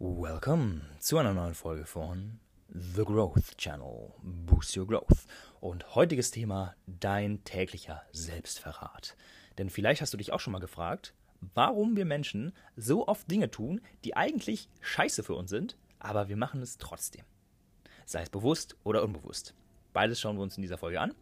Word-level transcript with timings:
Welcome 0.00 0.82
zu 1.00 1.18
einer 1.18 1.34
neuen 1.34 1.54
Folge 1.54 1.84
von 1.84 2.38
The 2.68 3.02
Growth 3.02 3.56
Channel. 3.56 4.12
Boost 4.22 4.76
Your 4.76 4.86
Growth. 4.86 5.26
Und 5.58 5.96
heutiges 5.96 6.30
Thema 6.30 6.76
dein 6.86 7.42
täglicher 7.42 8.02
Selbstverrat. 8.12 9.16
Denn 9.58 9.70
vielleicht 9.70 10.00
hast 10.00 10.12
du 10.12 10.16
dich 10.16 10.32
auch 10.32 10.38
schon 10.38 10.52
mal 10.52 10.60
gefragt, 10.60 11.14
warum 11.40 11.96
wir 11.96 12.04
Menschen 12.04 12.52
so 12.76 13.08
oft 13.08 13.28
Dinge 13.28 13.50
tun, 13.50 13.80
die 14.04 14.16
eigentlich 14.16 14.68
scheiße 14.82 15.24
für 15.24 15.34
uns 15.34 15.50
sind, 15.50 15.76
aber 15.98 16.28
wir 16.28 16.36
machen 16.36 16.62
es 16.62 16.78
trotzdem. 16.78 17.24
Sei 18.06 18.22
es 18.22 18.30
bewusst 18.30 18.76
oder 18.84 19.02
unbewusst. 19.02 19.52
Beides 19.92 20.20
schauen 20.20 20.36
wir 20.36 20.44
uns 20.44 20.56
in 20.56 20.62
dieser 20.62 20.78
Folge 20.78 21.00
an. 21.00 21.12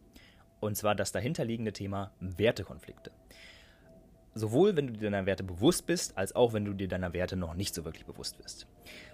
Und 0.59 0.77
zwar 0.77 0.93
das 0.93 1.11
dahinterliegende 1.11 1.73
Thema 1.73 2.11
Wertekonflikte 2.19 3.11
sowohl 4.37 4.75
wenn 4.75 4.87
du 4.87 4.93
dir 4.93 5.09
deiner 5.09 5.25
Werte 5.25 5.43
bewusst 5.43 5.85
bist, 5.85 6.17
als 6.17 6.35
auch 6.35 6.53
wenn 6.53 6.65
du 6.65 6.73
dir 6.73 6.87
deiner 6.87 7.13
Werte 7.13 7.35
noch 7.35 7.53
nicht 7.53 7.75
so 7.75 7.85
wirklich 7.85 8.05
bewusst 8.05 8.37
bist. 8.37 8.67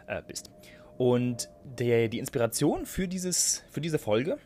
Äh, 0.08 0.22
bist. 0.26 0.52
Und 0.98 1.50
der, 1.64 2.08
die 2.08 2.20
Inspiration 2.20 2.86
für, 2.86 3.08
dieses, 3.08 3.64
für 3.72 3.82
diese 3.82 3.98
Folge 3.98 4.38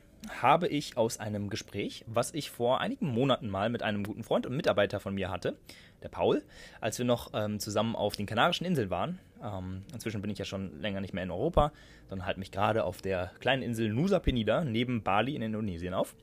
habe 0.42 0.68
ich 0.68 0.98
aus 0.98 1.20
einem 1.20 1.50
Gespräch, 1.50 2.04
was 2.08 2.34
ich 2.34 2.50
vor 2.50 2.82
einigen 2.82 3.08
Monaten 3.08 3.50
mal 3.50 3.70
mit 3.70 3.84
einem 3.84 4.04
guten 4.04 4.24
Freund 4.24 4.46
und 4.46 4.56
Mitarbeiter 4.56 5.00
von 5.00 5.14
mir 5.14 5.30
hatte, 5.30 5.58
der 6.04 6.10
Paul, 6.10 6.44
als 6.82 6.98
wir 6.98 7.06
noch 7.06 7.32
ähm, 7.34 7.60
zusammen 7.60 7.96
auf 7.96 8.16
den 8.16 8.26
Kanarischen 8.26 8.66
Inseln 8.66 8.90
waren. 8.90 9.20
Ähm, 9.44 9.84
inzwischen 9.94 10.22
bin 10.22 10.30
ich 10.30 10.38
ja 10.38 10.46
schon 10.46 10.80
länger 10.82 11.02
nicht 11.02 11.14
mehr 11.14 11.24
in 11.24 11.32
Europa, 11.32 11.72
sondern 12.10 12.26
halte 12.26 12.40
mich 12.40 12.52
gerade 12.52 12.84
auf 12.84 13.02
der 13.02 13.32
kleinen 13.40 13.62
Insel 13.62 13.90
Nusa 13.90 14.20
Penida 14.20 14.64
neben 14.64 15.04
Bali 15.04 15.36
in 15.36 15.42
Indonesien 15.42 15.94
auf. 15.94 16.16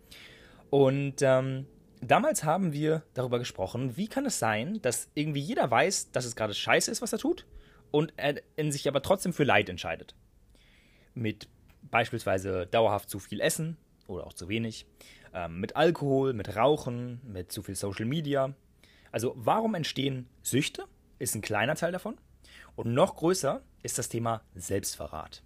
Und 0.70 1.22
ähm, 1.22 1.66
damals 2.10 2.44
haben 2.44 2.72
wir 2.72 3.02
darüber 3.14 3.38
gesprochen, 3.38 3.96
wie 3.96 4.08
kann 4.08 4.26
es 4.26 4.38
sein, 4.38 4.80
dass 4.82 5.08
irgendwie 5.14 5.40
jeder 5.40 5.70
weiß, 5.70 6.12
dass 6.12 6.24
es 6.24 6.36
gerade 6.36 6.54
scheiße 6.54 6.90
ist, 6.90 7.02
was 7.02 7.12
er 7.12 7.18
tut, 7.18 7.46
und 7.90 8.12
er 8.16 8.40
sich 8.72 8.88
aber 8.88 9.02
trotzdem 9.02 9.32
für 9.32 9.44
Leid 9.44 9.68
entscheidet. 9.68 10.14
Mit 11.14 11.48
beispielsweise 11.82 12.66
dauerhaft 12.66 13.08
zu 13.10 13.18
viel 13.18 13.40
Essen 13.40 13.76
oder 14.08 14.26
auch 14.26 14.32
zu 14.32 14.48
wenig, 14.48 14.86
ähm, 15.32 15.60
mit 15.60 15.76
Alkohol, 15.76 16.32
mit 16.32 16.56
Rauchen, 16.56 17.20
mit 17.24 17.52
zu 17.52 17.62
viel 17.62 17.76
Social 17.76 18.06
Media. 18.06 18.54
Also 19.12 19.34
warum 19.36 19.74
entstehen 19.74 20.28
Süchte? 20.42 20.84
Ist 21.18 21.34
ein 21.36 21.42
kleiner 21.42 21.76
Teil 21.76 21.92
davon. 21.92 22.16
Und 22.74 22.92
noch 22.92 23.16
größer 23.16 23.62
ist 23.82 23.98
das 23.98 24.08
Thema 24.08 24.42
Selbstverrat. 24.54 25.44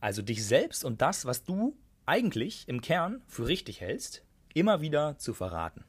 Also 0.00 0.22
dich 0.22 0.44
selbst 0.44 0.84
und 0.84 1.00
das, 1.00 1.24
was 1.24 1.44
du 1.44 1.76
eigentlich 2.04 2.68
im 2.68 2.80
Kern 2.80 3.22
für 3.26 3.46
richtig 3.46 3.80
hältst, 3.80 4.24
immer 4.54 4.80
wieder 4.80 5.18
zu 5.18 5.34
verraten. 5.34 5.84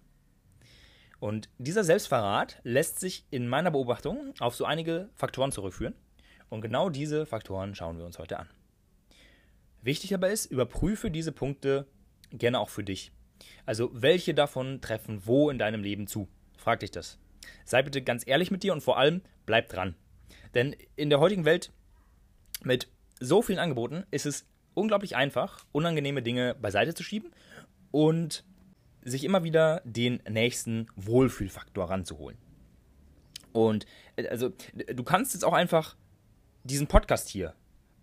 Und 1.19 1.49
dieser 1.59 1.83
Selbstverrat 1.83 2.59
lässt 2.63 2.99
sich 2.99 3.25
in 3.29 3.47
meiner 3.47 3.71
Beobachtung 3.71 4.33
auf 4.39 4.55
so 4.55 4.65
einige 4.65 5.09
Faktoren 5.13 5.51
zurückführen. 5.51 5.93
Und 6.49 6.61
genau 6.61 6.89
diese 6.89 7.25
Faktoren 7.25 7.75
schauen 7.75 7.97
wir 7.97 8.05
uns 8.05 8.17
heute 8.17 8.39
an. 8.39 8.49
Wichtig 9.81 10.13
aber 10.13 10.29
ist, 10.29 10.45
überprüfe 10.47 11.11
diese 11.11 11.31
Punkte 11.31 11.87
gerne 12.31 12.59
auch 12.59 12.69
für 12.69 12.83
dich. 12.83 13.11
Also 13.65 13.89
welche 13.93 14.33
davon 14.33 14.81
treffen 14.81 15.25
wo 15.25 15.49
in 15.49 15.59
deinem 15.59 15.83
Leben 15.83 16.07
zu? 16.07 16.27
Frag 16.57 16.79
dich 16.79 16.91
das. 16.91 17.19
Sei 17.65 17.81
bitte 17.81 18.01
ganz 18.01 18.25
ehrlich 18.25 18.51
mit 18.51 18.63
dir 18.63 18.73
und 18.73 18.81
vor 18.81 18.97
allem 18.97 19.21
bleib 19.45 19.69
dran. 19.69 19.95
Denn 20.53 20.75
in 20.95 21.09
der 21.09 21.19
heutigen 21.19 21.45
Welt 21.45 21.71
mit 22.63 22.87
so 23.19 23.41
vielen 23.41 23.59
Angeboten 23.59 24.05
ist 24.11 24.25
es 24.25 24.45
unglaublich 24.73 25.15
einfach, 25.15 25.65
unangenehme 25.71 26.21
Dinge 26.21 26.55
beiseite 26.55 26.93
zu 26.93 27.03
schieben 27.03 27.31
und 27.91 28.43
sich 29.03 29.23
immer 29.23 29.43
wieder 29.43 29.81
den 29.83 30.21
nächsten 30.29 30.87
Wohlfühlfaktor 30.95 31.89
ranzuholen. 31.89 32.37
Und 33.53 33.85
äh, 34.15 34.27
also 34.27 34.51
du 34.93 35.03
kannst 35.03 35.33
jetzt 35.33 35.43
auch 35.43 35.53
einfach 35.53 35.95
diesen 36.63 36.87
Podcast 36.87 37.29
hier 37.29 37.55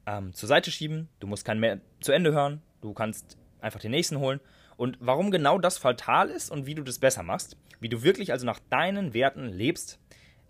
ähm, 0.06 0.32
zur 0.32 0.48
Seite 0.48 0.70
schieben. 0.70 1.08
Du 1.20 1.26
musst 1.26 1.44
keinen 1.44 1.60
mehr 1.60 1.80
zu 2.00 2.12
Ende 2.12 2.32
hören. 2.32 2.62
Du 2.80 2.92
kannst 2.92 3.38
einfach 3.60 3.80
den 3.80 3.91
nächsten 3.91 4.19
holen. 4.19 4.41
Und 4.76 4.96
warum 5.00 5.30
genau 5.30 5.58
das 5.58 5.78
fatal 5.78 6.30
ist 6.30 6.50
und 6.50 6.66
wie 6.66 6.75
du 6.75 6.82
das 6.82 6.98
besser 6.98 7.22
machst, 7.22 7.56
wie 7.81 7.88
du 7.88 8.03
wirklich 8.03 8.32
also 8.32 8.47
nach 8.47 8.60
deinen 8.70 9.14
Werten 9.14 9.47
lebst, 9.47 9.98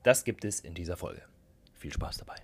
das 0.03 0.25
gibt 0.25 0.45
es 0.45 0.61
in 0.61 0.75
dieser 0.75 0.97
Folge. 0.97 1.23
Viel 1.75 1.93
Spaß 1.93 2.19
dabei. 2.19 2.37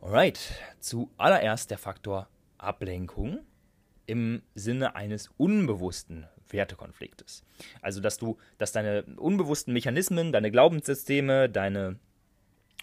Alright, 0.00 0.38
zuallererst 0.80 1.70
der 1.70 1.78
Faktor 1.78 2.28
Ablenkung 2.58 3.40
im 4.06 4.42
Sinne 4.54 4.94
eines 4.94 5.30
unbewussten 5.36 6.26
Wertekonfliktes. 6.50 7.44
Also, 7.82 8.00
dass 8.00 8.18
du, 8.18 8.38
dass 8.58 8.72
deine 8.72 9.04
unbewussten 9.16 9.72
Mechanismen, 9.72 10.32
deine 10.32 10.50
Glaubenssysteme, 10.50 11.48
deine 11.48 11.98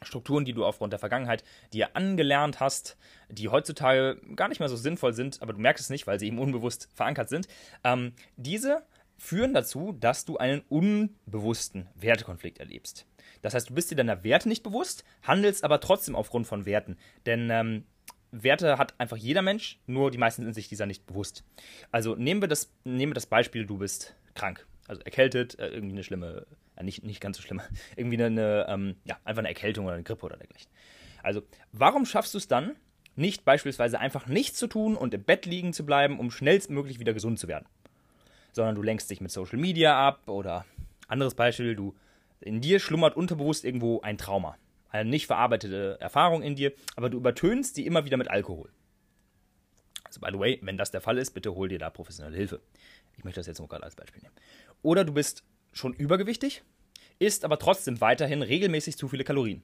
Strukturen, 0.01 0.45
die 0.45 0.53
du 0.53 0.65
aufgrund 0.65 0.93
der 0.93 0.99
Vergangenheit 0.99 1.43
dir 1.71 1.95
angelernt 1.95 2.59
hast, 2.59 2.97
die 3.29 3.49
heutzutage 3.49 4.19
gar 4.35 4.49
nicht 4.49 4.59
mehr 4.59 4.69
so 4.69 4.75
sinnvoll 4.75 5.13
sind, 5.13 5.41
aber 5.41 5.53
du 5.53 5.59
merkst 5.59 5.83
es 5.83 5.89
nicht, 5.89 6.07
weil 6.07 6.19
sie 6.19 6.27
eben 6.27 6.39
unbewusst 6.39 6.89
verankert 6.93 7.29
sind, 7.29 7.47
ähm, 7.83 8.13
diese 8.35 8.83
führen 9.17 9.53
dazu, 9.53 9.93
dass 9.93 10.25
du 10.25 10.37
einen 10.37 10.61
unbewussten 10.67 11.87
Wertekonflikt 11.95 12.59
erlebst. 12.59 13.05
Das 13.41 13.53
heißt, 13.53 13.69
du 13.69 13.73
bist 13.73 13.91
dir 13.91 13.95
deiner 13.95 14.23
Werte 14.23 14.49
nicht 14.49 14.63
bewusst, 14.63 15.03
handelst 15.21 15.63
aber 15.63 15.79
trotzdem 15.79 16.15
aufgrund 16.15 16.47
von 16.47 16.65
Werten. 16.65 16.97
Denn 17.25 17.49
ähm, 17.49 17.85
Werte 18.33 18.77
hat 18.77 18.99
einfach 18.99 19.17
jeder 19.17 19.41
Mensch, 19.41 19.79
nur 19.85 20.09
die 20.09 20.17
meisten 20.17 20.43
sind 20.43 20.53
sich 20.53 20.67
dieser 20.67 20.85
nicht 20.85 21.05
bewusst. 21.05 21.43
Also 21.91 22.15
nehmen 22.15 22.41
wir 22.41 22.47
das, 22.47 22.71
nehmen 22.83 23.11
wir 23.11 23.15
das 23.15 23.27
Beispiel, 23.27 23.65
du 23.65 23.77
bist 23.77 24.15
krank, 24.33 24.65
also 24.87 25.01
erkältet, 25.03 25.57
äh, 25.59 25.67
irgendwie 25.67 25.93
eine 25.93 26.03
schlimme, 26.03 26.47
äh, 26.75 26.83
nicht, 26.83 27.03
nicht 27.03 27.21
ganz 27.21 27.37
so 27.37 27.43
schlimme, 27.43 27.63
irgendwie 27.95 28.21
eine, 28.21 28.65
ähm, 28.67 28.95
ja, 29.05 29.17
einfach 29.23 29.39
eine 29.39 29.49
Erkältung 29.49 29.85
oder 29.85 29.93
eine 29.93 30.03
Grippe 30.03 30.25
oder 30.25 30.37
dergleichen. 30.37 30.69
Also, 31.21 31.43
warum 31.71 32.05
schaffst 32.05 32.33
du 32.33 32.39
es 32.39 32.47
dann, 32.47 32.75
nicht 33.15 33.45
beispielsweise 33.45 33.99
einfach 33.99 34.25
nichts 34.25 34.57
zu 34.57 34.65
tun 34.65 34.95
und 34.95 35.13
im 35.13 35.23
Bett 35.23 35.45
liegen 35.45 35.71
zu 35.71 35.85
bleiben, 35.85 36.19
um 36.19 36.31
schnellstmöglich 36.31 36.99
wieder 36.99 37.13
gesund 37.13 37.37
zu 37.37 37.47
werden? 37.47 37.67
Sondern 38.51 38.73
du 38.73 38.81
lenkst 38.81 39.09
dich 39.09 39.21
mit 39.21 39.31
Social 39.31 39.59
Media 39.59 39.95
ab 39.95 40.27
oder 40.27 40.65
anderes 41.07 41.35
Beispiel, 41.35 41.75
du 41.75 41.95
in 42.41 42.59
dir 42.59 42.79
schlummert 42.79 43.15
unterbewusst 43.15 43.63
irgendwo 43.63 44.01
ein 44.01 44.17
Trauma 44.17 44.57
eine 44.93 45.09
nicht 45.09 45.27
verarbeitete 45.27 45.97
Erfahrung 45.99 46.43
in 46.43 46.55
dir, 46.55 46.71
aber 46.95 47.09
du 47.09 47.17
übertönst 47.17 47.75
die 47.77 47.85
immer 47.85 48.05
wieder 48.05 48.17
mit 48.17 48.29
Alkohol. 48.29 48.71
Also, 50.03 50.21
by 50.21 50.29
the 50.31 50.39
way, 50.39 50.59
wenn 50.61 50.77
das 50.77 50.91
der 50.91 51.01
Fall 51.01 51.17
ist, 51.17 51.31
bitte 51.31 51.55
hol 51.55 51.67
dir 51.67 51.79
da 51.79 51.89
professionelle 51.89 52.37
Hilfe. 52.37 52.61
Ich 53.17 53.23
möchte 53.23 53.39
das 53.39 53.47
jetzt 53.47 53.57
nur 53.57 53.67
gerade 53.67 53.83
als 53.83 53.95
Beispiel 53.95 54.21
nehmen. 54.21 54.35
Oder 54.83 55.03
du 55.03 55.13
bist 55.13 55.43
schon 55.71 55.93
übergewichtig, 55.93 56.63
isst 57.17 57.43
aber 57.43 57.57
trotzdem 57.57 57.99
weiterhin 58.01 58.43
regelmäßig 58.43 58.95
zu 58.95 59.07
viele 59.07 59.23
Kalorien. 59.23 59.63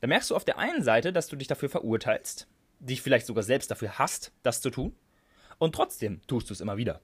Da 0.00 0.06
merkst 0.06 0.30
du 0.30 0.36
auf 0.36 0.44
der 0.44 0.58
einen 0.58 0.82
Seite, 0.82 1.12
dass 1.12 1.28
du 1.28 1.36
dich 1.36 1.48
dafür 1.48 1.68
verurteilst, 1.68 2.48
dich 2.80 3.02
vielleicht 3.02 3.26
sogar 3.26 3.42
selbst 3.42 3.70
dafür 3.70 3.98
hast, 3.98 4.32
das 4.42 4.62
zu 4.62 4.70
tun, 4.70 4.96
und 5.58 5.74
trotzdem 5.74 6.22
tust 6.26 6.48
du 6.48 6.54
es 6.54 6.62
immer 6.62 6.78
wieder. 6.78 7.02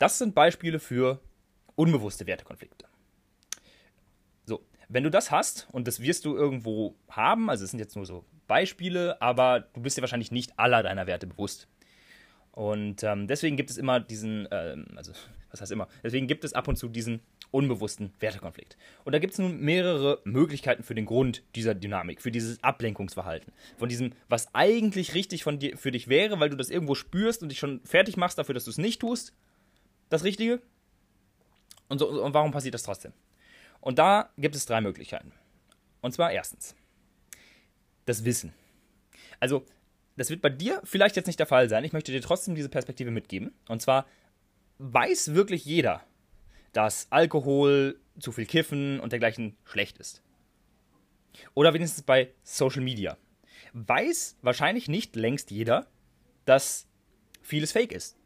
Das 0.00 0.18
sind 0.18 0.34
Beispiele 0.34 0.80
für 0.80 1.20
unbewusste 1.76 2.26
Wertekonflikte. 2.26 2.87
Wenn 4.88 5.04
du 5.04 5.10
das 5.10 5.30
hast, 5.30 5.68
und 5.72 5.86
das 5.86 6.00
wirst 6.00 6.24
du 6.24 6.36
irgendwo 6.36 6.96
haben, 7.10 7.50
also 7.50 7.64
es 7.64 7.70
sind 7.70 7.78
jetzt 7.78 7.94
nur 7.94 8.06
so 8.06 8.24
Beispiele, 8.46 9.20
aber 9.20 9.60
du 9.60 9.82
bist 9.82 9.96
dir 9.96 10.02
wahrscheinlich 10.02 10.32
nicht 10.32 10.58
aller 10.58 10.82
deiner 10.82 11.06
Werte 11.06 11.26
bewusst. 11.26 11.68
Und 12.52 13.04
ähm, 13.04 13.28
deswegen 13.28 13.56
gibt 13.56 13.70
es 13.70 13.76
immer 13.76 14.00
diesen, 14.00 14.48
ähm, 14.50 14.86
also 14.96 15.12
was 15.50 15.60
heißt 15.60 15.72
immer, 15.72 15.88
deswegen 16.02 16.26
gibt 16.26 16.44
es 16.44 16.54
ab 16.54 16.66
und 16.68 16.76
zu 16.76 16.88
diesen 16.88 17.20
unbewussten 17.50 18.12
Wertekonflikt. 18.18 18.76
Und 19.04 19.12
da 19.12 19.18
gibt 19.18 19.34
es 19.34 19.38
nun 19.38 19.60
mehrere 19.60 20.20
Möglichkeiten 20.24 20.82
für 20.82 20.94
den 20.94 21.06
Grund 21.06 21.42
dieser 21.54 21.74
Dynamik, 21.74 22.20
für 22.20 22.30
dieses 22.30 22.62
Ablenkungsverhalten. 22.62 23.52
Von 23.76 23.88
diesem, 23.88 24.12
was 24.28 24.54
eigentlich 24.54 25.14
richtig 25.14 25.44
von 25.44 25.58
dir, 25.58 25.76
für 25.76 25.90
dich 25.90 26.08
wäre, 26.08 26.40
weil 26.40 26.50
du 26.50 26.56
das 26.56 26.68
irgendwo 26.68 26.94
spürst 26.94 27.42
und 27.42 27.50
dich 27.50 27.58
schon 27.58 27.80
fertig 27.84 28.16
machst 28.16 28.38
dafür, 28.38 28.54
dass 28.54 28.64
du 28.64 28.70
es 28.70 28.78
nicht 28.78 29.00
tust, 29.00 29.34
das 30.08 30.24
Richtige. 30.24 30.60
Und, 31.88 31.98
so, 31.98 32.08
und 32.08 32.34
warum 32.34 32.50
passiert 32.50 32.74
das 32.74 32.82
trotzdem? 32.82 33.12
Und 33.88 33.98
da 33.98 34.28
gibt 34.36 34.54
es 34.54 34.66
drei 34.66 34.82
Möglichkeiten. 34.82 35.32
Und 36.02 36.12
zwar 36.12 36.30
erstens, 36.30 36.76
das 38.04 38.26
Wissen. 38.26 38.52
Also, 39.40 39.64
das 40.18 40.28
wird 40.28 40.42
bei 40.42 40.50
dir 40.50 40.82
vielleicht 40.84 41.16
jetzt 41.16 41.26
nicht 41.26 41.38
der 41.38 41.46
Fall 41.46 41.70
sein. 41.70 41.84
Ich 41.84 41.94
möchte 41.94 42.12
dir 42.12 42.20
trotzdem 42.20 42.54
diese 42.54 42.68
Perspektive 42.68 43.10
mitgeben. 43.10 43.54
Und 43.66 43.80
zwar 43.80 44.04
weiß 44.76 45.32
wirklich 45.32 45.64
jeder, 45.64 46.04
dass 46.74 47.06
Alkohol, 47.08 47.98
zu 48.20 48.30
viel 48.30 48.44
Kiffen 48.44 49.00
und 49.00 49.12
dergleichen 49.12 49.56
schlecht 49.64 49.96
ist. 49.96 50.22
Oder 51.54 51.72
wenigstens 51.72 52.02
bei 52.02 52.30
Social 52.42 52.82
Media. 52.82 53.16
Weiß 53.72 54.36
wahrscheinlich 54.42 54.88
nicht 54.88 55.16
längst 55.16 55.50
jeder, 55.50 55.86
dass 56.44 56.86
vieles 57.40 57.72
Fake 57.72 57.92
ist 57.92 58.17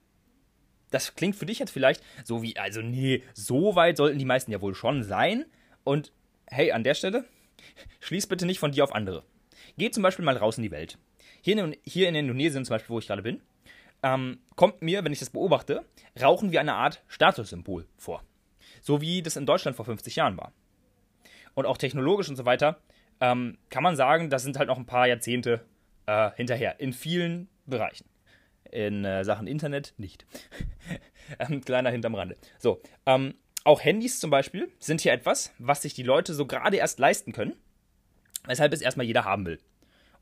das 0.93 1.15
klingt 1.15 1.37
für 1.37 1.47
dich 1.47 1.59
jetzt 1.59 1.71
vielleicht 1.71 2.03
so 2.25 2.43
wie, 2.43 2.57
also 2.57 2.81
nee, 2.81 3.23
so 3.35 3.75
weit 3.75 3.97
sollten 3.97 4.19
die 4.19 4.25
meisten 4.25 4.53
ja 4.53 4.61
wohl 4.61 4.75
schon 4.75 5.03
sein. 5.03 5.45
Und 5.85 6.13
hey, 6.47 6.73
an 6.73 6.85
der 6.85 6.95
Stelle, 6.95 7.25
schließ 8.01 8.27
bitte 8.27 8.47
nicht 8.47 8.59
von 8.59 8.73
dir 8.73 8.85
auf 8.85 8.95
andere. 8.95 9.25
Geh 9.79 9.91
zum 9.91 10.03
Beispiel 10.03 10.25
mal 10.25 10.37
raus 10.37 10.57
in 10.57 10.63
die 10.63 10.71
Welt. 10.71 10.99
Hier 11.41 11.59
in, 11.59 11.77
hier 11.85 12.09
in 12.09 12.15
Indonesien 12.15 12.65
zum 12.65 12.75
Beispiel, 12.75 12.95
wo 12.95 12.99
ich 12.99 13.07
gerade 13.07 13.23
bin, 13.23 13.41
ähm, 14.03 14.39
kommt 14.57 14.83
mir, 14.83 15.05
wenn 15.05 15.13
ich 15.13 15.19
das 15.21 15.31
beobachte, 15.31 15.85
Rauchen 16.21 16.53
wie 16.53 16.59
eine 16.59 16.75
Art 16.75 17.03
Statussymbol 17.09 17.87
vor. 17.97 18.23
So 18.81 19.01
wie 19.01 19.23
das 19.23 19.37
in 19.37 19.47
Deutschland 19.47 19.77
vor 19.77 19.85
50 19.85 20.17
Jahren 20.17 20.37
war. 20.37 20.53
Und 21.55 21.67
auch 21.67 21.77
technologisch 21.77 22.29
und 22.29 22.37
so 22.37 22.45
weiter 22.45 22.81
ähm, 23.21 23.59
kann 23.71 23.83
man 23.83 23.97
sagen, 23.97 24.31
das 24.31 24.43
sind 24.43 24.59
halt 24.59 24.69
noch 24.69 24.79
ein 24.79 24.87
paar 24.87 25.07
Jahrzehnte 25.07 25.65
äh, 26.07 26.31
hinterher. 26.35 26.81
In 26.81 26.93
vielen 26.93 27.49
Bereichen. 27.67 28.07
In 28.73 29.05
äh, 29.05 29.25
Sachen 29.25 29.47
Internet 29.47 29.95
nicht. 29.99 30.27
ähm, 31.39 31.61
kleiner 31.61 31.91
hinterm 31.91 32.15
Rande. 32.15 32.37
So, 32.59 32.83
ähm, 33.07 33.35
auch 33.65 33.85
Handys 33.85 34.19
zum 34.19 34.31
Beispiel 34.31 34.73
sind 34.79 35.01
hier 35.03 35.13
etwas, 35.13 35.53
was 35.59 35.83
sich 35.83 35.95
die 35.95 36.03
Leute 36.03 36.35
so 36.35 36.47
gerade 36.47 36.79
erst 36.79 36.99
leisten 36.99 37.33
können, 37.33 37.55
weshalb 38.47 38.73
es 38.73 38.81
erstmal 38.81 39.07
jeder 39.07 39.25
haben 39.25 39.47
will 39.47 39.61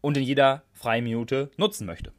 und 0.00 0.16
in 0.16 0.22
jeder 0.22 0.64
freien 0.72 1.04
Minute 1.04 1.50
nutzen 1.56 1.86
möchte. 1.86 2.12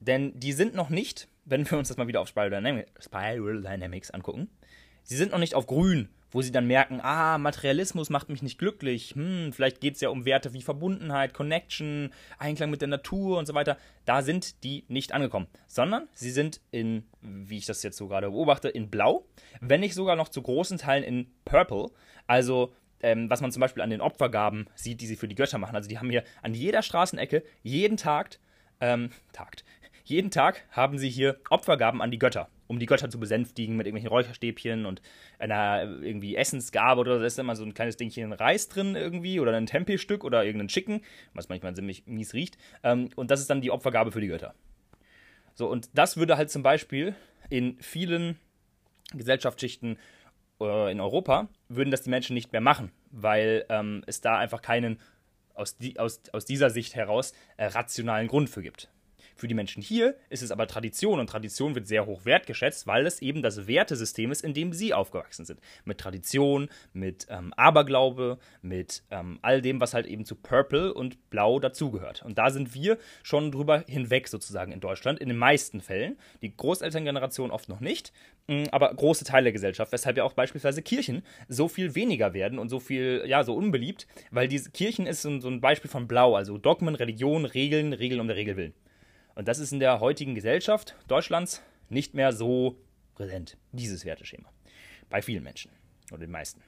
Denn 0.00 0.38
die 0.38 0.52
sind 0.52 0.74
noch 0.74 0.90
nicht, 0.90 1.28
wenn 1.44 1.68
wir 1.70 1.78
uns 1.78 1.88
das 1.88 1.96
mal 1.96 2.06
wieder 2.06 2.20
auf 2.20 2.28
Spiral 2.28 2.50
Dynamics, 2.50 2.90
Spiral 3.04 3.62
Dynamics 3.62 4.10
angucken, 4.10 4.50
sie 5.08 5.16
sind 5.16 5.32
noch 5.32 5.38
nicht 5.38 5.54
auf 5.54 5.66
grün, 5.66 6.10
wo 6.30 6.42
sie 6.42 6.52
dann 6.52 6.66
merken, 6.66 7.00
ah, 7.02 7.38
Materialismus 7.38 8.10
macht 8.10 8.28
mich 8.28 8.42
nicht 8.42 8.58
glücklich, 8.58 9.14
hm, 9.14 9.52
vielleicht 9.52 9.80
geht 9.80 9.94
es 9.94 10.02
ja 10.02 10.10
um 10.10 10.26
Werte 10.26 10.52
wie 10.52 10.60
Verbundenheit, 10.60 11.32
Connection, 11.32 12.10
Einklang 12.38 12.70
mit 12.70 12.82
der 12.82 12.88
Natur 12.88 13.38
und 13.38 13.46
so 13.46 13.54
weiter. 13.54 13.78
Da 14.04 14.20
sind 14.20 14.62
die 14.64 14.84
nicht 14.88 15.12
angekommen, 15.12 15.46
sondern 15.66 16.08
sie 16.12 16.30
sind 16.30 16.60
in, 16.70 17.04
wie 17.22 17.56
ich 17.56 17.66
das 17.66 17.82
jetzt 17.82 17.96
so 17.96 18.08
gerade 18.08 18.30
beobachte, 18.30 18.68
in 18.68 18.90
Blau, 18.90 19.24
wenn 19.60 19.80
nicht 19.80 19.94
sogar 19.94 20.14
noch 20.14 20.28
zu 20.28 20.42
großen 20.42 20.76
Teilen 20.76 21.04
in 21.04 21.32
Purple, 21.46 21.86
also 22.26 22.74
ähm, 23.00 23.30
was 23.30 23.40
man 23.40 23.50
zum 23.50 23.60
Beispiel 23.60 23.82
an 23.82 23.90
den 23.90 24.02
Opfergaben 24.02 24.68
sieht, 24.74 25.00
die 25.00 25.06
sie 25.06 25.16
für 25.16 25.28
die 25.28 25.36
Götter 25.36 25.56
machen. 25.56 25.76
Also 25.76 25.88
die 25.88 25.98
haben 25.98 26.10
hier 26.10 26.24
an 26.42 26.52
jeder 26.52 26.82
Straßenecke, 26.82 27.42
jeden 27.62 27.96
Tag, 27.96 28.38
ähm, 28.80 29.10
Tag, 29.32 29.62
jeden 30.08 30.30
Tag 30.30 30.64
haben 30.70 30.98
sie 30.98 31.10
hier 31.10 31.38
Opfergaben 31.50 32.02
an 32.02 32.10
die 32.10 32.18
Götter, 32.18 32.48
um 32.66 32.78
die 32.78 32.86
Götter 32.86 33.10
zu 33.10 33.18
besänftigen 33.20 33.76
mit 33.76 33.86
irgendwelchen 33.86 34.10
Räucherstäbchen 34.10 34.86
und 34.86 35.02
einer 35.38 35.82
irgendwie 35.82 36.36
Essensgabe 36.36 37.00
oder 37.00 37.18
da 37.18 37.24
ist 37.24 37.38
immer 37.38 37.56
so 37.56 37.64
ein 37.64 37.74
kleines 37.74 37.96
Dingchen 37.96 38.32
Reis 38.32 38.68
drin 38.68 38.96
irgendwie 38.96 39.40
oder 39.40 39.54
ein 39.56 39.66
Tempelstück 39.66 40.24
oder 40.24 40.44
irgendein 40.44 40.68
Chicken, 40.68 41.02
was 41.34 41.48
manchmal 41.48 41.74
ziemlich 41.74 42.06
mies 42.06 42.34
riecht. 42.34 42.58
Ähm, 42.82 43.10
und 43.16 43.30
das 43.30 43.40
ist 43.40 43.50
dann 43.50 43.60
die 43.60 43.70
Opfergabe 43.70 44.12
für 44.12 44.20
die 44.20 44.28
Götter. 44.28 44.54
So, 45.54 45.68
und 45.68 45.90
das 45.94 46.16
würde 46.16 46.36
halt 46.36 46.50
zum 46.50 46.62
Beispiel 46.62 47.14
in 47.50 47.76
vielen 47.80 48.38
Gesellschaftsschichten 49.12 49.98
äh, 50.60 50.92
in 50.92 51.00
Europa 51.00 51.48
würden 51.68 51.90
das 51.90 52.02
die 52.02 52.10
Menschen 52.10 52.34
nicht 52.34 52.52
mehr 52.52 52.60
machen, 52.60 52.92
weil 53.10 53.64
ähm, 53.68 54.02
es 54.06 54.20
da 54.20 54.38
einfach 54.38 54.62
keinen 54.62 54.98
aus, 55.54 55.76
die, 55.76 55.98
aus, 55.98 56.20
aus 56.32 56.44
dieser 56.44 56.70
Sicht 56.70 56.94
heraus 56.94 57.32
äh, 57.56 57.66
rationalen 57.66 58.28
Grund 58.28 58.48
für 58.48 58.62
gibt. 58.62 58.88
Für 59.38 59.46
die 59.46 59.54
Menschen 59.54 59.80
hier 59.80 60.16
ist 60.30 60.42
es 60.42 60.50
aber 60.50 60.66
Tradition 60.66 61.20
und 61.20 61.30
Tradition 61.30 61.76
wird 61.76 61.86
sehr 61.86 62.06
hoch 62.06 62.24
wertgeschätzt, 62.24 62.88
weil 62.88 63.06
es 63.06 63.22
eben 63.22 63.40
das 63.40 63.68
Wertesystem 63.68 64.32
ist, 64.32 64.42
in 64.42 64.52
dem 64.52 64.72
sie 64.72 64.92
aufgewachsen 64.92 65.44
sind. 65.44 65.60
Mit 65.84 65.98
Tradition, 65.98 66.68
mit 66.92 67.28
ähm, 67.30 67.54
Aberglaube, 67.56 68.38
mit 68.62 69.04
ähm, 69.12 69.38
all 69.40 69.62
dem, 69.62 69.80
was 69.80 69.94
halt 69.94 70.06
eben 70.06 70.24
zu 70.24 70.34
Purple 70.34 70.92
und 70.92 71.30
Blau 71.30 71.60
dazugehört. 71.60 72.24
Und 72.24 72.36
da 72.36 72.50
sind 72.50 72.74
wir 72.74 72.98
schon 73.22 73.52
drüber 73.52 73.84
hinweg 73.86 74.26
sozusagen 74.26 74.72
in 74.72 74.80
Deutschland, 74.80 75.20
in 75.20 75.28
den 75.28 75.38
meisten 75.38 75.80
Fällen. 75.80 76.18
Die 76.42 76.56
Großelterngeneration 76.56 77.52
oft 77.52 77.68
noch 77.68 77.78
nicht, 77.78 78.12
mm, 78.48 78.64
aber 78.72 78.92
große 78.92 79.24
Teile 79.24 79.44
der 79.44 79.52
Gesellschaft, 79.52 79.92
weshalb 79.92 80.16
ja 80.16 80.24
auch 80.24 80.32
beispielsweise 80.32 80.82
Kirchen 80.82 81.22
so 81.46 81.68
viel 81.68 81.94
weniger 81.94 82.34
werden 82.34 82.58
und 82.58 82.70
so 82.70 82.80
viel, 82.80 83.22
ja, 83.24 83.44
so 83.44 83.54
unbeliebt, 83.54 84.08
weil 84.32 84.48
diese 84.48 84.72
Kirchen 84.72 85.06
ist 85.06 85.22
so, 85.22 85.38
so 85.38 85.46
ein 85.46 85.60
Beispiel 85.60 85.90
von 85.90 86.08
Blau, 86.08 86.34
also 86.34 86.58
Dogmen, 86.58 86.96
Religion, 86.96 87.44
Regeln, 87.44 87.92
Regeln 87.92 88.20
um 88.20 88.26
der 88.26 88.36
Regel 88.36 88.56
willen. 88.56 88.74
Und 89.38 89.46
das 89.46 89.60
ist 89.60 89.70
in 89.70 89.78
der 89.78 90.00
heutigen 90.00 90.34
Gesellschaft 90.34 90.96
Deutschlands 91.06 91.62
nicht 91.90 92.12
mehr 92.12 92.32
so 92.32 92.76
präsent, 93.14 93.56
dieses 93.70 94.04
Werteschema. 94.04 94.48
Bei 95.10 95.22
vielen 95.22 95.44
Menschen 95.44 95.70
oder 96.10 96.22
den 96.22 96.32
meisten. 96.32 96.60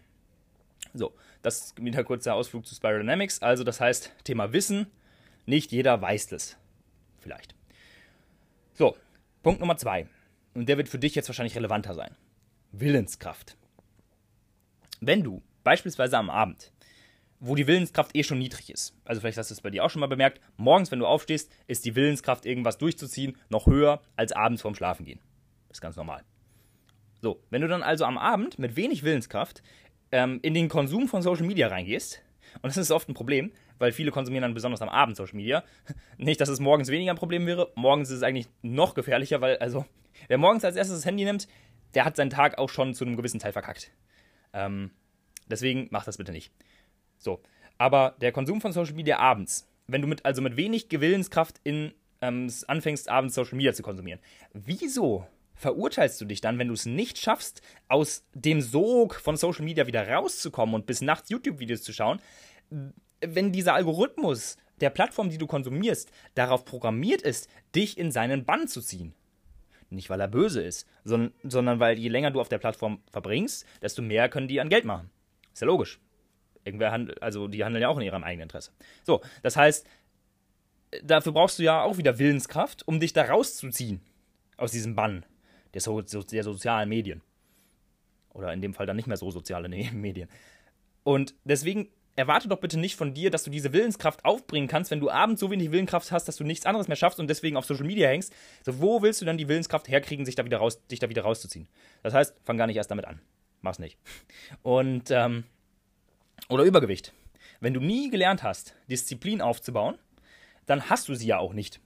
So, 0.95 1.13
das 1.43 1.65
ist 1.65 1.85
wieder 1.85 2.05
kurzer 2.05 2.35
Ausflug 2.35 2.65
zu 2.65 2.77
Spiral 2.77 3.01
Dynamics. 3.01 3.43
Also, 3.43 3.65
das 3.65 3.81
heißt, 3.81 4.13
Thema 4.23 4.53
Wissen, 4.53 4.87
nicht 5.47 5.73
jeder 5.73 6.01
weiß 6.01 6.31
es. 6.31 6.59
Vielleicht. 7.19 7.57
So, 8.75 8.97
Punkt 9.43 9.59
Nummer 9.59 9.77
zwei. 9.77 10.07
Und 10.55 10.69
der 10.69 10.77
wird 10.77 10.89
für 10.89 11.01
dich 11.01 11.17
jetzt 11.17 11.29
wahrscheinlich 11.29 11.57
relevanter 11.57 11.95
sein. 11.95 12.15
Willenskraft. 12.71 13.57
Wenn 15.01 15.25
du 15.25 15.43
beispielsweise 15.65 16.19
am 16.19 16.31
Abend 16.31 16.71
wo 17.41 17.55
die 17.55 17.67
Willenskraft 17.67 18.15
eh 18.15 18.23
schon 18.23 18.39
niedrig 18.39 18.71
ist. 18.71 18.95
Also 19.05 19.21
vielleicht 19.21 19.39
hast 19.39 19.51
du 19.51 19.55
es 19.55 19.63
bei 19.63 19.71
dir 19.71 19.85
auch 19.85 19.91
schon 19.91 20.01
mal 20.01 20.07
bemerkt. 20.07 20.41
Morgens, 20.57 20.91
wenn 20.91 20.99
du 20.99 21.07
aufstehst, 21.07 21.51
ist 21.67 21.85
die 21.87 21.97
Willenskraft, 21.97 22.45
irgendwas 22.45 22.79
durchzuziehen, 22.79 23.37
noch 23.49 23.67
höher 23.67 24.03
als 24.15 24.33
abends 24.33 24.63
vorm 24.63 24.75
Schlafengehen. 24.75 25.21
Ist 25.71 25.81
ganz 25.81 25.97
normal. 25.97 26.23
So, 27.23 27.43
wenn 27.51 27.63
du 27.63 27.69
dann 27.69 27.83
also 27.83 28.05
am 28.05 28.19
Abend 28.19 28.59
mit 28.59 28.77
wenig 28.77 29.03
Willenskraft 29.03 29.63
ähm, 30.13 30.39
in 30.43 30.55
den 30.55 30.69
Konsum 30.69 31.09
von 31.09 31.23
Social 31.23 31.47
Media 31.47 31.69
reingehst, 31.69 32.23
und 32.63 32.69
das 32.69 32.77
ist 32.77 32.91
oft 32.91 33.09
ein 33.09 33.15
Problem, 33.15 33.53
weil 33.79 33.93
viele 33.93 34.11
konsumieren 34.11 34.43
dann 34.43 34.55
besonders 34.55 34.83
am 34.83 34.89
Abend 34.89 35.17
Social 35.17 35.37
Media. 35.37 35.65
Nicht, 36.19 36.41
dass 36.41 36.49
es 36.49 36.61
morgens 36.61 36.89
weniger 36.89 37.13
ein 37.13 37.19
Problem 37.19 37.47
wäre, 37.47 37.71
morgens 37.75 38.11
ist 38.11 38.19
es 38.19 38.23
eigentlich 38.23 38.49
noch 38.63 38.95
gefährlicher, 38.95 39.41
weil 39.41 39.57
also 39.59 39.87
wer 40.29 40.37
morgens 40.37 40.65
als 40.65 40.77
erstes 40.77 40.99
das 40.99 41.07
Handy 41.07 41.25
nimmt, 41.25 41.49
der 41.95 42.05
hat 42.05 42.17
seinen 42.17 42.31
Tag 42.31 42.59
auch 42.59 42.69
schon 42.69 42.95
zu 42.95 43.05
einem 43.05 43.17
gewissen 43.17 43.41
Teil 43.41 43.53
verkackt. 43.53 43.91
Ähm, 44.53 44.91
deswegen 45.47 45.89
mach 45.91 46.05
das 46.05 46.19
bitte 46.19 46.33
nicht. 46.33 46.53
So. 47.21 47.41
Aber 47.79 48.17
der 48.21 48.33
Konsum 48.33 48.61
von 48.61 48.73
Social 48.73 48.95
Media 48.95 49.19
abends, 49.19 49.69
wenn 49.87 50.03
du 50.03 50.09
mit, 50.09 50.25
also 50.25 50.43
mit 50.43 50.57
wenig 50.57 50.89
Gewillenskraft 50.89 51.61
in, 51.63 51.93
ähm, 52.21 52.53
anfängst, 52.67 53.09
abends 53.09 53.35
Social 53.35 53.57
Media 53.57 53.73
zu 53.73 53.83
konsumieren, 53.83 54.21
wieso 54.53 55.27
verurteilst 55.55 56.21
du 56.21 56.25
dich 56.25 56.41
dann, 56.41 56.59
wenn 56.59 56.69
du 56.69 56.75
es 56.75 56.87
nicht 56.87 57.19
schaffst, 57.19 57.61
aus 57.89 58.25
dem 58.35 58.63
Sog 58.63 59.15
von 59.15 59.37
Social 59.37 59.65
Media 59.65 59.87
wieder 59.87 60.09
rauszukommen 60.09 60.75
und 60.75 60.87
bis 60.87 61.03
nachts 61.03 61.29
YouTube-Videos 61.29 61.83
zu 61.83 61.93
schauen, 61.93 62.21
wenn 63.21 63.53
dieser 63.53 63.75
Algorithmus 63.75 64.57
der 64.81 64.91
Plattform, 64.91 65.29
die 65.29 65.37
du 65.37 65.47
konsumierst, 65.47 66.11
darauf 66.35 66.65
programmiert 66.65 67.21
ist, 67.21 67.51
dich 67.75 67.99
in 67.99 68.11
seinen 68.11 68.47
Bann 68.47 68.69
zu 68.69 68.81
ziehen? 68.81 69.15
Nicht, 69.91 70.09
weil 70.09 70.21
er 70.21 70.29
böse 70.29 70.63
ist, 70.63 70.87
sondern, 71.05 71.35
sondern 71.43 71.81
weil 71.81 71.99
je 71.99 72.09
länger 72.09 72.31
du 72.31 72.41
auf 72.41 72.49
der 72.49 72.59
Plattform 72.59 73.03
verbringst, 73.11 73.67
desto 73.83 74.01
mehr 74.01 74.29
können 74.29 74.49
die 74.49 74.61
an 74.61 74.69
Geld 74.69 74.85
machen. 74.85 75.11
Ist 75.53 75.61
ja 75.61 75.67
logisch. 75.67 76.01
Irgendwer 76.71 76.93
handelt, 76.93 77.23
also 77.23 77.49
die 77.49 77.65
handeln 77.65 77.83
ja 77.83 77.89
auch 77.89 77.97
in 77.97 78.05
ihrem 78.05 78.23
eigenen 78.23 78.45
Interesse. 78.45 78.71
So, 79.05 79.21
das 79.43 79.57
heißt, 79.57 79.87
dafür 81.03 81.33
brauchst 81.33 81.59
du 81.59 81.65
ja 81.65 81.83
auch 81.83 81.99
wieder 81.99 82.19
Willenskraft, 82.19 82.87
um 82.87 83.01
dich 83.01 83.13
da 83.13 83.25
rauszuziehen 83.25 84.01
aus 84.57 84.73
diesem 84.73 84.95
Bann 84.95 85.27
der, 85.75 85.81
so, 85.81 86.01
der 86.01 86.45
sozialen 86.45 86.89
Medien. 86.89 87.23
Oder 88.33 88.53
in 88.53 88.61
dem 88.61 88.75
Fall 88.75 88.87
dann 88.87 88.97
nicht 88.97 89.09
mehr 89.09 89.17
so 89.17 89.31
soziale 89.31 89.69
Medien. 89.93 90.29
Und 91.03 91.35
deswegen 91.45 91.89
erwarte 92.17 92.49
doch 92.49 92.61
bitte 92.61 92.79
nicht 92.79 92.97
von 92.97 93.15
dir, 93.15 93.31
dass 93.31 93.45
du 93.45 93.51
diese 93.51 93.73
Willenskraft 93.73 94.25
aufbringen 94.25 94.69
kannst, 94.69 94.91
wenn 94.91 95.01
du 95.01 95.11
abends 95.11 95.41
so 95.41 95.51
wenig 95.51 95.73
Willenskraft 95.73 96.13
hast, 96.13 96.27
dass 96.27 96.37
du 96.37 96.45
nichts 96.45 96.67
anderes 96.67 96.87
mehr 96.87 96.97
schaffst 96.97 97.19
und 97.19 97.29
deswegen 97.29 97.57
auf 97.57 97.65
Social 97.65 97.87
Media 97.87 98.09
hängst. 98.09 98.33
So, 98.65 98.81
wo 98.81 99.03
willst 99.03 99.21
du 99.21 99.25
dann 99.25 99.39
die 99.39 99.49
Willenskraft 99.49 99.89
herkriegen, 99.89 100.25
sich 100.25 100.35
da 100.35 100.45
wieder 100.45 100.59
raus, 100.59 100.87
dich 100.89 100.99
da 100.99 101.09
wieder 101.09 101.23
rauszuziehen? 101.23 101.69
Das 102.03 102.15
heißt, 102.15 102.37
fang 102.45 102.57
gar 102.57 102.67
nicht 102.67 102.77
erst 102.77 102.91
damit 102.91 103.07
an. 103.07 103.21
Mach's 103.63 103.79
nicht. 103.79 103.99
Und 104.63 105.11
ähm, 105.11 105.45
oder 106.49 106.65
Übergewicht. 106.65 107.13
Wenn 107.61 107.75
du 107.75 107.81
nie 107.81 108.11
gelernt 108.11 108.43
hast, 108.43 108.75
Disziplin 108.89 109.41
aufzubauen, 109.43 109.99
dann 110.67 110.89
hast 110.89 111.09
du 111.09 111.15
sie 111.15 111.27
ja 111.27 111.39
auch 111.39 111.53
nicht. 111.53 111.81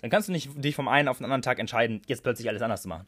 Dann 0.00 0.10
kannst 0.10 0.28
du 0.28 0.32
nicht 0.32 0.62
dich 0.62 0.74
vom 0.74 0.88
einen 0.88 1.08
auf 1.08 1.18
den 1.18 1.24
anderen 1.24 1.42
Tag 1.42 1.58
entscheiden, 1.58 2.02
jetzt 2.06 2.22
plötzlich 2.22 2.48
alles 2.48 2.62
anders 2.62 2.82
zu 2.82 2.88
machen. 2.88 3.06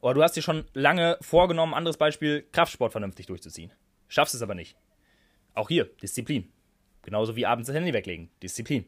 Oder 0.00 0.14
du 0.14 0.22
hast 0.22 0.36
dir 0.36 0.42
schon 0.42 0.64
lange 0.74 1.18
vorgenommen, 1.20 1.74
anderes 1.74 1.96
Beispiel, 1.96 2.46
Kraftsport 2.52 2.92
vernünftig 2.92 3.26
durchzuziehen. 3.26 3.72
Schaffst 4.08 4.34
es 4.34 4.42
aber 4.42 4.54
nicht. 4.54 4.76
Auch 5.54 5.68
hier, 5.68 5.86
Disziplin. 6.02 6.52
Genauso 7.02 7.36
wie 7.36 7.46
abends 7.46 7.66
das 7.66 7.76
Handy 7.76 7.92
weglegen. 7.92 8.30
Disziplin. 8.42 8.84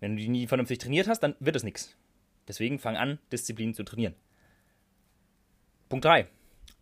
Wenn 0.00 0.16
du 0.16 0.22
die 0.22 0.28
nie 0.28 0.46
vernünftig 0.46 0.78
trainiert 0.78 1.08
hast, 1.08 1.20
dann 1.20 1.36
wird 1.38 1.56
es 1.56 1.62
nichts. 1.62 1.96
Deswegen 2.48 2.78
fang 2.78 2.96
an, 2.96 3.18
Disziplin 3.30 3.74
zu 3.74 3.84
trainieren. 3.84 4.14
Punkt 5.88 6.04
3. 6.04 6.26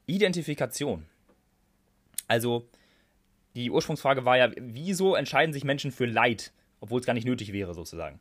Identifikation. 0.06 1.06
Also, 2.28 2.68
die 3.58 3.70
Ursprungsfrage 3.70 4.24
war 4.24 4.38
ja, 4.38 4.52
wieso 4.56 5.16
entscheiden 5.16 5.52
sich 5.52 5.64
Menschen 5.64 5.90
für 5.90 6.06
Leid, 6.06 6.52
obwohl 6.80 7.00
es 7.00 7.06
gar 7.06 7.14
nicht 7.14 7.26
nötig 7.26 7.52
wäre, 7.52 7.74
sozusagen. 7.74 8.20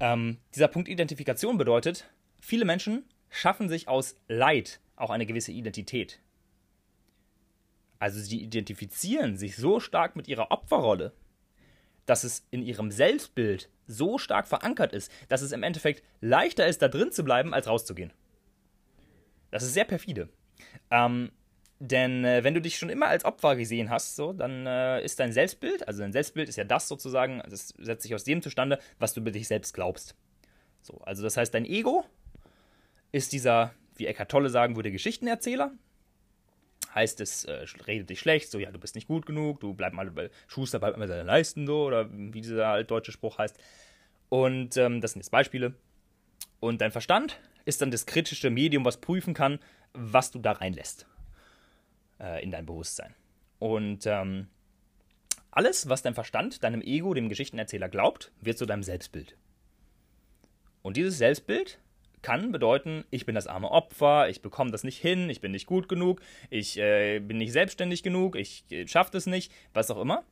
Ähm, 0.00 0.38
dieser 0.54 0.68
Punkt 0.68 0.88
Identifikation 0.88 1.58
bedeutet, 1.58 2.08
viele 2.40 2.64
Menschen 2.64 3.04
schaffen 3.28 3.68
sich 3.68 3.86
aus 3.86 4.16
Leid 4.28 4.80
auch 4.96 5.10
eine 5.10 5.26
gewisse 5.26 5.52
Identität. 5.52 6.20
Also 7.98 8.18
sie 8.18 8.40
identifizieren 8.40 9.36
sich 9.36 9.56
so 9.56 9.78
stark 9.78 10.16
mit 10.16 10.26
ihrer 10.26 10.50
Opferrolle, 10.50 11.12
dass 12.06 12.24
es 12.24 12.46
in 12.50 12.62
ihrem 12.62 12.90
Selbstbild 12.90 13.68
so 13.86 14.16
stark 14.16 14.48
verankert 14.48 14.94
ist, 14.94 15.12
dass 15.28 15.42
es 15.42 15.52
im 15.52 15.62
Endeffekt 15.62 16.02
leichter 16.22 16.66
ist, 16.66 16.80
da 16.80 16.88
drin 16.88 17.12
zu 17.12 17.24
bleiben, 17.24 17.52
als 17.52 17.66
rauszugehen. 17.66 18.12
Das 19.50 19.62
ist 19.62 19.74
sehr 19.74 19.84
perfide. 19.84 20.30
Ähm, 20.90 21.30
denn 21.82 22.26
äh, 22.26 22.44
wenn 22.44 22.52
du 22.52 22.60
dich 22.60 22.76
schon 22.76 22.90
immer 22.90 23.08
als 23.08 23.24
Opfer 23.24 23.56
gesehen 23.56 23.88
hast, 23.88 24.14
so, 24.14 24.34
dann 24.34 24.66
äh, 24.66 25.02
ist 25.02 25.18
dein 25.18 25.32
Selbstbild, 25.32 25.88
also 25.88 26.00
dein 26.02 26.12
Selbstbild 26.12 26.48
ist 26.48 26.56
ja 26.56 26.64
das 26.64 26.86
sozusagen, 26.86 27.42
das 27.48 27.74
setzt 27.78 28.02
sich 28.02 28.14
aus 28.14 28.24
dem 28.24 28.42
zustande, 28.42 28.78
was 28.98 29.14
du 29.14 29.22
über 29.22 29.30
dich 29.30 29.48
selbst 29.48 29.72
glaubst. 29.72 30.14
So, 30.82 30.98
also 30.98 31.22
das 31.22 31.38
heißt, 31.38 31.54
dein 31.54 31.64
Ego 31.64 32.04
ist 33.12 33.32
dieser, 33.32 33.72
wie 33.96 34.06
Eckhart 34.06 34.30
Tolle 34.30 34.50
sagen 34.50 34.76
würde, 34.76 34.92
Geschichtenerzähler. 34.92 35.72
heißt 36.94 37.18
es, 37.22 37.46
äh, 37.46 37.64
redet 37.86 38.10
dich 38.10 38.20
schlecht, 38.20 38.50
so, 38.50 38.58
ja, 38.58 38.70
du 38.70 38.78
bist 38.78 38.94
nicht 38.94 39.08
gut 39.08 39.24
genug, 39.24 39.60
du 39.60 39.72
bleib 39.72 39.94
mal 39.94 40.10
bei 40.10 40.28
Schuster, 40.48 40.80
bleib 40.80 40.98
mal 40.98 41.08
seine 41.08 41.22
Leisten, 41.22 41.66
so, 41.66 41.86
oder 41.86 42.10
wie 42.12 42.42
dieser 42.42 42.68
altdeutsche 42.68 43.12
Spruch 43.12 43.38
heißt. 43.38 43.56
Und 44.28 44.76
ähm, 44.76 45.00
das 45.00 45.12
sind 45.12 45.22
jetzt 45.22 45.30
Beispiele. 45.30 45.74
Und 46.60 46.82
dein 46.82 46.92
Verstand 46.92 47.40
ist 47.64 47.80
dann 47.80 47.90
das 47.90 48.04
kritische 48.04 48.50
Medium, 48.50 48.84
was 48.84 48.98
prüfen 48.98 49.32
kann, 49.32 49.60
was 49.94 50.30
du 50.30 50.40
da 50.40 50.52
reinlässt 50.52 51.06
äh, 52.20 52.42
in 52.42 52.50
dein 52.50 52.66
Bewusstsein. 52.66 53.14
Und 53.58 54.06
ähm, 54.06 54.48
alles, 55.50 55.88
was 55.88 56.02
dein 56.02 56.14
Verstand, 56.14 56.62
deinem 56.62 56.82
Ego, 56.82 57.14
dem 57.14 57.28
Geschichtenerzähler 57.28 57.88
glaubt, 57.88 58.32
wird 58.40 58.58
zu 58.58 58.66
deinem 58.66 58.82
Selbstbild. 58.82 59.36
Und 60.82 60.96
dieses 60.96 61.18
Selbstbild 61.18 61.78
kann 62.22 62.52
bedeuten, 62.52 63.04
ich 63.10 63.26
bin 63.26 63.34
das 63.34 63.46
arme 63.46 63.70
Opfer, 63.70 64.28
ich 64.28 64.42
bekomme 64.42 64.70
das 64.70 64.84
nicht 64.84 64.98
hin, 64.98 65.30
ich 65.30 65.40
bin 65.40 65.52
nicht 65.52 65.66
gut 65.66 65.88
genug, 65.88 66.20
ich 66.50 66.78
äh, 66.78 67.18
bin 67.18 67.38
nicht 67.38 67.52
selbstständig 67.52 68.02
genug, 68.02 68.36
ich 68.36 68.64
äh, 68.70 68.86
schaffe 68.86 69.10
das 69.12 69.26
nicht, 69.26 69.52
was 69.72 69.90
auch 69.90 70.00
immer. 70.00 70.24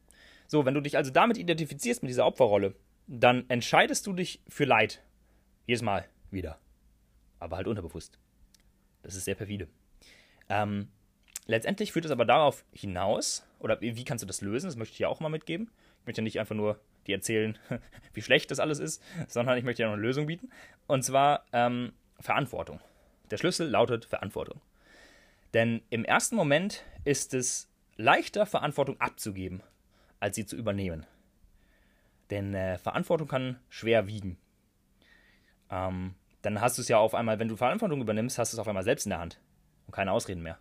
So, 0.47 0.65
wenn 0.65 0.75
du 0.75 0.81
dich 0.81 0.97
also 0.97 1.11
damit 1.11 1.39
identifizierst 1.39 2.03
mit 2.03 2.11
dieser 2.11 2.27
Opferrolle, 2.27 2.75
dann 3.07 3.49
entscheidest 3.49 4.07
du 4.07 4.13
dich 4.13 4.41
für 4.49 4.65
Leid. 4.65 5.03
Jedes 5.67 5.83
Mal 5.83 6.07
wieder. 6.31 6.59
Aber 7.39 7.57
halt 7.57 7.67
unterbewusst. 7.67 8.19
Das 9.03 9.15
ist 9.15 9.25
sehr 9.25 9.35
perfide. 9.35 9.69
Ähm, 10.49 10.89
letztendlich 11.49 11.91
führt 11.93 12.05
es 12.05 12.13
aber 12.13 12.25
darauf 12.25 12.65
hinaus, 12.73 13.45
oder 13.59 13.81
wie 13.81 14.05
kannst 14.05 14.23
du 14.23 14.27
das 14.27 14.41
lösen? 14.41 14.69
Das 14.69 14.77
möchte 14.77 14.93
ich 14.93 14.99
dir 14.99 15.09
auch 15.09 15.19
mal 15.19 15.29
mitgeben. 15.29 15.69
Ich 16.01 16.07
möchte 16.07 16.21
ja 16.21 16.25
nicht 16.25 16.39
einfach 16.39 16.55
nur 16.55 16.79
dir 17.07 17.17
erzählen, 17.17 17.59
wie 18.15 18.23
schlecht 18.23 18.53
das 18.53 18.61
alles 18.61 18.79
ist, 18.79 19.03
sondern 19.27 19.59
ich 19.59 19.65
möchte 19.65 19.83
dir 19.83 19.87
noch 19.87 19.95
eine 19.95 20.03
Lösung 20.03 20.27
bieten. 20.27 20.51
Und 20.87 21.03
zwar 21.03 21.45
ähm, 21.53 21.93
Verantwortung. 22.21 22.81
Der 23.31 23.39
Schlüssel 23.39 23.69
lautet 23.69 24.05
Verantwortung. 24.05 24.61
Denn 25.55 25.83
im 25.91 26.05
ersten 26.05 26.37
Moment 26.37 26.85
ist 27.05 27.35
es 27.35 27.69
leichter, 27.97 28.47
Verantwortung 28.47 29.01
abzugeben, 29.01 29.63
als 30.21 30.37
sie 30.37 30.47
zu 30.47 30.57
übernehmen. 30.57 31.07
Denn 32.31 32.55
äh, 32.55 32.79
Verantwortung 32.79 33.27
kann 33.27 33.59
schwer 33.71 34.07
wiegen. 34.07 34.39
Ähm, 35.71 36.15
dann 36.43 36.61
hast 36.61 36.79
du 36.79 36.83
es 36.83 36.89
ja 36.89 36.99
auf 36.99 37.15
einmal, 37.15 37.39
wenn 37.39 37.49
du 37.49 37.57
Verantwortung 37.57 38.01
übernimmst, 38.03 38.39
hast 38.39 38.53
du 38.53 38.57
es 38.57 38.59
auf 38.59 38.69
einmal 38.69 38.85
selbst 38.85 39.07
in 39.07 39.11
der 39.11 39.19
Hand 39.19 39.41
und 39.87 39.95
keine 39.95 40.13
Ausreden 40.13 40.43
mehr. 40.43 40.59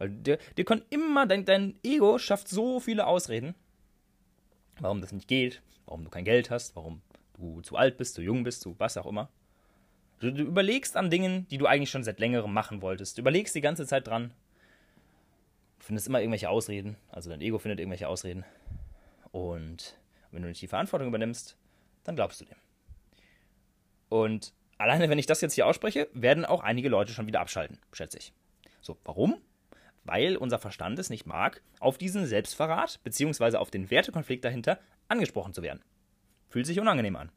Weil 0.00 0.08
dir, 0.08 0.38
dir 0.56 0.64
können 0.64 0.82
immer, 0.88 1.26
dein, 1.26 1.44
dein 1.44 1.78
Ego 1.82 2.18
schafft 2.18 2.48
so 2.48 2.80
viele 2.80 3.06
Ausreden, 3.06 3.54
warum 4.80 5.02
das 5.02 5.12
nicht 5.12 5.28
geht, 5.28 5.60
warum 5.84 6.04
du 6.04 6.10
kein 6.10 6.24
Geld 6.24 6.50
hast, 6.50 6.74
warum 6.74 7.02
du 7.36 7.60
zu 7.60 7.76
alt 7.76 7.98
bist, 7.98 8.14
zu 8.14 8.22
jung 8.22 8.42
bist, 8.42 8.62
zu 8.62 8.74
was 8.78 8.96
auch 8.96 9.04
immer. 9.04 9.28
Du, 10.18 10.30
du 10.32 10.42
überlegst 10.42 10.96
an 10.96 11.10
Dingen, 11.10 11.46
die 11.48 11.58
du 11.58 11.66
eigentlich 11.66 11.90
schon 11.90 12.02
seit 12.02 12.18
längerem 12.18 12.50
machen 12.50 12.80
wolltest. 12.80 13.18
Du 13.18 13.20
überlegst 13.20 13.54
die 13.54 13.60
ganze 13.60 13.86
Zeit 13.86 14.06
dran. 14.06 14.32
Du 15.78 15.84
findest 15.84 16.08
immer 16.08 16.20
irgendwelche 16.20 16.48
Ausreden. 16.48 16.96
Also 17.10 17.28
dein 17.28 17.42
Ego 17.42 17.58
findet 17.58 17.78
irgendwelche 17.78 18.08
Ausreden. 18.08 18.46
Und 19.32 19.98
wenn 20.30 20.40
du 20.40 20.48
nicht 20.48 20.62
die 20.62 20.66
Verantwortung 20.66 21.08
übernimmst, 21.08 21.58
dann 22.04 22.16
glaubst 22.16 22.40
du 22.40 22.46
dem. 22.46 22.56
Und 24.08 24.54
alleine, 24.78 25.10
wenn 25.10 25.18
ich 25.18 25.26
das 25.26 25.42
jetzt 25.42 25.54
hier 25.54 25.66
ausspreche, 25.66 26.08
werden 26.14 26.46
auch 26.46 26.62
einige 26.62 26.88
Leute 26.88 27.12
schon 27.12 27.26
wieder 27.26 27.40
abschalten, 27.40 27.78
schätze 27.92 28.16
ich. 28.16 28.32
So, 28.80 28.96
warum? 29.04 29.42
Weil 30.10 30.36
unser 30.36 30.58
Verstand 30.58 30.98
es 30.98 31.08
nicht 31.08 31.24
mag, 31.26 31.62
auf 31.78 31.96
diesen 31.96 32.26
Selbstverrat 32.26 32.98
bzw. 33.04 33.58
auf 33.58 33.70
den 33.70 33.92
Wertekonflikt 33.92 34.44
dahinter 34.44 34.80
angesprochen 35.06 35.54
zu 35.54 35.62
werden. 35.62 35.84
Fühlt 36.48 36.66
sich 36.66 36.80
unangenehm 36.80 37.14
an. 37.14 37.30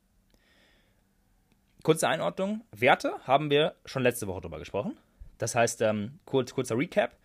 Kurze 1.84 2.08
Einordnung: 2.08 2.62
Werte 2.72 3.14
haben 3.26 3.52
wir 3.52 3.76
schon 3.86 4.02
letzte 4.02 4.26
Woche 4.26 4.42
drüber 4.42 4.58
gesprochen. 4.58 4.98
Das 5.38 5.54
heißt, 5.54 5.82
ähm, 5.84 6.18
kurz, 6.26 6.56
kurzer 6.56 6.76
Recap: 6.76 7.16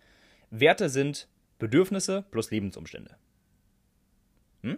Werte 0.51 0.87
sind 0.87 1.27
Bedürfnisse 1.57 2.25
plus 2.29 2.51
Lebensumstände. 2.51 3.17
Hm? 4.61 4.77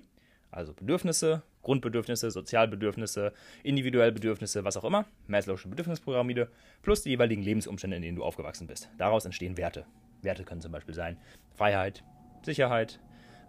Also 0.52 0.74
Bedürfnisse, 0.74 1.44
Grundbedürfnisse, 1.64 2.32
Sozialbedürfnisse, 2.32 3.34
individuelle 3.64 4.14
Bedürfnisse, 4.14 4.64
was 4.64 4.78
auch 4.78 4.86
immer, 4.86 5.06
Maslow'sche 5.28 5.68
Bedürfnispyramide, 5.68 6.50
plus 6.82 7.02
die 7.02 7.10
jeweiligen 7.10 7.44
Lebensumstände, 7.44 7.98
in 7.98 8.04
denen 8.04 8.16
du 8.16 8.24
aufgewachsen 8.24 8.68
bist. 8.68 8.90
Daraus 8.98 9.26
entstehen 9.26 9.58
Werte. 9.58 9.86
Werte 10.24 10.44
können 10.44 10.62
zum 10.62 10.72
Beispiel 10.72 10.94
sein 10.94 11.18
Freiheit, 11.56 12.04
Sicherheit, 12.44 13.00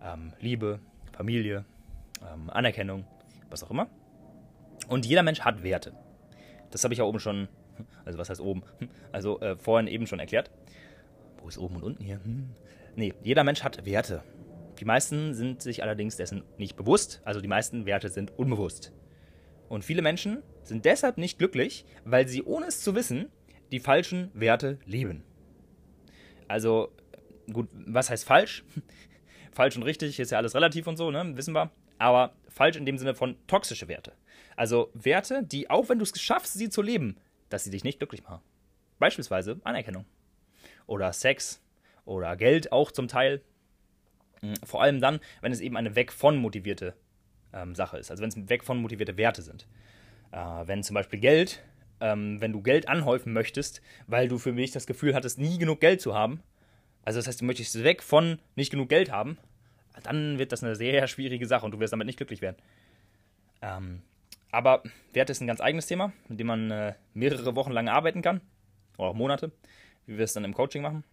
ähm, 0.02 0.32
Liebe, 0.40 0.80
Familie, 1.12 1.64
ähm, 2.22 2.50
Anerkennung, 2.50 3.04
was 3.50 3.62
auch 3.62 3.70
immer. 3.70 3.88
Und 4.88 5.06
jeder 5.06 5.22
Mensch 5.22 5.40
hat 5.40 5.62
Werte. 5.62 5.94
Das 6.70 6.84
habe 6.84 6.94
ich 6.94 6.98
ja 6.98 7.04
oben 7.04 7.20
schon, 7.20 7.48
also 8.04 8.18
was 8.18 8.30
heißt 8.30 8.40
oben? 8.40 8.62
Also 9.12 9.40
äh, 9.40 9.56
vorhin 9.56 9.86
eben 9.86 10.06
schon 10.06 10.18
erklärt. 10.18 10.50
Wo 11.40 11.48
ist 11.48 11.58
oben 11.58 11.76
und 11.76 11.82
unten 11.82 12.04
hier? 12.04 12.22
Hm. 12.22 12.50
Nee, 12.96 13.14
jeder 13.22 13.44
Mensch 13.44 13.62
hat 13.62 13.84
Werte. 13.84 14.22
Die 14.78 14.84
meisten 14.84 15.34
sind 15.34 15.62
sich 15.62 15.82
allerdings 15.82 16.16
dessen 16.16 16.42
nicht 16.58 16.76
bewusst, 16.76 17.20
also 17.24 17.40
die 17.40 17.48
meisten 17.48 17.86
Werte 17.86 18.08
sind 18.08 18.36
unbewusst. 18.38 18.92
Und 19.68 19.84
viele 19.84 20.02
Menschen 20.02 20.42
sind 20.64 20.84
deshalb 20.84 21.18
nicht 21.18 21.38
glücklich, 21.38 21.84
weil 22.04 22.28
sie 22.28 22.42
ohne 22.42 22.66
es 22.66 22.82
zu 22.82 22.94
wissen 22.94 23.28
die 23.70 23.80
falschen 23.80 24.30
Werte 24.34 24.78
leben. 24.84 25.24
Also, 26.48 26.92
gut, 27.52 27.68
was 27.72 28.10
heißt 28.10 28.24
falsch? 28.24 28.64
falsch 29.52 29.76
und 29.76 29.82
richtig 29.82 30.18
ist 30.18 30.30
ja 30.30 30.38
alles 30.38 30.54
relativ 30.54 30.86
und 30.86 30.96
so, 30.96 31.10
ne? 31.10 31.36
Wissen 31.36 31.54
wir. 31.54 31.70
Aber 31.98 32.34
falsch 32.48 32.76
in 32.76 32.86
dem 32.86 32.98
Sinne 32.98 33.14
von 33.14 33.36
toxische 33.46 33.88
Werte. 33.88 34.12
Also 34.56 34.90
Werte, 34.94 35.42
die, 35.42 35.70
auch 35.70 35.88
wenn 35.88 35.98
du 35.98 36.04
es 36.04 36.20
schaffst, 36.20 36.54
sie 36.54 36.68
zu 36.68 36.82
leben, 36.82 37.16
dass 37.48 37.64
sie 37.64 37.70
dich 37.70 37.84
nicht 37.84 37.98
glücklich 37.98 38.24
machen. 38.24 38.40
Beispielsweise 38.98 39.60
Anerkennung. 39.64 40.04
Oder 40.86 41.12
Sex. 41.12 41.60
Oder 42.04 42.36
Geld 42.36 42.72
auch 42.72 42.90
zum 42.90 43.08
Teil. 43.08 43.42
Hm, 44.40 44.54
vor 44.64 44.82
allem 44.82 45.00
dann, 45.00 45.20
wenn 45.40 45.52
es 45.52 45.60
eben 45.60 45.76
eine 45.76 45.94
weg 45.94 46.12
von 46.12 46.36
motivierte 46.36 46.94
ähm, 47.52 47.74
Sache 47.74 47.98
ist. 47.98 48.10
Also 48.10 48.22
wenn 48.22 48.30
es 48.30 48.48
weg 48.48 48.64
von 48.64 48.78
motivierte 48.78 49.16
Werte 49.16 49.42
sind. 49.42 49.66
Äh, 50.32 50.66
wenn 50.66 50.82
zum 50.82 50.94
Beispiel 50.94 51.20
Geld, 51.20 51.62
ähm, 52.02 52.40
wenn 52.40 52.52
du 52.52 52.60
Geld 52.60 52.88
anhäufen 52.88 53.32
möchtest, 53.32 53.80
weil 54.06 54.28
du 54.28 54.38
für 54.38 54.52
mich 54.52 54.72
das 54.72 54.86
Gefühl 54.86 55.14
hattest, 55.14 55.38
nie 55.38 55.58
genug 55.58 55.80
Geld 55.80 56.00
zu 56.00 56.14
haben, 56.14 56.42
also 57.04 57.18
das 57.18 57.26
heißt, 57.26 57.40
du 57.40 57.44
möchtest 57.44 57.82
weg 57.82 58.02
von 58.02 58.38
nicht 58.54 58.70
genug 58.70 58.88
Geld 58.88 59.10
haben, 59.10 59.38
dann 60.02 60.38
wird 60.38 60.52
das 60.52 60.62
eine 60.62 60.76
sehr 60.76 61.06
schwierige 61.08 61.46
Sache 61.46 61.64
und 61.64 61.72
du 61.72 61.80
wirst 61.80 61.92
damit 61.92 62.06
nicht 62.06 62.16
glücklich 62.16 62.42
werden. 62.42 62.56
Ähm, 63.62 64.02
aber 64.50 64.82
Werte 65.12 65.32
ist 65.32 65.40
ein 65.40 65.46
ganz 65.46 65.60
eigenes 65.60 65.86
Thema, 65.86 66.12
mit 66.28 66.38
dem 66.38 66.46
man 66.48 66.70
äh, 66.70 66.94
mehrere 67.14 67.56
Wochen 67.56 67.72
lang 67.72 67.88
arbeiten 67.88 68.20
kann, 68.22 68.40
oder 68.98 69.08
auch 69.08 69.14
Monate, 69.14 69.50
wie 70.06 70.18
wir 70.18 70.24
es 70.24 70.34
dann 70.34 70.44
im 70.44 70.54
Coaching 70.54 70.82
machen. 70.82 71.04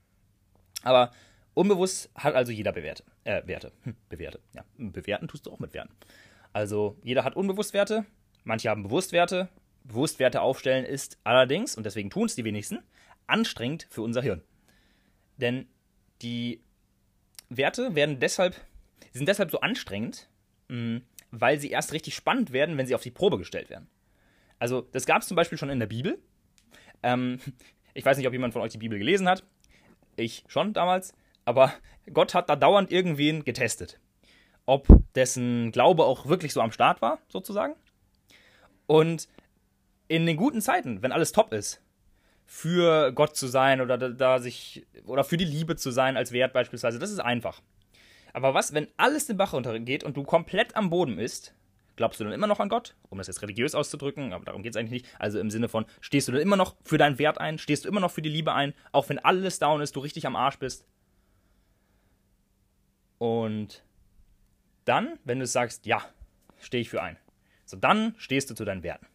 Aber 0.84 1.12
Unbewusst 1.60 2.10
hat 2.16 2.36
also 2.36 2.54
jeder 2.54 2.72
Bewerte. 2.72 3.04
Äh, 3.26 3.46
Werte. 3.46 3.74
Hm, 3.84 3.94
bewerte. 4.08 4.40
Ja, 4.56 4.64
bewerten 4.78 5.28
tust 5.28 5.46
du 5.46 5.52
auch 5.52 5.60
mit 5.60 5.74
Werten. 5.74 5.94
Also 6.54 6.98
jeder 7.04 7.26
hat 7.26 7.36
unbewusst 7.36 7.74
Werte, 7.74 8.06
manche 8.46 8.70
haben 8.70 8.84
bewusst 8.84 9.12
Werte. 9.12 9.50
Bewusst 9.84 10.20
Werte 10.20 10.42
aufstellen 10.42 10.86
ist 10.86 11.18
allerdings, 11.24 11.76
und 11.76 11.86
deswegen 11.86 12.10
tun 12.10 12.26
es 12.26 12.36
die 12.36 12.44
wenigsten, 12.44 12.80
anstrengend 13.28 13.88
für 13.90 14.02
unser 14.02 14.22
Hirn. 14.22 14.42
Denn 15.38 15.68
die 16.22 16.62
Werte 17.50 17.96
werden 17.96 18.20
deshalb, 18.20 18.56
sind 19.14 19.28
deshalb 19.28 19.52
so 19.52 19.62
anstrengend, 19.62 20.30
mh, 20.68 20.76
hm, 20.76 21.02
weil 21.32 21.60
sie 21.60 21.70
erst 21.70 21.94
richtig 21.94 22.16
spannend 22.16 22.52
werden, 22.52 22.78
wenn 22.78 22.88
sie 22.88 22.96
auf 22.96 23.04
die 23.04 23.12
Probe 23.12 23.38
gestellt 23.38 23.70
werden. 23.70 23.88
Also, 24.58 24.82
das 24.82 25.06
gab 25.06 25.22
es 25.22 25.28
zum 25.28 25.36
Beispiel 25.36 25.58
schon 25.58 25.70
in 25.70 25.80
der 25.80 25.88
Bibel. 25.88 26.20
Ähm, 27.04 27.40
ich 27.94 28.06
weiß 28.06 28.18
nicht, 28.18 28.28
ob 28.28 28.34
jemand 28.34 28.54
von 28.54 28.62
euch 28.62 28.72
die 28.72 28.78
Bibel 28.78 29.00
gelesen 29.00 29.28
hat. 29.28 29.44
Ich 30.16 30.44
schon 30.48 30.74
damals. 30.74 31.14
Aber 31.46 31.74
Gott 32.14 32.34
hat 32.34 32.50
da 32.50 32.56
dauernd 32.56 32.92
irgendwen 32.92 33.44
getestet. 33.44 34.00
Ob 34.66 34.88
dessen 35.16 35.72
Glaube 35.72 36.04
auch 36.04 36.28
wirklich 36.28 36.54
so 36.54 36.62
am 36.62 36.72
Start 36.72 37.02
war, 37.02 37.20
sozusagen. 37.30 37.76
Und 38.86 39.28
in 40.10 40.26
den 40.26 40.36
guten 40.36 40.60
Zeiten, 40.60 41.02
wenn 41.02 41.14
alles 41.14 41.32
top 41.32 41.54
ist, 41.54 41.82
für 42.46 43.14
Gott 43.14 43.38
zu 43.38 43.48
sein 43.48 43.80
oder 43.80 43.98
da 43.98 44.40
sich 44.40 44.86
oder 45.06 45.24
für 45.24 45.38
die 45.38 45.46
Liebe 45.46 45.76
zu 45.76 45.92
sein 45.92 46.18
als 46.18 46.32
Wert 46.32 46.52
beispielsweise, 46.52 47.00
das 47.00 47.12
ist 47.12 47.20
einfach. 47.20 47.62
Aber 48.34 48.56
was, 48.56 48.74
wenn 48.74 48.88
alles 48.98 49.28
den 49.28 49.38
Bach 49.38 49.54
runtergeht 49.54 50.04
und 50.04 50.18
du 50.18 50.24
komplett 50.24 50.76
am 50.76 50.90
Boden 50.90 51.16
bist, 51.16 51.54
glaubst 51.96 52.20
du 52.20 52.24
dann 52.24 52.34
immer 52.34 52.48
noch 52.48 52.60
an 52.60 52.70
Gott? 52.70 52.96
Um 53.10 53.20
das 53.20 53.28
jetzt 53.28 53.44
religiös 53.44 53.76
auszudrücken, 53.76 54.34
aber 54.34 54.46
darum 54.46 54.64
geht 54.64 54.74
es 54.74 54.78
eigentlich 54.78 55.04
nicht. 55.04 55.20
Also 55.20 55.40
im 55.40 55.52
Sinne 55.52 55.70
von, 55.70 55.86
stehst 56.02 56.28
du 56.28 56.32
dann 56.32 56.42
immer 56.42 56.58
noch 56.58 56.76
für 56.84 56.98
deinen 56.98 57.20
Wert 57.20 57.40
ein? 57.40 57.60
Stehst 57.60 57.86
du 57.86 57.90
immer 57.90 58.00
noch 58.00 58.12
für 58.12 58.24
die 58.24 58.30
Liebe 58.30 58.54
ein? 58.54 58.74
Auch 58.92 59.08
wenn 59.10 59.20
alles 59.20 59.60
down 59.60 59.80
ist, 59.80 59.96
du 59.96 60.00
richtig 60.00 60.26
am 60.26 60.36
Arsch 60.36 60.58
bist? 60.58 60.88
Und 63.20 63.84
dann, 64.86 65.20
wenn 65.24 65.40
du 65.40 65.46
sagst, 65.46 65.86
ja, 65.86 66.04
stehe 66.58 66.82
ich 66.82 66.90
für 66.90 67.04
ein, 67.04 67.18
so 67.66 67.78
dann 67.78 68.16
stehst 68.18 68.50
du 68.50 68.56
zu 68.56 68.66
deinen 68.66 68.82
Werten. 68.82 69.06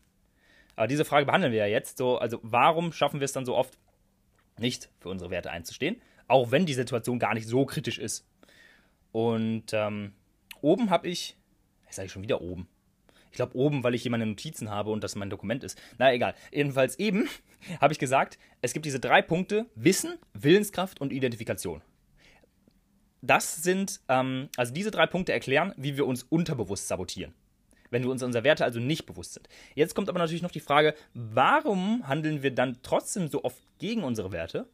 Aber 0.76 0.86
diese 0.86 1.04
Frage 1.04 1.26
behandeln 1.26 1.52
wir 1.52 1.60
ja 1.60 1.66
jetzt 1.66 1.98
so, 1.98 2.18
also 2.18 2.38
warum 2.42 2.92
schaffen 2.92 3.20
wir 3.20 3.24
es 3.24 3.32
dann 3.32 3.46
so 3.46 3.56
oft 3.56 3.78
nicht 4.58 4.90
für 5.00 5.08
unsere 5.08 5.30
Werte 5.30 5.50
einzustehen, 5.50 6.00
auch 6.28 6.50
wenn 6.50 6.66
die 6.66 6.74
Situation 6.74 7.18
gar 7.18 7.34
nicht 7.34 7.48
so 7.48 7.64
kritisch 7.66 7.98
ist. 7.98 8.26
Und 9.12 9.72
ähm, 9.72 10.12
oben 10.60 10.90
habe 10.90 11.08
ich, 11.08 11.36
jetzt 11.84 11.96
sage 11.96 12.06
ich 12.06 12.12
schon 12.12 12.22
wieder 12.22 12.40
oben. 12.40 12.68
Ich 13.30 13.36
glaube 13.36 13.56
oben, 13.56 13.82
weil 13.82 13.94
ich 13.94 14.02
hier 14.02 14.12
meine 14.12 14.26
Notizen 14.26 14.70
habe 14.70 14.90
und 14.90 15.02
das 15.02 15.16
mein 15.16 15.28
Dokument 15.28 15.64
ist. 15.64 15.80
Na 15.98 16.12
egal. 16.12 16.34
Jedenfalls 16.52 16.98
eben 16.98 17.28
habe 17.80 17.92
ich 17.92 17.98
gesagt, 17.98 18.38
es 18.62 18.72
gibt 18.72 18.86
diese 18.86 19.00
drei 19.00 19.22
Punkte: 19.22 19.66
Wissen, 19.74 20.18
Willenskraft 20.34 21.00
und 21.00 21.12
Identifikation. 21.12 21.82
Das 23.22 23.56
sind, 23.56 24.00
ähm, 24.08 24.50
also 24.56 24.72
diese 24.72 24.90
drei 24.90 25.06
Punkte 25.06 25.32
erklären, 25.32 25.72
wie 25.76 25.96
wir 25.96 26.06
uns 26.06 26.22
unterbewusst 26.22 26.88
sabotieren. 26.88 27.34
Wenn 27.90 28.02
wir 28.02 28.10
uns 28.10 28.22
unserer 28.22 28.44
Werte 28.44 28.64
also 28.64 28.80
nicht 28.80 29.06
bewusst 29.06 29.34
sind. 29.34 29.48
Jetzt 29.74 29.94
kommt 29.94 30.08
aber 30.08 30.18
natürlich 30.18 30.42
noch 30.42 30.50
die 30.50 30.60
Frage, 30.60 30.94
warum 31.14 32.08
handeln 32.08 32.42
wir 32.42 32.54
dann 32.54 32.78
trotzdem 32.82 33.28
so 33.28 33.44
oft 33.44 33.62
gegen 33.78 34.02
unsere 34.02 34.32
Werte, 34.32 34.66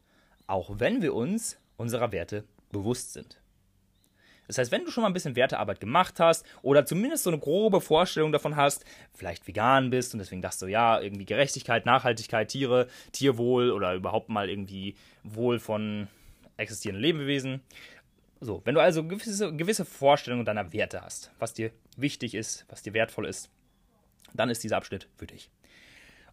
auch 0.47 0.79
wenn 0.79 1.03
wir 1.03 1.15
uns 1.15 1.59
unserer 1.77 2.13
Werte 2.13 2.45
bewusst 2.71 3.13
sind? 3.13 3.41
Das 4.51 4.59
heißt, 4.59 4.73
wenn 4.73 4.85
du 4.85 4.91
schon 4.91 5.03
mal 5.03 5.11
ein 5.11 5.15
bisschen 5.15 5.37
Wertearbeit 5.37 5.79
gemacht 5.79 6.19
hast 6.19 6.45
oder 6.63 6.85
zumindest 6.85 7.23
so 7.23 7.31
eine 7.31 7.39
grobe 7.39 7.81
Vorstellung 7.81 8.33
davon 8.33 8.57
hast, 8.57 8.85
vielleicht 9.15 9.47
vegan 9.47 9.91
bist 9.91 10.13
und 10.13 10.19
deswegen 10.19 10.43
dachtest 10.43 10.63
du, 10.63 10.67
ja, 10.67 11.01
irgendwie 11.01 11.25
Gerechtigkeit, 11.25 11.87
Nachhaltigkeit, 11.87 12.49
Tiere, 12.49 12.89
Tierwohl 13.13 13.71
oder 13.71 13.95
überhaupt 13.95 14.29
mal 14.29 14.51
irgendwie 14.51 14.97
Wohl 15.23 15.61
von 15.61 16.09
existierenden 16.57 17.01
Lebewesen. 17.01 17.61
So, 18.41 18.61
wenn 18.65 18.75
du 18.75 18.81
also 18.81 19.05
gewisse, 19.05 19.55
gewisse 19.55 19.85
Vorstellungen 19.85 20.45
deiner 20.45 20.73
Werte 20.73 21.01
hast, 21.03 21.31
was 21.39 21.55
dir 21.55 21.71
wichtig 21.97 22.35
ist, 22.35 22.65
was 22.69 22.83
dir 22.83 22.95
wertvoll 22.95 23.27
ist, 23.27 23.51
dann 24.35 24.51
ist 24.51 24.63
dieser 24.63 24.77
Abschnitt 24.77 25.09
für 25.17 25.27
dich. 25.27 25.51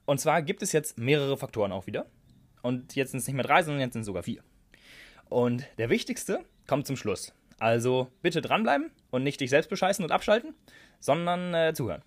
Und 0.05 0.19
zwar 0.19 0.41
gibt 0.41 0.61
es 0.63 0.71
jetzt 0.71 0.97
mehrere 0.97 1.37
Faktoren 1.37 1.71
auch 1.71 1.87
wieder. 1.87 2.05
Und 2.61 2.95
jetzt 2.95 3.11
sind 3.11 3.19
es 3.19 3.27
nicht 3.27 3.35
mehr 3.35 3.45
drei, 3.45 3.61
sondern 3.61 3.81
jetzt 3.81 3.93
sind 3.93 4.01
es 4.01 4.07
sogar 4.07 4.23
vier. 4.23 4.43
Und 5.29 5.65
der 5.77 5.89
wichtigste 5.89 6.45
kommt 6.65 6.87
zum 6.87 6.95
Schluss. 6.95 7.33
Also 7.59 8.09
bitte 8.21 8.41
dranbleiben 8.41 8.91
und 9.09 9.23
nicht 9.23 9.41
dich 9.41 9.49
selbst 9.49 9.69
bescheißen 9.69 10.03
und 10.03 10.11
abschalten, 10.11 10.53
sondern 10.99 11.53
äh, 11.53 11.73
zuhören. 11.73 12.03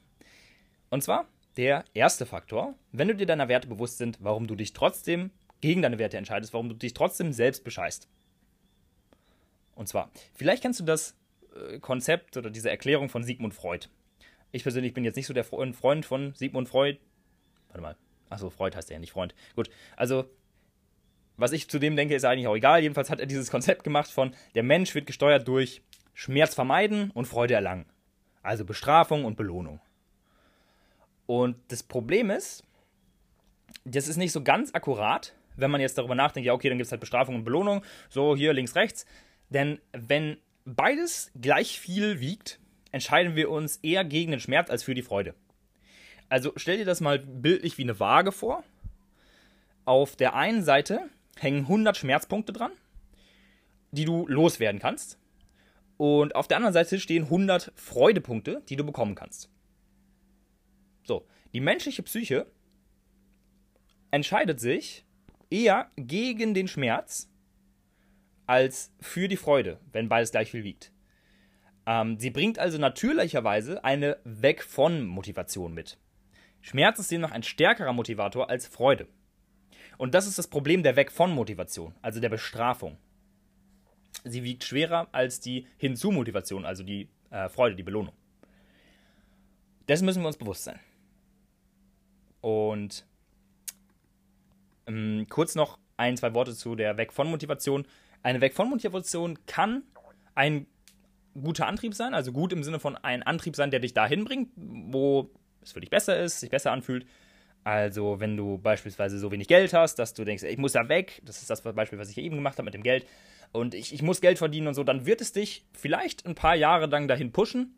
Und 0.91 1.03
zwar 1.03 1.27
der 1.57 1.85
erste 1.93 2.27
Faktor, 2.27 2.75
wenn 2.93 3.09
du 3.09 3.15
dir 3.15 3.27
deiner 3.27 3.49
Werte 3.49 3.69
bewusst 3.69 3.99
sind, 3.99 4.19
warum 4.21 4.47
du 4.47 4.55
dich 4.55 4.73
trotzdem 4.73 5.31
gegen 5.61 5.83
deine 5.83 5.99
Werte 5.99 6.17
entscheidest, 6.17 6.53
warum 6.53 6.69
du 6.69 6.75
dich 6.75 6.95
trotzdem 6.95 7.33
selbst 7.33 7.65
bescheißt. 7.65 8.09
Und 9.75 9.89
zwar, 9.89 10.11
vielleicht 10.35 10.63
kennst 10.63 10.81
du 10.81 10.85
das 10.85 11.17
Konzept 11.81 12.37
oder 12.37 12.51
diese 12.51 12.71
Erklärung 12.71 13.09
von 13.09 13.23
Sigmund 13.23 13.55
Freud. 13.55 13.89
Ich 14.53 14.63
persönlich 14.63 14.95
bin 14.95 15.05
jetzt 15.05 15.17
nicht 15.17 15.27
so 15.27 15.35
der 15.35 15.45
Freund 15.45 16.07
von 16.07 16.35
Sigmund 16.35 16.69
Freud. 16.69 16.99
Warte 17.69 17.83
mal. 17.83 17.97
Achso, 18.29 18.51
Freud 18.51 18.77
heißt 18.77 18.91
er 18.91 18.95
ja 18.95 19.01
nicht 19.01 19.13
Freund. 19.13 19.35
Gut, 19.57 19.71
also 19.97 20.25
was 21.37 21.53
ich 21.53 21.69
zu 21.69 21.79
dem 21.79 21.97
denke, 21.97 22.15
ist 22.15 22.25
eigentlich 22.25 22.47
auch 22.47 22.55
egal. 22.55 22.83
Jedenfalls 22.83 23.11
hat 23.11 23.19
er 23.19 23.27
dieses 23.27 23.51
Konzept 23.51 23.83
gemacht 23.83 24.11
von, 24.11 24.35
der 24.55 24.63
Mensch 24.63 24.95
wird 24.95 25.07
gesteuert 25.07 25.49
durch 25.49 25.83
Schmerz 26.15 26.55
vermeiden 26.55 27.11
und 27.13 27.25
Freude 27.25 27.55
erlangen. 27.55 27.87
Also 28.43 28.65
Bestrafung 28.65 29.25
und 29.25 29.37
Belohnung. 29.37 29.81
Und 31.27 31.57
das 31.69 31.83
Problem 31.83 32.31
ist, 32.31 32.65
das 33.85 34.09
ist 34.09 34.17
nicht 34.17 34.33
so 34.33 34.43
ganz 34.43 34.75
akkurat, 34.75 35.35
wenn 35.57 35.71
man 35.71 35.81
jetzt 35.81 35.97
darüber 35.97 36.15
nachdenkt, 36.15 36.47
ja, 36.47 36.53
okay, 36.53 36.69
dann 36.69 36.79
gibt 36.79 36.87
es 36.87 36.93
halt 36.93 37.01
Bestrafung 37.01 37.37
und 37.37 37.45
Belohnung, 37.45 37.83
so 38.09 38.37
hier 38.37 38.53
links, 38.53 38.75
rechts. 38.75 39.07
Denn 39.49 39.81
wenn 39.93 40.39
beides 40.65 41.31
gleich 41.41 41.79
viel 41.79 42.21
wiegt, 42.21 42.61
entscheiden 42.93 43.37
wir 43.37 43.51
uns 43.51 43.79
eher 43.79 44.05
gegen 44.05 44.33
den 44.33 44.41
Schmerz 44.41 44.71
als 44.71 44.83
für 44.83 44.95
die 44.95 45.03
Freude. 45.03 45.35
Also 46.29 46.53
stell 46.57 46.79
dir 46.79 46.85
das 46.85 47.01
mal 47.01 47.19
bildlich 47.19 47.79
wie 47.79 47.83
eine 47.83 47.99
Waage 47.99 48.33
vor. 48.33 48.63
Auf 49.85 50.17
der 50.17 50.35
einen 50.35 50.63
Seite 50.63 51.09
hängen 51.37 51.61
100 51.63 51.97
Schmerzpunkte 51.97 52.53
dran, 52.53 52.73
die 53.91 54.05
du 54.05 54.27
loswerden 54.29 54.81
kannst. 54.81 55.19
Und 55.97 56.35
auf 56.35 56.49
der 56.49 56.57
anderen 56.57 56.73
Seite 56.73 57.01
stehen 57.01 57.25
100 57.25 57.73
Freudepunkte, 57.75 58.63
die 58.69 58.77
du 58.77 58.85
bekommen 58.85 59.15
kannst. 59.15 59.51
So, 61.03 61.27
die 61.53 61.61
menschliche 61.61 62.03
Psyche 62.03 62.47
entscheidet 64.11 64.61
sich 64.61 65.05
eher 65.51 65.91
gegen 65.97 66.55
den 66.55 66.69
Schmerz 66.69 67.30
als 68.51 68.93
für 68.99 69.29
die 69.29 69.37
Freude, 69.37 69.79
wenn 69.93 70.09
beides 70.09 70.33
gleich 70.33 70.51
viel 70.51 70.65
wiegt. 70.65 70.91
Ähm, 71.87 72.19
sie 72.19 72.31
bringt 72.31 72.59
also 72.59 72.79
natürlicherweise 72.79 73.85
eine 73.85 74.17
Weg 74.25 74.65
von 74.65 75.07
Motivation 75.07 75.73
mit. 75.73 75.99
Schmerz 76.61 76.99
ist 76.99 77.13
demnach 77.13 77.31
ein 77.31 77.45
stärkerer 77.45 77.93
Motivator 77.93 78.51
als 78.51 78.67
Freude. 78.67 79.07
Und 79.99 80.15
das 80.15 80.27
ist 80.27 80.37
das 80.37 80.49
Problem 80.49 80.83
der 80.83 80.97
Weg 80.97 81.13
von 81.13 81.31
Motivation, 81.31 81.95
also 82.03 82.19
der 82.19 82.29
Bestrafung. 82.29 82.97
Sie 84.25 84.43
wiegt 84.43 84.65
schwerer 84.65 85.07
als 85.13 85.39
die 85.39 85.69
Hinzu-Motivation, 85.77 86.67
also 86.67 86.83
die 86.83 87.09
äh, 87.31 87.49
Freude, 87.49 87.77
die 87.77 87.85
Belohnung. 87.85 88.15
Dessen 89.89 90.07
müssen 90.07 90.23
wir 90.23 90.27
uns 90.27 90.39
bewusst 90.39 90.65
sein. 90.65 90.81
Und 92.41 93.07
ähm, 94.89 95.27
kurz 95.29 95.55
noch 95.55 95.79
ein, 95.97 96.17
zwei 96.17 96.35
Worte 96.35 96.57
zu 96.57 96.75
der 96.75 96.97
Weg 96.97 97.13
von 97.13 97.31
Motivation. 97.31 97.87
Eine 98.23 98.41
Weg 98.41 98.55
von 98.55 98.69
Motivation 98.69 99.39
kann 99.47 99.83
ein 100.35 100.67
guter 101.41 101.67
Antrieb 101.67 101.95
sein, 101.95 102.15
also 102.15 102.33
gut 102.33 102.53
im 102.53 102.63
Sinne 102.63 102.81
von 102.81 102.97
ein 102.97 103.23
Antrieb 103.23 103.57
sein, 103.57 103.71
der 103.71 103.81
dich 103.81 103.95
dahin 103.95 104.25
bringt, 104.25 104.51
wo 104.57 105.31
es 105.63 105.73
für 105.73 105.81
dich 105.81 105.91
besser 105.91 106.19
ist, 106.19 106.41
sich 106.41 106.51
besser 106.51 106.73
anfühlt. 106.73 107.07
Also, 107.63 108.21
wenn 108.21 108.37
du 108.37 108.59
beispielsweise 108.59 109.19
so 109.19 109.31
wenig 109.31 109.47
Geld 109.47 109.75
hast, 109.75 109.97
dass 109.97 110.15
du 110.15 110.25
denkst, 110.25 110.45
ich 110.45 110.57
muss 110.57 110.73
da 110.73 110.89
weg, 110.89 111.21
das 111.25 111.43
ist 111.43 111.51
das 111.51 111.61
Beispiel, 111.63 111.99
was 111.99 112.11
ich 112.11 112.19
eben 112.19 112.37
gemacht 112.37 112.57
habe 112.57 112.65
mit 112.65 112.75
dem 112.75 112.83
Geld, 112.83 113.07
und 113.53 113.75
ich, 113.75 113.93
ich 113.93 114.03
muss 114.03 114.21
Geld 114.21 114.39
verdienen 114.39 114.69
und 114.69 114.75
so, 114.75 114.85
dann 114.85 115.07
wird 115.07 115.21
es 115.21 115.33
dich 115.33 115.65
vielleicht 115.73 116.25
ein 116.25 116.35
paar 116.35 116.55
Jahre 116.55 116.87
lang 116.87 117.09
dahin 117.09 117.33
pushen, 117.33 117.75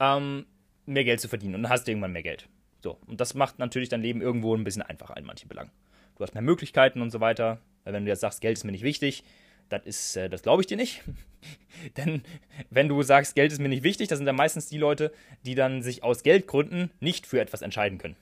ähm, 0.00 0.46
mehr 0.84 1.04
Geld 1.04 1.20
zu 1.20 1.28
verdienen. 1.28 1.54
Und 1.54 1.62
dann 1.62 1.72
hast 1.72 1.86
du 1.86 1.92
irgendwann 1.92 2.12
mehr 2.12 2.24
Geld. 2.24 2.48
So, 2.82 2.98
und 3.06 3.20
das 3.20 3.34
macht 3.34 3.58
natürlich 3.58 3.88
dein 3.88 4.02
Leben 4.02 4.20
irgendwo 4.20 4.54
ein 4.54 4.64
bisschen 4.64 4.82
einfacher 4.82 5.16
in 5.16 5.24
manchen 5.24 5.48
Belangen. 5.48 5.70
Du 6.16 6.24
hast 6.24 6.34
mehr 6.34 6.42
Möglichkeiten 6.42 7.00
und 7.00 7.10
so 7.10 7.20
weiter. 7.20 7.60
Weil 7.84 7.94
wenn 7.94 8.04
du 8.04 8.10
jetzt 8.10 8.20
sagst, 8.20 8.40
Geld 8.40 8.58
ist 8.58 8.64
mir 8.64 8.72
nicht 8.72 8.84
wichtig, 8.84 9.24
das 9.72 9.84
ist, 9.84 10.16
äh, 10.16 10.28
das 10.28 10.42
glaube 10.42 10.62
ich 10.62 10.66
dir 10.66 10.76
nicht. 10.76 11.02
Denn 11.96 12.22
wenn 12.70 12.88
du 12.88 13.02
sagst, 13.02 13.34
Geld 13.34 13.52
ist 13.52 13.60
mir 13.60 13.68
nicht 13.68 13.82
wichtig, 13.82 14.08
das 14.08 14.18
sind 14.18 14.26
dann 14.26 14.36
meistens 14.36 14.68
die 14.68 14.78
Leute, 14.78 15.12
die 15.44 15.54
dann 15.54 15.82
sich 15.82 16.02
aus 16.04 16.22
Geldgründen 16.22 16.90
nicht 17.00 17.26
für 17.26 17.40
etwas 17.40 17.62
entscheiden 17.62 17.98
können. 17.98 18.16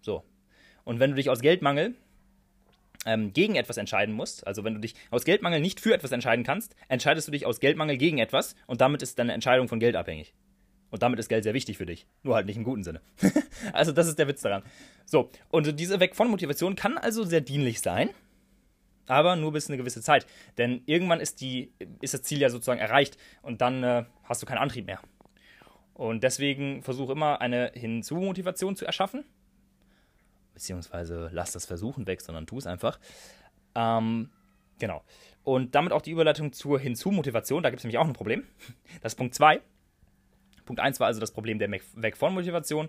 So, 0.00 0.24
und 0.84 1.00
wenn 1.00 1.10
du 1.10 1.16
dich 1.16 1.30
aus 1.30 1.40
Geldmangel 1.40 1.94
ähm, 3.04 3.32
gegen 3.32 3.56
etwas 3.56 3.76
entscheiden 3.76 4.14
musst, 4.14 4.46
also 4.46 4.64
wenn 4.64 4.74
du 4.74 4.80
dich 4.80 4.94
aus 5.10 5.24
Geldmangel 5.24 5.60
nicht 5.60 5.80
für 5.80 5.94
etwas 5.94 6.12
entscheiden 6.12 6.44
kannst, 6.44 6.74
entscheidest 6.88 7.28
du 7.28 7.32
dich 7.32 7.46
aus 7.46 7.60
Geldmangel 7.60 7.96
gegen 7.96 8.18
etwas 8.18 8.54
und 8.66 8.80
damit 8.80 9.02
ist 9.02 9.18
deine 9.18 9.32
Entscheidung 9.32 9.68
von 9.68 9.80
Geld 9.80 9.96
abhängig. 9.96 10.32
Und 10.90 11.02
damit 11.02 11.18
ist 11.18 11.28
Geld 11.28 11.42
sehr 11.42 11.54
wichtig 11.54 11.78
für 11.78 11.86
dich. 11.86 12.06
Nur 12.22 12.34
halt 12.34 12.46
nicht 12.46 12.58
im 12.58 12.64
guten 12.64 12.84
Sinne. 12.84 13.00
also 13.72 13.92
das 13.92 14.08
ist 14.08 14.18
der 14.18 14.28
Witz 14.28 14.42
daran. 14.42 14.62
So, 15.06 15.30
und 15.50 15.80
diese 15.80 16.00
Weg 16.00 16.14
von 16.14 16.28
Motivation 16.28 16.76
kann 16.76 16.98
also 16.98 17.24
sehr 17.24 17.40
dienlich 17.40 17.80
sein, 17.80 18.10
aber 19.06 19.36
nur 19.36 19.52
bis 19.52 19.68
eine 19.68 19.76
gewisse 19.76 20.02
Zeit. 20.02 20.26
Denn 20.58 20.82
irgendwann 20.86 21.20
ist, 21.20 21.40
die, 21.40 21.72
ist 22.00 22.14
das 22.14 22.22
Ziel 22.22 22.40
ja 22.40 22.50
sozusagen 22.50 22.80
erreicht 22.80 23.16
und 23.42 23.60
dann 23.60 23.82
äh, 23.82 24.04
hast 24.24 24.42
du 24.42 24.46
keinen 24.46 24.58
Antrieb 24.58 24.86
mehr. 24.86 25.00
Und 25.94 26.22
deswegen 26.22 26.82
versuche 26.82 27.12
immer 27.12 27.40
eine 27.40 27.72
Hinzu-Motivation 27.74 28.76
zu 28.76 28.86
erschaffen 28.86 29.24
beziehungsweise 30.54 31.30
lass 31.32 31.52
das 31.52 31.66
Versuchen 31.66 32.06
weg, 32.06 32.20
sondern 32.20 32.46
tu 32.46 32.58
es 32.58 32.66
einfach. 32.66 32.98
Ähm, 33.74 34.30
genau. 34.78 35.02
Und 35.44 35.74
damit 35.74 35.92
auch 35.92 36.02
die 36.02 36.12
Überleitung 36.12 36.52
zur 36.52 36.78
Hinzu-Motivation. 36.78 37.62
Da 37.62 37.70
gibt 37.70 37.80
es 37.80 37.84
nämlich 37.84 37.98
auch 37.98 38.06
ein 38.06 38.12
Problem. 38.12 38.44
Das 39.00 39.12
ist 39.12 39.16
Punkt 39.16 39.34
2. 39.34 39.60
Punkt 40.64 40.80
1 40.80 41.00
war 41.00 41.08
also 41.08 41.20
das 41.20 41.32
Problem 41.32 41.58
der 41.58 41.70
Weg 41.70 42.16
von 42.16 42.34
Motivation. 42.34 42.88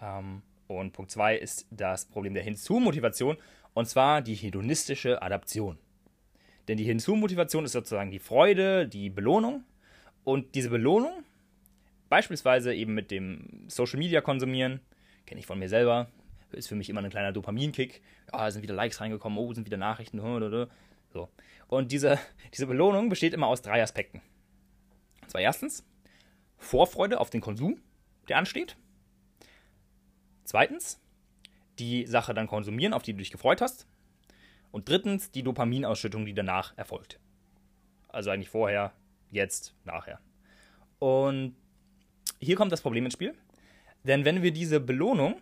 Ähm, 0.00 0.42
und 0.66 0.92
Punkt 0.92 1.10
2 1.10 1.36
ist 1.36 1.66
das 1.70 2.06
Problem 2.06 2.34
der 2.34 2.42
Hinzu-Motivation. 2.42 3.36
Und 3.74 3.86
zwar 3.86 4.22
die 4.22 4.34
hedonistische 4.34 5.22
Adaption. 5.22 5.78
Denn 6.68 6.76
die 6.76 6.84
Hinzu-Motivation 6.84 7.64
ist 7.64 7.72
sozusagen 7.72 8.10
die 8.10 8.18
Freude, 8.18 8.86
die 8.86 9.10
Belohnung. 9.10 9.64
Und 10.24 10.54
diese 10.54 10.70
Belohnung, 10.70 11.24
beispielsweise 12.08 12.74
eben 12.74 12.94
mit 12.94 13.10
dem 13.10 13.66
Social 13.68 13.98
Media 13.98 14.20
konsumieren, 14.20 14.80
kenne 15.26 15.40
ich 15.40 15.46
von 15.46 15.58
mir 15.58 15.68
selber, 15.68 16.08
ist 16.52 16.68
für 16.68 16.74
mich 16.74 16.90
immer 16.90 17.02
ein 17.02 17.10
kleiner 17.10 17.32
Dopaminkick. 17.32 18.02
Ja, 18.32 18.50
sind 18.50 18.62
wieder 18.62 18.74
Likes 18.74 19.00
reingekommen, 19.00 19.38
oh, 19.38 19.52
sind 19.52 19.66
wieder 19.66 19.78
Nachrichten. 19.78 20.20
So. 21.12 21.28
Und 21.68 21.92
diese, 21.92 22.18
diese 22.52 22.66
Belohnung 22.66 23.08
besteht 23.08 23.34
immer 23.34 23.46
aus 23.46 23.62
drei 23.62 23.82
Aspekten. 23.82 24.20
Und 25.22 25.30
zwar 25.30 25.40
erstens 25.40 25.84
Vorfreude 26.58 27.18
auf 27.18 27.30
den 27.30 27.40
Konsum, 27.40 27.80
der 28.28 28.38
ansteht. 28.38 28.76
Zweitens 30.44 31.01
die 31.82 32.06
Sache 32.06 32.34
dann 32.34 32.46
konsumieren, 32.46 32.92
auf 32.94 33.02
die 33.02 33.12
du 33.12 33.18
dich 33.18 33.30
gefreut 33.30 33.60
hast. 33.60 33.86
Und 34.70 34.88
drittens 34.88 35.30
die 35.30 35.42
Dopaminausschüttung, 35.42 36.24
die 36.24 36.34
danach 36.34 36.76
erfolgt. 36.78 37.20
Also 38.08 38.30
eigentlich 38.30 38.48
vorher, 38.48 38.92
jetzt, 39.30 39.74
nachher. 39.84 40.18
Und 40.98 41.56
hier 42.40 42.56
kommt 42.56 42.72
das 42.72 42.80
Problem 42.80 43.04
ins 43.04 43.14
Spiel. 43.14 43.34
Denn 44.04 44.24
wenn 44.24 44.42
wir 44.42 44.52
diese 44.52 44.80
Belohnung 44.80 45.40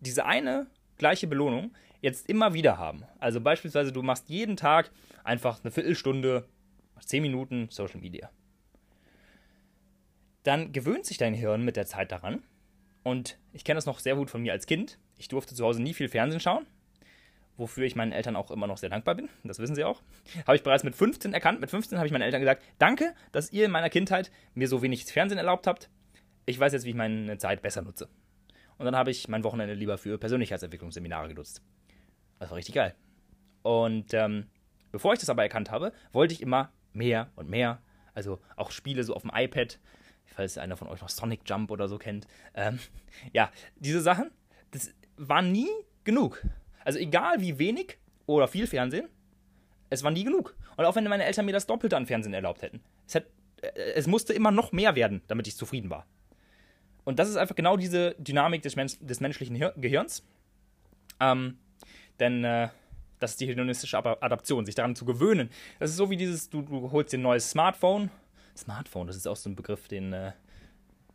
diese 0.00 0.24
eine 0.24 0.66
gleiche 0.96 1.26
Belohnung 1.26 1.72
jetzt 2.00 2.28
immer 2.28 2.54
wieder 2.54 2.78
haben. 2.78 3.04
Also 3.18 3.40
beispielsweise, 3.40 3.92
du 3.92 4.02
machst 4.02 4.28
jeden 4.28 4.56
Tag 4.56 4.90
einfach 5.24 5.62
eine 5.62 5.70
Viertelstunde, 5.70 6.48
zehn 7.00 7.22
Minuten 7.22 7.68
Social 7.70 8.00
Media. 8.00 8.30
Dann 10.42 10.72
gewöhnt 10.72 11.06
sich 11.06 11.18
dein 11.18 11.34
Hirn 11.34 11.64
mit 11.64 11.76
der 11.76 11.86
Zeit 11.86 12.12
daran 12.12 12.42
Und 13.02 13.38
ich 13.52 13.64
kenne 13.64 13.76
das 13.76 13.86
noch 13.86 13.98
sehr 13.98 14.16
gut 14.16 14.30
von 14.30 14.42
mir 14.42 14.52
als 14.52 14.66
Kind. 14.66 14.98
Ich 15.18 15.28
durfte 15.28 15.54
zu 15.54 15.64
Hause 15.64 15.82
nie 15.82 15.94
viel 15.94 16.08
Fernsehen 16.08 16.40
schauen, 16.40 16.66
wofür 17.56 17.84
ich 17.84 17.96
meinen 17.96 18.12
Eltern 18.12 18.36
auch 18.36 18.50
immer 18.50 18.66
noch 18.66 18.78
sehr 18.78 18.88
dankbar 18.88 19.14
bin. 19.14 19.28
Das 19.44 19.58
wissen 19.58 19.74
sie 19.74 19.84
auch. 19.84 20.02
Habe 20.46 20.56
ich 20.56 20.62
bereits 20.62 20.84
mit 20.84 20.96
15 20.96 21.34
erkannt. 21.34 21.60
Mit 21.60 21.70
15 21.70 21.98
habe 21.98 22.06
ich 22.06 22.12
meinen 22.12 22.22
Eltern 22.22 22.40
gesagt, 22.40 22.62
danke, 22.78 23.14
dass 23.32 23.52
ihr 23.52 23.64
in 23.64 23.70
meiner 23.70 23.90
Kindheit 23.90 24.30
mir 24.54 24.68
so 24.68 24.82
wenig 24.82 25.04
Fernsehen 25.04 25.38
erlaubt 25.38 25.66
habt. 25.66 25.90
Ich 26.46 26.58
weiß 26.58 26.72
jetzt, 26.72 26.84
wie 26.84 26.90
ich 26.90 26.96
meine 26.96 27.36
Zeit 27.38 27.60
besser 27.60 27.82
nutze. 27.82 28.08
Und 28.78 28.84
dann 28.84 28.96
habe 28.96 29.10
ich 29.10 29.28
mein 29.28 29.44
Wochenende 29.44 29.74
lieber 29.74 29.98
für 29.98 30.18
Persönlichkeitsentwicklungsseminare 30.18 31.28
genutzt. 31.28 31.62
Das 32.38 32.50
war 32.50 32.56
richtig 32.56 32.76
geil. 32.76 32.94
Und 33.62 34.14
ähm, 34.14 34.46
bevor 34.92 35.12
ich 35.12 35.18
das 35.18 35.28
aber 35.28 35.42
erkannt 35.42 35.70
habe, 35.70 35.92
wollte 36.12 36.32
ich 36.32 36.40
immer 36.40 36.72
mehr 36.92 37.30
und 37.34 37.50
mehr. 37.50 37.82
Also 38.14 38.40
auch 38.56 38.70
Spiele 38.70 39.02
so 39.02 39.14
auf 39.14 39.22
dem 39.22 39.32
iPad 39.34 39.78
falls 40.38 40.58
einer 40.58 40.76
von 40.76 40.88
euch 40.88 41.00
noch 41.00 41.08
Sonic 41.08 41.40
Jump 41.46 41.70
oder 41.70 41.88
so 41.88 41.98
kennt. 41.98 42.26
Ähm, 42.54 42.78
ja, 43.32 43.50
diese 43.76 44.00
Sachen, 44.00 44.30
das 44.70 44.94
war 45.18 45.42
nie 45.42 45.68
genug. 46.04 46.44
Also 46.84 46.98
egal 46.98 47.40
wie 47.40 47.58
wenig 47.58 47.98
oder 48.26 48.48
viel 48.48 48.66
Fernsehen, 48.66 49.08
es 49.90 50.02
war 50.02 50.10
nie 50.10 50.24
genug. 50.24 50.56
Und 50.76 50.84
auch 50.84 50.96
wenn 50.96 51.04
meine 51.04 51.24
Eltern 51.24 51.44
mir 51.44 51.52
das 51.52 51.66
Doppelte 51.66 51.96
an 51.96 52.06
Fernsehen 52.06 52.34
erlaubt 52.34 52.62
hätten. 52.62 52.80
Es, 53.06 53.14
hat, 53.14 53.24
äh, 53.62 53.68
es 53.94 54.06
musste 54.06 54.32
immer 54.32 54.50
noch 54.50 54.72
mehr 54.72 54.94
werden, 54.96 55.22
damit 55.28 55.46
ich 55.46 55.56
zufrieden 55.56 55.90
war. 55.90 56.06
Und 57.04 57.18
das 57.18 57.28
ist 57.28 57.36
einfach 57.36 57.54
genau 57.54 57.76
diese 57.76 58.14
Dynamik 58.18 58.62
des, 58.62 58.76
Men 58.76 58.90
des 59.00 59.20
menschlichen 59.20 59.56
Hir 59.56 59.72
Gehirns. 59.76 60.24
Ähm, 61.20 61.58
denn 62.20 62.44
äh, 62.44 62.68
das 63.18 63.32
ist 63.32 63.40
die 63.40 63.46
hedonistische 63.46 63.96
Adaption, 63.98 64.66
sich 64.66 64.74
daran 64.74 64.94
zu 64.94 65.04
gewöhnen. 65.04 65.50
Das 65.78 65.90
ist 65.90 65.96
so 65.96 66.10
wie 66.10 66.16
dieses, 66.16 66.50
du, 66.50 66.62
du 66.62 66.92
holst 66.92 67.12
dir 67.12 67.18
ein 67.18 67.22
neues 67.22 67.50
Smartphone 67.50 68.10
Smartphone, 68.58 69.06
das 69.06 69.16
ist 69.16 69.26
auch 69.26 69.36
so 69.36 69.48
ein 69.48 69.56
Begriff, 69.56 69.88
den 69.88 70.12
äh, 70.12 70.32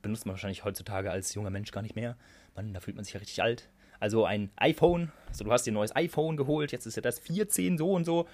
benutzt 0.01 0.25
man 0.25 0.33
wahrscheinlich 0.33 0.63
heutzutage 0.63 1.11
als 1.11 1.33
junger 1.33 1.49
Mensch 1.49 1.71
gar 1.71 1.81
nicht 1.81 1.95
mehr. 1.95 2.17
Mann, 2.55 2.73
da 2.73 2.79
fühlt 2.79 2.95
man 2.95 3.05
sich 3.05 3.13
ja 3.13 3.19
richtig 3.19 3.43
alt. 3.43 3.69
Also 3.99 4.25
ein 4.25 4.51
iPhone, 4.58 5.12
also 5.27 5.43
du 5.43 5.51
hast 5.51 5.63
dir 5.63 5.71
ein 5.71 5.75
neues 5.75 5.95
iPhone 5.95 6.38
geholt, 6.38 6.71
jetzt 6.71 6.86
ist 6.86 6.95
ja 6.95 7.01
das 7.01 7.19
14 7.19 7.77
so 7.77 7.91
und 7.91 8.06
so 8.06 8.27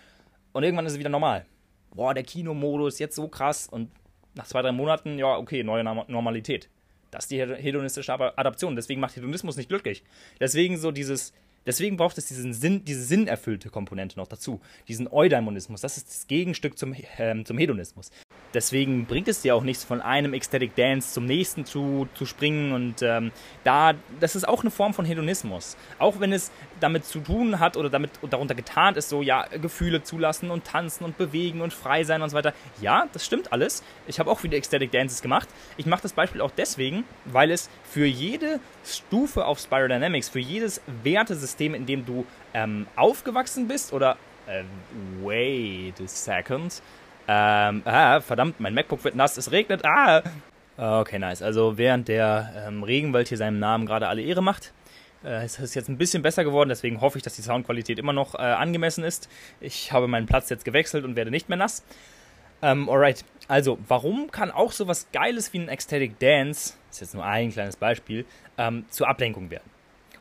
und 0.51 0.63
irgendwann 0.63 0.85
ist 0.85 0.93
es 0.93 0.99
wieder 0.99 1.09
normal. 1.09 1.45
Boah, 1.93 2.13
der 2.13 2.23
Kinomodus, 2.23 2.99
jetzt 2.99 3.15
so 3.15 3.27
krass 3.27 3.67
und 3.67 3.89
nach 4.35 4.45
zwei, 4.45 4.61
drei 4.61 4.71
Monaten, 4.71 5.17
ja, 5.17 5.37
okay, 5.37 5.63
neue 5.63 5.83
Normalität. 5.83 6.69
Das 7.11 7.25
ist 7.25 7.31
die 7.31 7.39
hedonistische 7.39 8.13
Adaption. 8.13 8.75
Deswegen 8.75 9.01
macht 9.01 9.15
Hedonismus 9.15 9.57
nicht 9.57 9.69
glücklich. 9.69 10.03
Deswegen 10.39 10.77
so 10.77 10.91
dieses, 10.91 11.33
deswegen 11.65 11.97
braucht 11.97 12.17
es 12.17 12.27
diesen 12.27 12.53
Sinn, 12.53 12.85
diese 12.85 13.03
sinnerfüllte 13.03 13.69
Komponente 13.69 14.17
noch 14.17 14.27
dazu. 14.27 14.59
Diesen 14.87 15.07
Eudaimonismus. 15.11 15.81
Das 15.81 15.97
ist 15.97 16.09
das 16.09 16.27
Gegenstück 16.27 16.77
zum, 16.77 16.95
ähm, 17.17 17.45
zum 17.45 17.57
Hedonismus. 17.57 18.11
Deswegen 18.53 19.05
bringt 19.05 19.27
es 19.27 19.41
dir 19.41 19.55
auch 19.55 19.63
nichts, 19.63 19.83
von 19.83 20.01
einem 20.01 20.33
Ecstatic 20.33 20.75
Dance 20.75 21.13
zum 21.13 21.25
nächsten 21.25 21.65
zu, 21.65 22.07
zu 22.15 22.25
springen. 22.25 22.71
Und 22.71 23.01
ähm, 23.03 23.31
da, 23.63 23.93
das 24.19 24.35
ist 24.35 24.47
auch 24.47 24.61
eine 24.61 24.71
Form 24.71 24.93
von 24.93 25.05
Hedonismus. 25.05 25.77
Auch 25.99 26.19
wenn 26.19 26.33
es 26.33 26.51
damit 26.79 27.05
zu 27.05 27.19
tun 27.19 27.59
hat 27.59 27.77
oder 27.77 27.89
damit 27.89 28.11
darunter 28.29 28.55
getarnt 28.55 28.97
ist, 28.97 29.09
so 29.09 29.21
ja, 29.21 29.45
Gefühle 29.61 30.01
zulassen 30.01 30.49
und 30.49 30.65
tanzen 30.65 31.03
und 31.03 31.17
bewegen 31.17 31.61
und 31.61 31.73
frei 31.73 32.03
sein 32.03 32.21
und 32.21 32.29
so 32.29 32.35
weiter. 32.37 32.53
Ja, 32.81 33.07
das 33.13 33.25
stimmt 33.25 33.53
alles. 33.53 33.83
Ich 34.07 34.19
habe 34.19 34.31
auch 34.31 34.39
viele 34.39 34.57
Ecstatic 34.57 34.91
Dances 34.91 35.21
gemacht. 35.21 35.47
Ich 35.77 35.85
mache 35.85 36.01
das 36.01 36.13
Beispiel 36.13 36.41
auch 36.41 36.51
deswegen, 36.51 37.03
weil 37.25 37.51
es 37.51 37.69
für 37.83 38.05
jede 38.05 38.59
Stufe 38.83 39.45
auf 39.45 39.59
Spiral 39.59 39.89
Dynamics, 39.89 40.29
für 40.29 40.39
jedes 40.39 40.81
Wertesystem, 41.03 41.58
in 41.59 41.85
dem 41.85 42.05
du 42.05 42.25
ähm, 42.53 42.87
aufgewachsen 42.95 43.67
bist 43.67 43.93
oder 43.93 44.17
äh, 44.47 44.63
wait 45.23 45.99
a 46.01 46.07
second 46.07 46.81
ähm, 47.31 47.83
ah, 47.85 48.21
verdammt, 48.21 48.59
mein 48.59 48.73
MacBook 48.73 49.03
wird 49.03 49.13
nass, 49.13 49.37
es 49.37 49.51
regnet, 49.51 49.85
ah! 49.85 50.23
Okay, 50.77 51.19
nice. 51.19 51.43
Also 51.43 51.77
während 51.77 52.07
der 52.07 52.65
ähm, 52.67 52.81
Regenwald 52.81 53.27
hier 53.27 53.37
seinem 53.37 53.59
Namen 53.59 53.85
gerade 53.85 54.07
alle 54.07 54.23
Ehre 54.23 54.41
macht, 54.41 54.73
äh, 55.23 55.43
es 55.43 55.59
ist 55.59 55.75
jetzt 55.75 55.89
ein 55.89 55.99
bisschen 55.99 56.23
besser 56.23 56.43
geworden, 56.43 56.69
deswegen 56.69 57.01
hoffe 57.01 57.19
ich, 57.19 57.23
dass 57.23 57.35
die 57.35 57.43
Soundqualität 57.43 57.99
immer 57.99 58.13
noch 58.13 58.33
äh, 58.33 58.39
angemessen 58.39 59.03
ist. 59.03 59.29
Ich 59.61 59.91
habe 59.91 60.07
meinen 60.07 60.25
Platz 60.25 60.49
jetzt 60.49 60.65
gewechselt 60.65 61.05
und 61.05 61.15
werde 61.15 61.29
nicht 61.29 61.49
mehr 61.49 61.57
nass. 61.59 61.83
Ähm, 62.63 62.89
alright, 62.89 63.23
also 63.47 63.77
warum 63.87 64.31
kann 64.31 64.49
auch 64.49 64.71
sowas 64.71 65.05
Geiles 65.13 65.53
wie 65.53 65.59
ein 65.59 65.69
Ecstatic 65.69 66.17
Dance, 66.17 66.73
ist 66.89 67.01
jetzt 67.01 67.13
nur 67.13 67.25
ein 67.25 67.51
kleines 67.51 67.75
Beispiel, 67.75 68.25
ähm, 68.57 68.85
zur 68.89 69.07
Ablenkung 69.07 69.51
werden? 69.51 69.69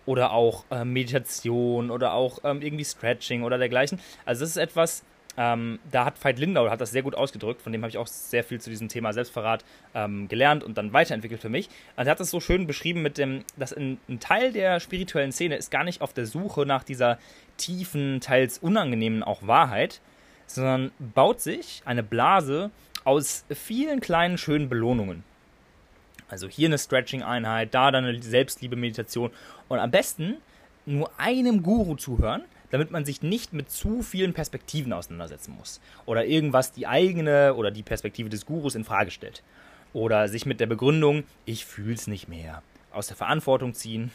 Oder 0.08 0.32
auch 0.32 0.64
äh, 0.70 0.86
Meditation 0.86 1.90
oder 1.90 2.14
auch 2.14 2.38
ähm, 2.42 2.62
irgendwie 2.62 2.84
Stretching 2.84 3.42
oder 3.42 3.58
dergleichen. 3.58 4.00
Also 4.24 4.40
das 4.40 4.50
ist 4.50 4.56
etwas, 4.56 5.04
ähm, 5.36 5.78
da 5.92 6.06
hat 6.06 6.22
Veit 6.24 6.38
Lindau 6.38 6.68
hat 6.70 6.80
das 6.80 6.90
sehr 6.90 7.02
gut 7.02 7.14
ausgedrückt, 7.14 7.60
von 7.60 7.72
dem 7.72 7.82
habe 7.82 7.90
ich 7.90 7.98
auch 7.98 8.06
sehr 8.06 8.42
viel 8.42 8.58
zu 8.58 8.70
diesem 8.70 8.88
Thema 8.88 9.12
Selbstverrat 9.12 9.64
ähm, 9.94 10.26
gelernt 10.28 10.64
und 10.64 10.78
dann 10.78 10.94
weiterentwickelt 10.94 11.40
für 11.42 11.50
mich. 11.50 11.68
Und 11.96 12.06
er 12.06 12.10
hat 12.10 12.20
das 12.20 12.30
so 12.30 12.40
schön 12.40 12.66
beschrieben 12.66 13.02
mit 13.02 13.18
dem, 13.18 13.44
dass 13.56 13.72
ein, 13.72 13.98
ein 14.08 14.18
Teil 14.18 14.50
der 14.52 14.80
spirituellen 14.80 15.30
Szene 15.30 15.56
ist 15.56 15.70
gar 15.70 15.84
nicht 15.84 16.00
auf 16.00 16.14
der 16.14 16.26
Suche 16.26 16.64
nach 16.64 16.84
dieser 16.84 17.18
tiefen, 17.58 18.20
teils 18.20 18.58
unangenehmen 18.58 19.22
auch 19.22 19.46
Wahrheit, 19.46 20.00
sondern 20.46 20.90
baut 20.98 21.40
sich 21.40 21.82
eine 21.84 22.02
Blase 22.02 22.70
aus 23.04 23.44
vielen 23.50 24.00
kleinen, 24.00 24.38
schönen 24.38 24.68
Belohnungen. 24.70 25.22
Also 26.28 26.48
hier 26.48 26.68
eine 26.68 26.78
Stretching-Einheit, 26.78 27.74
da 27.74 27.90
dann 27.90 28.04
eine 28.04 28.22
Selbstliebe-Meditation 28.22 29.30
und 29.68 29.78
am 29.78 29.90
besten 29.90 30.36
nur 30.86 31.10
einem 31.18 31.62
Guru 31.62 31.96
zuhören, 31.96 32.42
damit 32.70 32.90
man 32.90 33.04
sich 33.04 33.22
nicht 33.22 33.52
mit 33.52 33.70
zu 33.70 34.02
vielen 34.02 34.34
Perspektiven 34.34 34.92
auseinandersetzen 34.92 35.54
muss. 35.56 35.80
Oder 36.06 36.26
irgendwas 36.26 36.72
die 36.72 36.86
eigene 36.86 37.54
oder 37.54 37.70
die 37.70 37.82
Perspektive 37.82 38.28
des 38.28 38.46
Gurus 38.46 38.74
in 38.74 38.84
Frage 38.84 39.10
stellt. 39.10 39.42
Oder 39.92 40.28
sich 40.28 40.44
mit 40.44 40.60
der 40.60 40.66
Begründung, 40.66 41.24
ich 41.46 41.64
fühl's 41.64 42.06
nicht 42.06 42.28
mehr, 42.28 42.62
aus 42.92 43.06
der 43.06 43.16
Verantwortung 43.16 43.74
ziehen. 43.74 44.10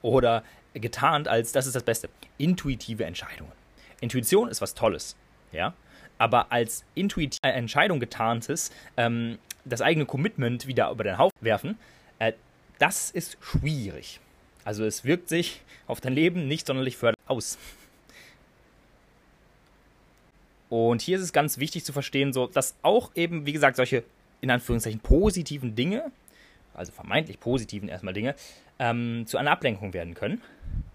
Oder 0.00 0.42
getarnt 0.74 1.28
als, 1.28 1.52
das 1.52 1.66
ist 1.66 1.76
das 1.76 1.82
Beste, 1.82 2.08
intuitive 2.38 3.04
Entscheidungen. 3.04 3.52
Intuition 4.00 4.48
ist 4.48 4.60
was 4.60 4.74
Tolles, 4.74 5.16
ja. 5.52 5.74
Aber 6.22 6.52
als 6.52 6.84
intuitive 6.94 7.42
Entscheidung 7.42 7.98
getarntes, 7.98 8.70
ähm, 8.96 9.40
das 9.64 9.80
eigene 9.80 10.06
Commitment 10.06 10.68
wieder 10.68 10.88
über 10.92 11.02
den 11.02 11.18
Haufen 11.18 11.36
werfen, 11.40 11.78
äh, 12.20 12.32
das 12.78 13.10
ist 13.10 13.38
schwierig. 13.40 14.20
Also 14.62 14.84
es 14.84 15.04
wirkt 15.04 15.28
sich 15.28 15.62
auf 15.88 16.00
dein 16.00 16.12
Leben 16.12 16.46
nicht 16.46 16.68
sonderlich 16.68 16.96
förderlich 16.96 17.18
aus. 17.26 17.58
Und 20.68 21.02
hier 21.02 21.16
ist 21.16 21.24
es 21.24 21.32
ganz 21.32 21.58
wichtig 21.58 21.84
zu 21.84 21.92
verstehen, 21.92 22.32
so, 22.32 22.46
dass 22.46 22.76
auch 22.82 23.10
eben, 23.16 23.44
wie 23.44 23.52
gesagt, 23.52 23.74
solche 23.74 24.04
in 24.42 24.52
Anführungszeichen 24.52 25.00
positiven 25.00 25.74
Dinge, 25.74 26.12
also 26.72 26.92
vermeintlich 26.92 27.40
positiven 27.40 27.88
erstmal 27.88 28.14
Dinge, 28.14 28.36
ähm, 28.78 29.24
zu 29.26 29.38
einer 29.38 29.50
Ablenkung 29.50 29.92
werden 29.92 30.14
können. 30.14 30.40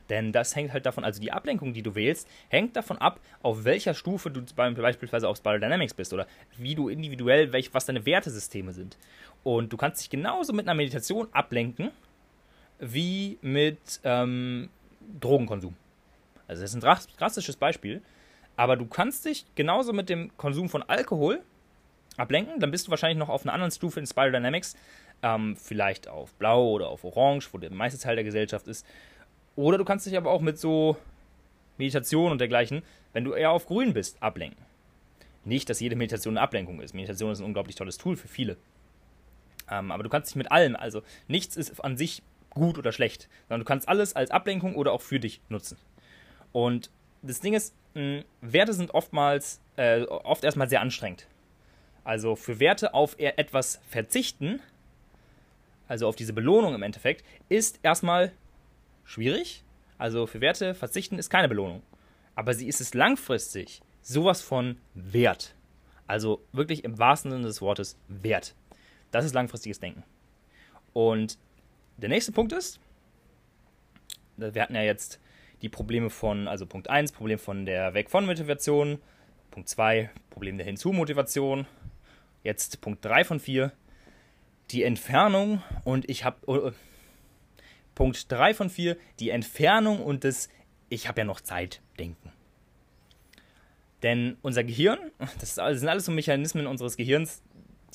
Denn 0.10 0.32
das 0.32 0.56
hängt 0.56 0.74
halt 0.74 0.86
davon, 0.86 1.04
also 1.04 1.22
die 1.22 1.32
Ablenkung, 1.32 1.74
die 1.74 1.82
du 1.82 1.96
wählst, 1.96 2.28
hängt 2.50 2.76
davon 2.76 2.98
ab, 2.98 3.20
auf 3.42 3.66
welcher 3.66 3.94
Stufe 3.94 4.32
du 4.32 4.42
beispielsweise 4.56 5.28
auf 5.28 5.38
Spiral 5.38 5.60
Dynamics 5.60 5.94
bist 5.94 6.14
oder 6.14 6.28
wie 6.58 6.76
du 6.76 6.90
individuell, 6.90 7.52
welch, 7.52 7.74
was 7.74 7.86
deine 7.86 8.06
Wertesysteme 8.06 8.72
sind. 8.74 8.98
Und 9.44 9.74
du 9.74 9.78
kannst 9.78 10.02
dich 10.02 10.10
genauso 10.10 10.54
mit 10.54 10.68
einer 10.68 10.76
Meditation 10.76 11.28
ablenken, 11.32 11.92
wie 12.80 13.38
mit 13.42 14.00
ähm, 14.04 14.70
Drogenkonsum. 15.20 15.76
Also 16.48 16.62
das 16.62 16.74
ist 16.74 16.84
ein 16.84 16.98
drastisches 17.18 17.58
Beispiel. 17.58 18.02
Aber 18.56 18.76
du 18.76 18.86
kannst 18.88 19.26
dich 19.26 19.46
genauso 19.56 19.94
mit 19.94 20.10
dem 20.10 20.36
Konsum 20.38 20.68
von 20.70 20.84
Alkohol 20.84 21.42
ablenken. 22.18 22.60
Dann 22.60 22.72
bist 22.72 22.88
du 22.88 22.92
wahrscheinlich 22.92 23.18
noch 23.18 23.30
auf 23.30 23.46
einer 23.46 23.54
anderen 23.54 23.72
Stufe 23.72 24.00
in 24.00 24.08
Spiral 24.08 24.32
Dynamics. 24.32 24.76
Ähm, 25.22 25.56
vielleicht 25.56 26.08
auf 26.08 26.34
Blau 26.36 26.72
oder 26.72 26.90
auf 26.90 27.04
Orange, 27.04 27.50
wo 27.52 27.58
der 27.58 27.72
meiste 27.72 28.00
Teil 28.00 28.16
der 28.16 28.24
Gesellschaft 28.24 28.68
ist. 28.68 28.86
Oder 29.58 29.78
du 29.80 29.84
kannst 29.86 30.06
dich 30.06 30.16
aber 30.16 30.32
auch 30.32 30.40
mit 30.40 30.58
so 30.58 30.96
Meditation 31.78 32.32
und 32.32 32.40
dergleichen, 32.40 32.84
wenn 33.12 33.26
du 33.26 33.34
eher 33.34 33.52
auf 33.52 33.66
Grün 33.66 33.92
bist, 33.92 34.22
ablenken. 34.22 34.64
Nicht, 35.44 35.70
dass 35.70 35.80
jede 35.80 35.96
Meditation 35.96 36.38
eine 36.38 36.42
Ablenkung 36.44 36.80
ist. 36.80 36.94
Meditation 36.94 37.32
ist 37.32 37.40
ein 37.40 37.46
unglaublich 37.46 37.76
tolles 37.76 37.98
Tool 37.98 38.16
für 38.16 38.28
viele. 38.28 38.56
Ähm, 39.70 39.92
aber 39.92 40.04
du 40.04 40.10
kannst 40.10 40.30
dich 40.30 40.36
mit 40.36 40.52
allem, 40.52 40.76
also 40.76 41.02
nichts 41.28 41.58
ist 41.58 41.84
an 41.84 41.98
sich 41.98 42.22
gut 42.52 42.78
oder 42.78 42.92
schlecht, 42.92 43.30
sondern 43.48 43.62
du 43.62 43.66
kannst 43.66 43.90
alles 43.90 44.16
als 44.16 44.30
Ablenkung 44.30 44.76
oder 44.76 44.94
auch 44.94 45.02
für 45.02 45.20
dich 45.20 45.42
nutzen. 45.50 45.78
Und 46.52 46.92
das 47.24 47.40
Ding 47.40 47.56
ist, 47.56 47.74
mh, 47.96 48.24
Werte 48.42 48.74
sind 48.74 48.94
oftmals, 48.94 49.60
äh, 49.76 50.04
oft 50.04 50.44
erstmal 50.44 50.70
sehr 50.70 50.82
anstrengend. 50.82 51.28
Also 52.04 52.36
für 52.36 52.60
Werte 52.60 52.94
auf 52.94 53.16
etwas 53.18 53.82
verzichten, 53.90 54.62
also 55.88 56.08
auf 56.08 56.16
diese 56.16 56.34
Belohnung 56.34 56.76
im 56.76 56.84
Endeffekt, 56.84 57.26
ist 57.50 57.80
erstmal 57.82 58.32
schwierig. 59.08 59.64
Also 59.98 60.28
für 60.28 60.42
Werte 60.42 60.76
verzichten 60.76 61.18
ist 61.18 61.32
keine 61.32 61.48
Belohnung. 61.48 61.82
Aber 62.36 62.54
sie 62.54 62.68
ist 62.68 62.82
es 62.82 62.94
langfristig 62.94 63.82
sowas 64.04 64.42
von 64.44 64.78
wert. 64.94 65.56
Also 66.06 66.44
wirklich 66.52 66.84
im 66.84 67.00
wahrsten 67.00 67.32
Sinne 67.32 67.48
des 67.48 67.62
Wortes 67.62 67.98
wert. 68.08 68.54
Das 69.10 69.26
ist 69.26 69.34
langfristiges 69.34 69.80
Denken. 69.80 70.04
Und 70.94 71.40
der 71.98 72.10
nächste 72.10 72.32
Punkt 72.32 72.52
ist, 72.52 72.80
wir 74.38 74.62
hatten 74.62 74.76
ja 74.76 74.84
jetzt 74.84 75.20
die 75.62 75.70
Probleme 75.70 76.10
von, 76.10 76.48
also 76.48 76.66
Punkt 76.68 76.90
1, 76.90 77.12
Problem 77.12 77.40
von 77.40 77.66
der 77.66 77.94
Weg 77.96 78.12
von 78.12 78.26
Motivation, 78.26 79.00
Punkt 79.50 79.70
2, 79.70 80.12
Problem 80.30 80.58
der 80.58 80.68
Hinzu-Motivation, 80.68 81.66
jetzt 82.44 82.82
Punkt 82.82 83.04
3 83.04 83.24
von 83.24 83.40
4, 83.40 83.72
die 84.70 84.84
Entfernung 84.84 85.64
und 85.84 86.08
ich 86.10 86.24
habe, 86.24 86.38
oh, 86.46 86.68
oh, 86.68 86.72
Punkt 87.98 88.32
3 88.32 88.54
von 88.54 88.70
4, 88.70 88.96
die 89.20 89.32
Entfernung 89.32 90.04
und 90.04 90.24
das 90.24 90.50
Ich 90.88 91.08
habe 91.08 91.22
ja 91.22 91.26
noch 91.26 91.42
Zeit 91.42 91.82
denken. 91.98 92.32
Denn 94.04 94.38
unser 94.44 94.64
Gehirn, 94.64 95.00
das 95.40 95.56
sind 95.56 95.90
alles 95.90 96.06
so 96.06 96.12
Mechanismen 96.12 96.68
unseres 96.68 96.96
Gehirns, 96.96 97.42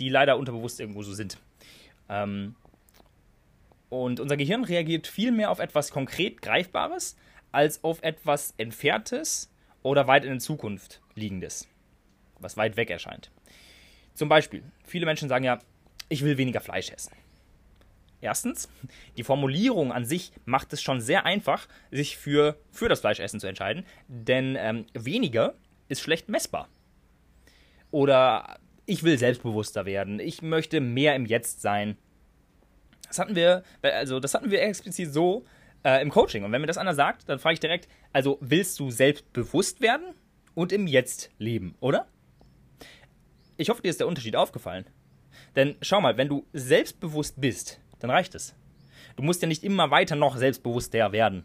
die 0.00 0.08
leider 0.08 0.38
unterbewusst 0.38 0.80
irgendwo 0.80 1.04
so 1.04 1.12
sind. 1.12 1.38
Ähm, 2.08 2.56
und 3.90 4.18
unser 4.18 4.36
Gehirn 4.36 4.64
reagiert 4.64 5.06
viel 5.06 5.30
mehr 5.30 5.52
auf 5.52 5.60
etwas 5.60 5.92
konkret 5.92 6.42
Greifbares 6.42 7.16
als 7.52 7.84
auf 7.84 8.02
etwas 8.02 8.54
Entferntes 8.56 9.52
oder 9.84 10.08
weit 10.08 10.24
in 10.24 10.30
der 10.30 10.40
Zukunft 10.40 11.00
liegendes, 11.14 11.68
was 12.40 12.56
weit 12.56 12.76
weg 12.76 12.90
erscheint. 12.90 13.30
Zum 14.14 14.28
Beispiel, 14.28 14.64
viele 14.84 15.06
Menschen 15.06 15.28
sagen 15.28 15.44
ja, 15.44 15.60
ich 16.08 16.24
will 16.24 16.38
weniger 16.38 16.60
Fleisch 16.60 16.90
essen. 16.90 17.12
Erstens, 18.22 18.68
die 19.16 19.24
Formulierung 19.24 19.92
an 19.92 20.04
sich 20.04 20.32
macht 20.44 20.72
es 20.72 20.80
schon 20.80 21.00
sehr 21.00 21.26
einfach, 21.26 21.66
sich 21.90 22.16
für, 22.16 22.56
für 22.70 22.88
das 22.88 23.00
Fleischessen 23.00 23.40
zu 23.40 23.48
entscheiden, 23.48 23.84
denn 24.06 24.56
ähm, 24.56 24.86
weniger 24.94 25.54
ist 25.88 26.00
schlecht 26.00 26.28
messbar. 26.28 26.68
Oder 27.90 28.60
ich 28.86 29.02
will 29.02 29.18
selbstbewusster 29.18 29.86
werden, 29.86 30.20
ich 30.20 30.40
möchte 30.40 30.80
mehr 30.80 31.16
im 31.16 31.26
Jetzt 31.26 31.62
sein. 31.62 31.98
Das 33.08 33.18
hatten 33.18 33.34
wir, 33.34 33.64
also 33.82 34.20
das 34.20 34.34
hatten 34.34 34.52
wir 34.52 34.62
explizit 34.62 35.12
so 35.12 35.44
äh, 35.84 36.00
im 36.00 36.10
Coaching. 36.10 36.44
Und 36.44 36.52
wenn 36.52 36.60
mir 36.60 36.68
das 36.68 36.78
einer 36.78 36.94
sagt, 36.94 37.28
dann 37.28 37.40
frage 37.40 37.54
ich 37.54 37.60
direkt, 37.60 37.88
also 38.12 38.38
willst 38.40 38.78
du 38.78 38.92
selbstbewusst 38.92 39.80
werden 39.80 40.14
und 40.54 40.70
im 40.70 40.86
Jetzt 40.86 41.30
leben, 41.38 41.74
oder? 41.80 42.06
Ich 43.56 43.68
hoffe, 43.68 43.82
dir 43.82 43.88
ist 43.88 43.98
der 43.98 44.06
Unterschied 44.06 44.36
aufgefallen. 44.36 44.86
Denn 45.56 45.74
schau 45.82 46.00
mal, 46.00 46.16
wenn 46.16 46.28
du 46.28 46.46
selbstbewusst 46.52 47.40
bist, 47.40 47.81
dann 48.02 48.10
reicht 48.10 48.34
es. 48.34 48.54
Du 49.16 49.22
musst 49.22 49.42
ja 49.42 49.48
nicht 49.48 49.64
immer 49.64 49.90
weiter 49.90 50.16
noch 50.16 50.36
selbstbewusster 50.36 51.12
werden. 51.12 51.44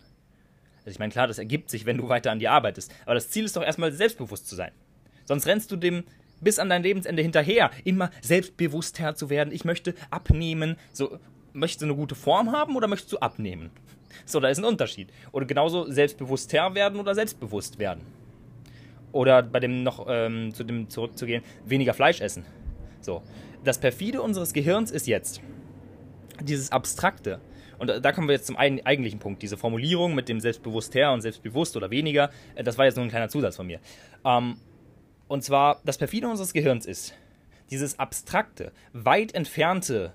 Also 0.80 0.92
ich 0.92 1.00
meine, 1.00 1.12
klar, 1.12 1.28
das 1.28 1.38
ergibt 1.38 1.70
sich, 1.70 1.86
wenn 1.86 1.98
du 1.98 2.08
weiter 2.08 2.32
an 2.32 2.40
dir 2.40 2.52
arbeitest. 2.52 2.94
Aber 3.06 3.16
das 3.16 3.30
Ziel 3.30 3.46
ist 3.46 3.56
doch 3.56 3.64
erstmal 3.64 3.92
selbstbewusst 3.92 4.48
zu 4.48 4.56
sein. 4.56 4.72
Sonst 5.26 5.46
rennst 5.46 5.72
du 5.72 5.76
dem 5.76 6.04
bis 6.40 6.60
an 6.60 6.70
dein 6.70 6.84
Lebensende 6.84 7.22
hinterher, 7.22 7.72
immer 7.84 8.12
selbstbewusster 8.22 9.16
zu 9.16 9.30
werden. 9.30 9.52
Ich 9.52 9.66
möchte 9.66 9.96
abnehmen. 10.10 10.78
So, 10.94 11.20
möchtest 11.54 11.82
du 11.82 11.86
eine 11.88 11.96
gute 11.96 12.16
Form 12.16 12.52
haben 12.52 12.76
oder 12.76 12.88
möchtest 12.88 13.12
du 13.12 13.18
abnehmen? 13.18 13.72
So, 14.26 14.40
da 14.40 14.48
ist 14.48 14.60
ein 14.60 14.66
Unterschied. 14.66 15.10
Oder 15.32 15.46
genauso 15.46 15.92
selbstbewusster 15.92 16.74
werden 16.76 17.00
oder 17.00 17.16
selbstbewusst 17.16 17.80
werden. 17.80 18.02
Oder 19.12 19.44
bei 19.44 19.60
dem 19.60 19.84
noch 19.84 20.06
ähm, 20.10 20.54
zu 20.54 20.64
dem 20.64 20.90
zurückzugehen, 20.90 21.44
weniger 21.66 21.94
Fleisch 21.94 22.22
essen. 22.22 22.46
So. 23.02 23.24
Das 23.64 23.80
perfide 23.80 24.22
unseres 24.22 24.54
Gehirns 24.54 24.92
ist 24.92 25.08
jetzt 25.08 25.42
dieses 26.42 26.72
Abstrakte. 26.72 27.40
Und 27.80 27.88
da 28.04 28.12
kommen 28.12 28.28
wir 28.28 28.36
jetzt 28.36 28.48
zum 28.48 28.58
eigentlichen 28.58 29.20
Punkt. 29.20 29.42
Diese 29.42 29.58
Formulierung 29.58 30.16
mit 30.16 30.30
dem 30.30 30.40
selbstbewusster 30.40 31.14
und 31.14 31.22
selbstbewusst 31.22 31.78
oder 31.78 31.92
weniger, 31.92 32.32
äh, 32.56 32.64
das 32.64 32.78
war 32.78 32.86
jetzt 32.86 32.96
nur 32.96 33.06
ein 33.06 33.10
kleiner 33.10 33.30
Zusatz 33.30 33.56
von 33.56 33.68
mir. 33.68 33.80
Ähm, 34.26 34.58
und 35.28 35.44
zwar, 35.44 35.82
das 35.86 35.98
perfide 35.98 36.28
unseres 36.28 36.54
Gehirns 36.54 36.86
ist, 36.86 37.14
dieses 37.70 38.00
abstrakte, 38.00 38.72
weit 38.94 39.36
entfernte, 39.36 40.14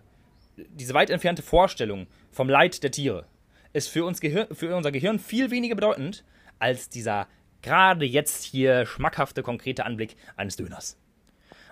diese 0.57 0.95
weit 0.95 1.11
entfernte 1.11 1.43
Vorstellung 1.43 2.07
vom 2.31 2.49
Leid 2.49 2.83
der 2.83 2.91
Tiere 2.91 3.27
ist 3.73 3.89
für, 3.89 4.05
uns 4.05 4.21
Gehir 4.21 4.49
für 4.53 4.75
unser 4.75 4.93
Gehirn 4.93 5.19
viel 5.19 5.51
weniger 5.51 5.75
bedeutend 5.75 6.25
als 6.59 6.89
dieser 6.89 7.29
gerade 7.63 8.05
jetzt 8.05 8.45
hier 8.45 8.87
schmackhafte, 8.87 9.43
konkrete 9.43 9.85
Anblick 9.85 10.17
eines 10.37 10.57
Döners. 10.57 10.99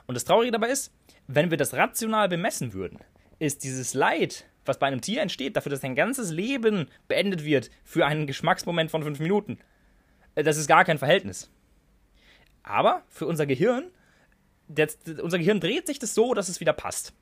Und 0.06 0.14
das 0.14 0.24
Traurige 0.24 0.52
dabei 0.52 0.68
ist, 0.68 0.92
wenn 1.26 1.50
wir 1.50 1.58
das 1.58 1.74
rational 1.74 2.28
bemessen 2.28 2.72
würden, 2.72 2.98
ist 3.40 3.64
dieses 3.64 3.94
Leid, 3.94 4.44
was 4.64 4.79
bei 4.79 4.87
einem 4.87 5.00
Tier 5.00 5.22
entsteht, 5.22 5.57
dafür, 5.57 5.70
dass 5.70 5.81
sein 5.81 5.96
ganzes 5.96 6.31
Leben 6.31 6.87
beendet 7.09 7.44
wird 7.44 7.70
für 7.83 8.07
einen 8.07 8.29
Geschmacksmoment 8.29 8.92
von 8.92 9.03
fünf 9.03 9.18
Minuten, 9.18 9.59
äh, 10.37 10.44
das 10.44 10.57
ist 10.57 10.68
gar 10.68 10.85
kein 10.85 10.98
Verhältnis. 10.98 11.50
Aber 12.62 13.03
für 13.09 13.26
unser 13.26 13.46
Gehirn, 13.46 13.90
das, 14.68 14.98
unser 15.20 15.38
Gehirn 15.38 15.59
dreht 15.59 15.87
sich 15.88 15.98
das 15.98 16.14
so, 16.14 16.35
dass 16.35 16.48
es 16.48 16.61
wieder 16.61 16.72
passt. 16.72 17.12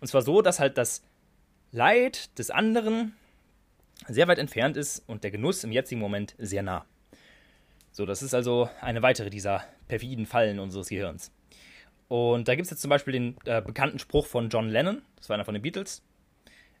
Und 0.00 0.08
zwar 0.08 0.22
so, 0.22 0.42
dass 0.42 0.58
halt 0.58 0.78
das 0.78 1.02
Leid 1.70 2.36
des 2.38 2.50
anderen 2.50 3.14
sehr 4.08 4.26
weit 4.28 4.38
entfernt 4.38 4.76
ist 4.76 5.02
und 5.06 5.22
der 5.22 5.30
Genuss 5.30 5.64
im 5.64 5.72
jetzigen 5.72 6.00
Moment 6.00 6.34
sehr 6.38 6.62
nah. 6.62 6.86
So, 7.92 8.04
das 8.06 8.22
ist 8.22 8.34
also 8.34 8.68
eine 8.80 9.02
weitere 9.02 9.30
dieser 9.30 9.64
perfiden 9.88 10.26
Fallen 10.26 10.58
unseres 10.58 10.88
Gehirns. 10.88 11.30
Und 12.08 12.48
da 12.48 12.54
gibt 12.54 12.66
es 12.66 12.70
jetzt 12.70 12.82
zum 12.82 12.90
Beispiel 12.90 13.12
den 13.12 13.36
äh, 13.44 13.60
bekannten 13.60 13.98
Spruch 13.98 14.26
von 14.26 14.48
John 14.48 14.68
Lennon, 14.68 15.02
das 15.16 15.28
war 15.28 15.34
einer 15.34 15.44
von 15.44 15.54
den 15.54 15.62
Beatles. 15.62 16.02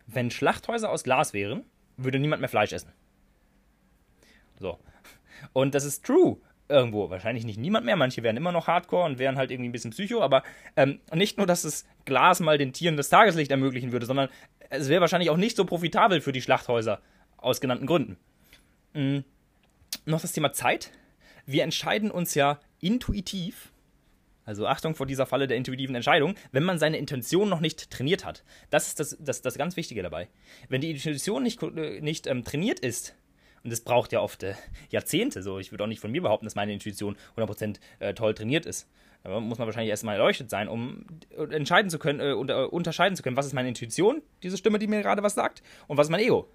Wenn 0.06 0.30
Schlachthäuser 0.30 0.90
aus 0.90 1.02
Glas 1.02 1.32
wären, 1.32 1.64
würde 1.96 2.18
niemand 2.18 2.40
mehr 2.40 2.48
Fleisch 2.48 2.72
essen. 2.72 2.92
So. 4.60 4.78
Und 5.52 5.74
das 5.74 5.84
ist 5.84 6.04
true 6.04 6.38
irgendwo. 6.68 7.10
Wahrscheinlich 7.10 7.44
nicht 7.44 7.58
niemand 7.58 7.86
mehr. 7.86 7.96
Manche 7.96 8.22
wären 8.22 8.36
immer 8.36 8.52
noch 8.52 8.66
Hardcore 8.66 9.06
und 9.06 9.18
wären 9.18 9.36
halt 9.36 9.50
irgendwie 9.50 9.68
ein 9.68 9.72
bisschen 9.72 9.90
Psycho. 9.90 10.22
Aber 10.22 10.42
ähm, 10.76 11.00
nicht 11.12 11.38
nur, 11.38 11.46
dass 11.46 11.62
das 11.62 11.86
Glas 12.04 12.40
mal 12.40 12.58
den 12.58 12.72
Tieren 12.72 12.96
das 12.96 13.08
Tageslicht 13.08 13.50
ermöglichen 13.50 13.92
würde, 13.92 14.06
sondern 14.06 14.28
es 14.70 14.88
wäre 14.88 15.00
wahrscheinlich 15.00 15.30
auch 15.30 15.36
nicht 15.36 15.56
so 15.56 15.64
profitabel 15.64 16.20
für 16.20 16.32
die 16.32 16.42
Schlachthäuser. 16.42 17.00
Aus 17.36 17.60
genannten 17.60 17.86
Gründen. 17.86 18.16
Mhm. 18.94 19.24
Noch 20.04 20.20
das 20.20 20.32
Thema 20.32 20.52
Zeit. 20.52 20.90
Wir 21.44 21.62
entscheiden 21.62 22.10
uns 22.10 22.34
ja 22.34 22.60
intuitiv 22.80 23.72
also 24.46 24.66
Achtung 24.66 24.94
vor 24.94 25.06
dieser 25.06 25.26
Falle 25.26 25.48
der 25.48 25.56
intuitiven 25.56 25.94
Entscheidung, 25.94 26.36
wenn 26.52 26.62
man 26.62 26.78
seine 26.78 26.96
Intention 26.96 27.48
noch 27.48 27.60
nicht 27.60 27.90
trainiert 27.90 28.24
hat. 28.24 28.44
Das 28.70 28.86
ist 28.86 29.00
das, 29.00 29.16
das, 29.20 29.42
das 29.42 29.58
ganz 29.58 29.76
Wichtige 29.76 30.02
dabei. 30.02 30.28
Wenn 30.68 30.80
die 30.80 30.92
Intuition 30.92 31.42
nicht, 31.42 31.62
äh, 31.62 32.00
nicht 32.00 32.26
ähm, 32.26 32.44
trainiert 32.44 32.80
ist, 32.80 33.14
und 33.64 33.70
das 33.70 33.80
braucht 33.80 34.12
ja 34.12 34.20
oft 34.20 34.44
äh, 34.44 34.54
Jahrzehnte, 34.90 35.42
so 35.42 35.58
ich 35.58 35.72
würde 35.72 35.82
auch 35.82 35.88
nicht 35.88 36.00
von 36.00 36.12
mir 36.12 36.22
behaupten, 36.22 36.46
dass 36.46 36.54
meine 36.54 36.72
Intuition 36.72 37.16
100% 37.36 37.78
äh, 37.98 38.14
toll 38.14 38.32
trainiert 38.34 38.64
ist. 38.64 38.88
Da 39.24 39.40
muss 39.40 39.58
man 39.58 39.66
wahrscheinlich 39.66 39.90
erstmal 39.90 40.14
erleuchtet 40.14 40.48
sein, 40.48 40.68
um 40.68 41.04
äh, 41.36 41.52
entscheiden 41.52 41.90
zu 41.90 41.98
können, 41.98 42.20
äh, 42.20 42.32
unterscheiden 42.32 43.16
zu 43.16 43.24
können, 43.24 43.36
was 43.36 43.46
ist 43.46 43.54
meine 43.54 43.68
Intuition, 43.68 44.22
diese 44.44 44.56
Stimme, 44.56 44.78
die 44.78 44.86
mir 44.86 45.02
gerade 45.02 45.24
was 45.24 45.34
sagt, 45.34 45.64
und 45.88 45.96
was 45.96 46.06
ist 46.06 46.10
mein 46.12 46.20
Ego. 46.20 46.48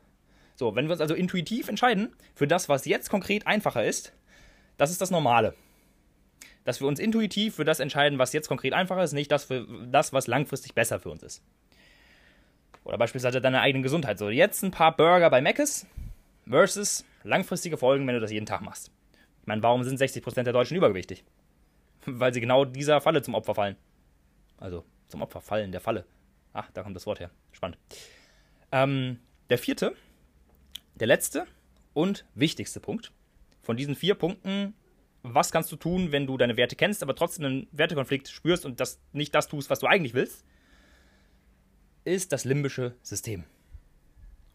So, 0.55 0.75
wenn 0.75 0.85
wir 0.85 0.93
uns 0.93 1.01
also 1.01 1.13
intuitiv 1.13 1.67
entscheiden 1.67 2.15
für 2.35 2.47
das, 2.47 2.69
was 2.69 2.85
jetzt 2.85 3.09
konkret 3.09 3.45
einfacher 3.45 3.83
ist, 3.83 4.13
das 4.77 4.91
ist 4.91 5.01
das 5.01 5.11
Normale 5.11 5.53
dass 6.63 6.79
wir 6.79 6.87
uns 6.87 6.99
intuitiv 6.99 7.55
für 7.55 7.65
das 7.65 7.79
entscheiden, 7.79 8.19
was 8.19 8.33
jetzt 8.33 8.47
konkret 8.47 8.73
einfacher 8.73 9.03
ist, 9.03 9.13
nicht 9.13 9.31
das 9.31 9.45
für 9.45 9.67
das, 9.87 10.13
was 10.13 10.27
langfristig 10.27 10.73
besser 10.73 10.99
für 10.99 11.09
uns 11.09 11.23
ist. 11.23 11.43
Oder 12.83 12.97
beispielsweise 12.97 13.41
deine 13.41 13.61
eigene 13.61 13.83
Gesundheit. 13.83 14.17
So, 14.17 14.29
jetzt 14.29 14.63
ein 14.63 14.71
paar 14.71 14.95
Burger 14.95 15.29
bei 15.29 15.41
Mc's 15.41 15.85
versus 16.47 17.05
langfristige 17.23 17.77
Folgen, 17.77 18.07
wenn 18.07 18.15
du 18.15 18.21
das 18.21 18.31
jeden 18.31 18.45
Tag 18.45 18.61
machst. 18.61 18.91
Ich 19.41 19.47
meine, 19.47 19.63
warum 19.63 19.83
sind 19.83 19.99
60% 19.99 20.43
der 20.43 20.53
Deutschen 20.53 20.77
übergewichtig? 20.77 21.23
Weil 22.05 22.33
sie 22.33 22.41
genau 22.41 22.65
dieser 22.65 23.01
Falle 23.01 23.21
zum 23.21 23.35
Opfer 23.35 23.55
fallen. 23.55 23.75
Also 24.57 24.83
zum 25.07 25.21
Opfer 25.21 25.41
fallen, 25.41 25.71
der 25.71 25.81
Falle. 25.81 26.05
Ach, 26.53 26.69
da 26.71 26.83
kommt 26.83 26.95
das 26.95 27.05
Wort 27.05 27.19
her. 27.19 27.31
Spannend. 27.51 27.77
Ähm, 28.71 29.19
der 29.49 29.57
vierte, 29.57 29.95
der 30.95 31.07
letzte 31.07 31.45
und 31.93 32.25
wichtigste 32.35 32.79
Punkt 32.79 33.11
von 33.61 33.77
diesen 33.77 33.95
vier 33.95 34.15
Punkten 34.15 34.73
was 35.23 35.51
kannst 35.51 35.71
du 35.71 35.75
tun, 35.75 36.11
wenn 36.11 36.25
du 36.25 36.37
deine 36.37 36.57
Werte 36.57 36.75
kennst, 36.75 37.03
aber 37.03 37.15
trotzdem 37.15 37.45
einen 37.45 37.67
Wertekonflikt 37.71 38.27
spürst 38.29 38.65
und 38.65 38.79
das 38.79 38.99
nicht 39.13 39.33
das 39.35 39.47
tust, 39.47 39.69
was 39.69 39.79
du 39.79 39.87
eigentlich 39.87 40.13
willst, 40.13 40.45
ist 42.03 42.31
das 42.31 42.45
limbische 42.45 42.95
System. 43.01 43.43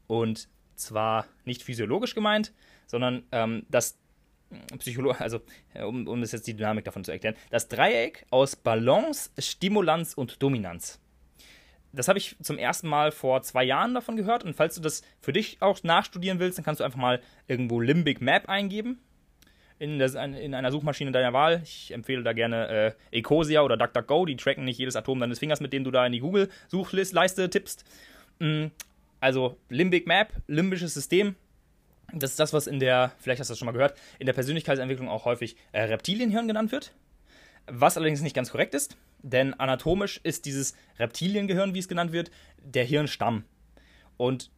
Und 0.06 0.48
zwar 0.74 1.26
nicht 1.44 1.62
physiologisch 1.62 2.14
gemeint, 2.14 2.52
sondern 2.86 3.24
ähm, 3.32 3.64
das 3.68 3.98
Psycholo 4.78 5.10
also 5.10 5.40
um, 5.74 6.06
um 6.06 6.20
das 6.20 6.32
jetzt 6.32 6.46
die 6.46 6.54
Dynamik 6.54 6.84
davon 6.84 7.04
zu 7.04 7.10
erklären, 7.10 7.36
das 7.50 7.68
Dreieck 7.68 8.26
aus 8.30 8.54
Balance, 8.54 9.30
Stimulanz 9.38 10.14
und 10.14 10.42
Dominanz. 10.42 11.00
Das 11.92 12.08
habe 12.08 12.18
ich 12.18 12.36
zum 12.42 12.58
ersten 12.58 12.88
Mal 12.88 13.10
vor 13.10 13.42
zwei 13.42 13.64
Jahren 13.64 13.94
davon 13.94 14.16
gehört 14.16 14.44
und 14.44 14.54
falls 14.54 14.74
du 14.74 14.80
das 14.80 15.02
für 15.20 15.32
dich 15.32 15.62
auch 15.62 15.82
nachstudieren 15.82 16.38
willst, 16.38 16.58
dann 16.58 16.64
kannst 16.64 16.80
du 16.80 16.84
einfach 16.84 16.98
mal 16.98 17.22
irgendwo 17.48 17.80
Limbic 17.80 18.20
Map 18.20 18.48
eingeben 18.48 19.00
in, 19.78 19.98
der, 19.98 20.14
in, 20.14 20.54
einer 20.54 20.70
Suchmaschine 20.70 21.12
deiner 21.12 21.32
Wahl. 21.32 21.60
Ich 21.64 21.92
empfehle 21.92 22.22
da 22.22 22.32
gerne 22.32 22.94
äh, 23.10 23.18
Ecosia 23.18 23.62
oder 23.62 23.76
DuckDuckGo. 23.76 24.26
Die 24.26 24.36
tracken 24.36 24.64
nicht 24.64 24.78
jedes 24.78 24.96
Atom 24.96 25.20
deines 25.20 25.38
Fingers, 25.38 25.60
mit 25.60 25.72
dem 25.72 25.84
du 25.84 25.90
da 25.90 26.06
in 26.06 26.12
die 26.12 26.20
Google-Suchleiste 26.20 27.50
tippst. 27.50 27.84
Mm, 28.38 28.66
also 29.20 29.58
Limbic 29.68 30.06
Map, 30.06 30.32
limbisches 30.46 30.94
System. 30.94 31.36
Das 32.12 32.30
ist 32.30 32.40
das, 32.40 32.52
was 32.52 32.66
in 32.66 32.78
der, 32.78 33.12
vielleicht 33.18 33.40
hast 33.40 33.48
du 33.48 33.52
das 33.52 33.58
schon 33.58 33.66
mal 33.66 33.72
gehört, 33.72 33.98
in 34.18 34.26
der 34.26 34.32
Persönlichkeitsentwicklung 34.32 35.08
auch 35.08 35.24
häufig 35.24 35.56
äh, 35.72 35.82
Reptilienhirn 35.82 36.46
genannt 36.46 36.72
wird. 36.72 36.92
Was 37.66 37.96
allerdings 37.96 38.22
nicht 38.22 38.36
ganz 38.36 38.50
korrekt 38.50 38.74
ist, 38.74 38.96
denn 39.22 39.54
anatomisch 39.54 40.20
ist 40.22 40.44
dieses 40.46 40.76
Reptiliengehirn, 41.00 41.74
wie 41.74 41.80
es 41.80 41.88
genannt 41.88 42.12
wird, 42.12 42.30
der 42.62 42.84
Hirnstamm. 42.84 43.44
Und 44.16 44.50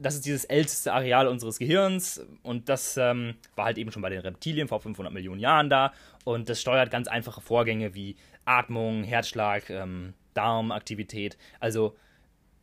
das 0.00 0.14
ist 0.14 0.24
dieses 0.24 0.44
älteste 0.44 0.92
Areal 0.92 1.28
unseres 1.28 1.58
Gehirns 1.58 2.24
und 2.42 2.68
das 2.68 2.96
ähm, 2.96 3.34
war 3.54 3.66
halt 3.66 3.78
eben 3.78 3.92
schon 3.92 4.02
bei 4.02 4.08
den 4.08 4.20
Reptilien 4.20 4.66
vor 4.66 4.80
500 4.80 5.12
Millionen 5.12 5.40
Jahren 5.40 5.68
da 5.68 5.92
und 6.24 6.48
das 6.48 6.60
steuert 6.60 6.90
ganz 6.90 7.06
einfache 7.06 7.40
Vorgänge 7.40 7.94
wie 7.94 8.16
Atmung, 8.46 9.04
Herzschlag, 9.04 9.68
ähm, 9.68 10.14
Darmaktivität. 10.32 11.36
Also 11.60 11.96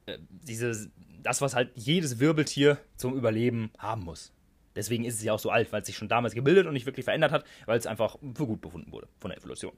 äh, 0.08 0.17
diese, 0.30 0.89
das, 1.21 1.41
was 1.41 1.56
halt 1.56 1.71
jedes 1.76 2.19
Wirbeltier 2.19 2.80
zum 2.95 3.15
Überleben 3.15 3.71
haben 3.78 4.04
muss. 4.04 4.34
Deswegen 4.76 5.06
ist 5.06 5.15
es 5.15 5.23
ja 5.23 5.34
auch 5.34 5.39
so 5.39 5.50
alt, 5.50 5.71
weil 5.71 5.82
es 5.82 5.88
sich 5.88 5.97
schon 5.97 6.08
damals 6.08 6.34
gebildet 6.34 6.67
und 6.67 6.73
nicht 6.73 6.86
wirklich 6.86 7.06
verändert 7.06 7.32
hat, 7.32 7.45
weil 7.65 7.78
es 7.78 7.88
einfach 7.88 8.17
für 8.36 8.45
gut 8.45 8.62
befunden 8.62 8.91
wurde 8.91 9.08
von 9.19 9.30
der 9.30 9.38
Evolution. 9.39 9.73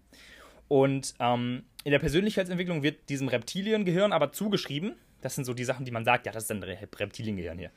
Und 0.67 1.13
ähm, 1.19 1.63
in 1.83 1.91
der 1.91 1.99
Persönlichkeitsentwicklung 1.99 2.83
wird 2.83 3.09
diesem 3.09 3.27
Reptiliengehirn 3.27 4.13
aber 4.13 4.31
zugeschrieben, 4.31 4.95
das 5.21 5.35
sind 5.35 5.45
so 5.45 5.53
die 5.53 5.63
Sachen, 5.63 5.85
die 5.85 5.91
man 5.91 6.05
sagt, 6.05 6.25
ja, 6.25 6.31
das 6.31 6.43
ist 6.43 6.51
ein 6.51 6.63
Reptiliengehirn 6.63 7.57
hier. 7.57 7.71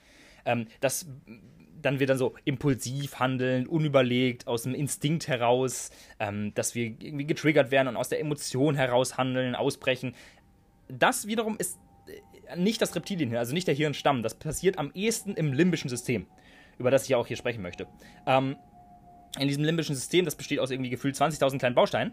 Ähm, 0.44 0.66
das 0.80 1.06
dann 1.82 2.00
wir 2.00 2.06
dann 2.06 2.18
so 2.18 2.34
impulsiv 2.44 3.18
handeln, 3.18 3.66
unüberlegt, 3.66 4.46
aus 4.46 4.62
dem 4.62 4.74
Instinkt 4.74 5.28
heraus, 5.28 5.90
ähm, 6.18 6.54
dass 6.54 6.74
wir 6.74 6.84
irgendwie 6.84 7.26
getriggert 7.26 7.70
werden 7.70 7.88
und 7.88 7.96
aus 7.96 8.08
der 8.08 8.20
Emotion 8.20 8.74
heraus 8.74 9.18
handeln, 9.18 9.54
ausbrechen. 9.54 10.14
Das 10.88 11.26
wiederum 11.26 11.56
ist 11.58 11.78
äh, 12.46 12.56
nicht 12.56 12.80
das 12.80 12.94
Reptilienhirn, 12.94 13.38
also 13.38 13.52
nicht 13.52 13.66
der 13.66 13.74
Hirnstamm. 13.74 14.22
Das 14.22 14.34
passiert 14.34 14.78
am 14.78 14.90
ehesten 14.94 15.34
im 15.34 15.52
limbischen 15.52 15.90
System, 15.90 16.26
über 16.78 16.90
das 16.90 17.04
ich 17.04 17.10
ja 17.10 17.16
auch 17.16 17.26
hier 17.26 17.36
sprechen 17.36 17.62
möchte. 17.62 17.86
Ähm, 18.26 18.56
in 19.38 19.48
diesem 19.48 19.64
limbischen 19.64 19.94
System, 19.94 20.24
das 20.24 20.36
besteht 20.36 20.58
aus 20.58 20.70
irgendwie 20.70 20.90
gefühlt 20.90 21.16
20.000 21.16 21.58
kleinen 21.58 21.74
Bausteinen, 21.74 22.12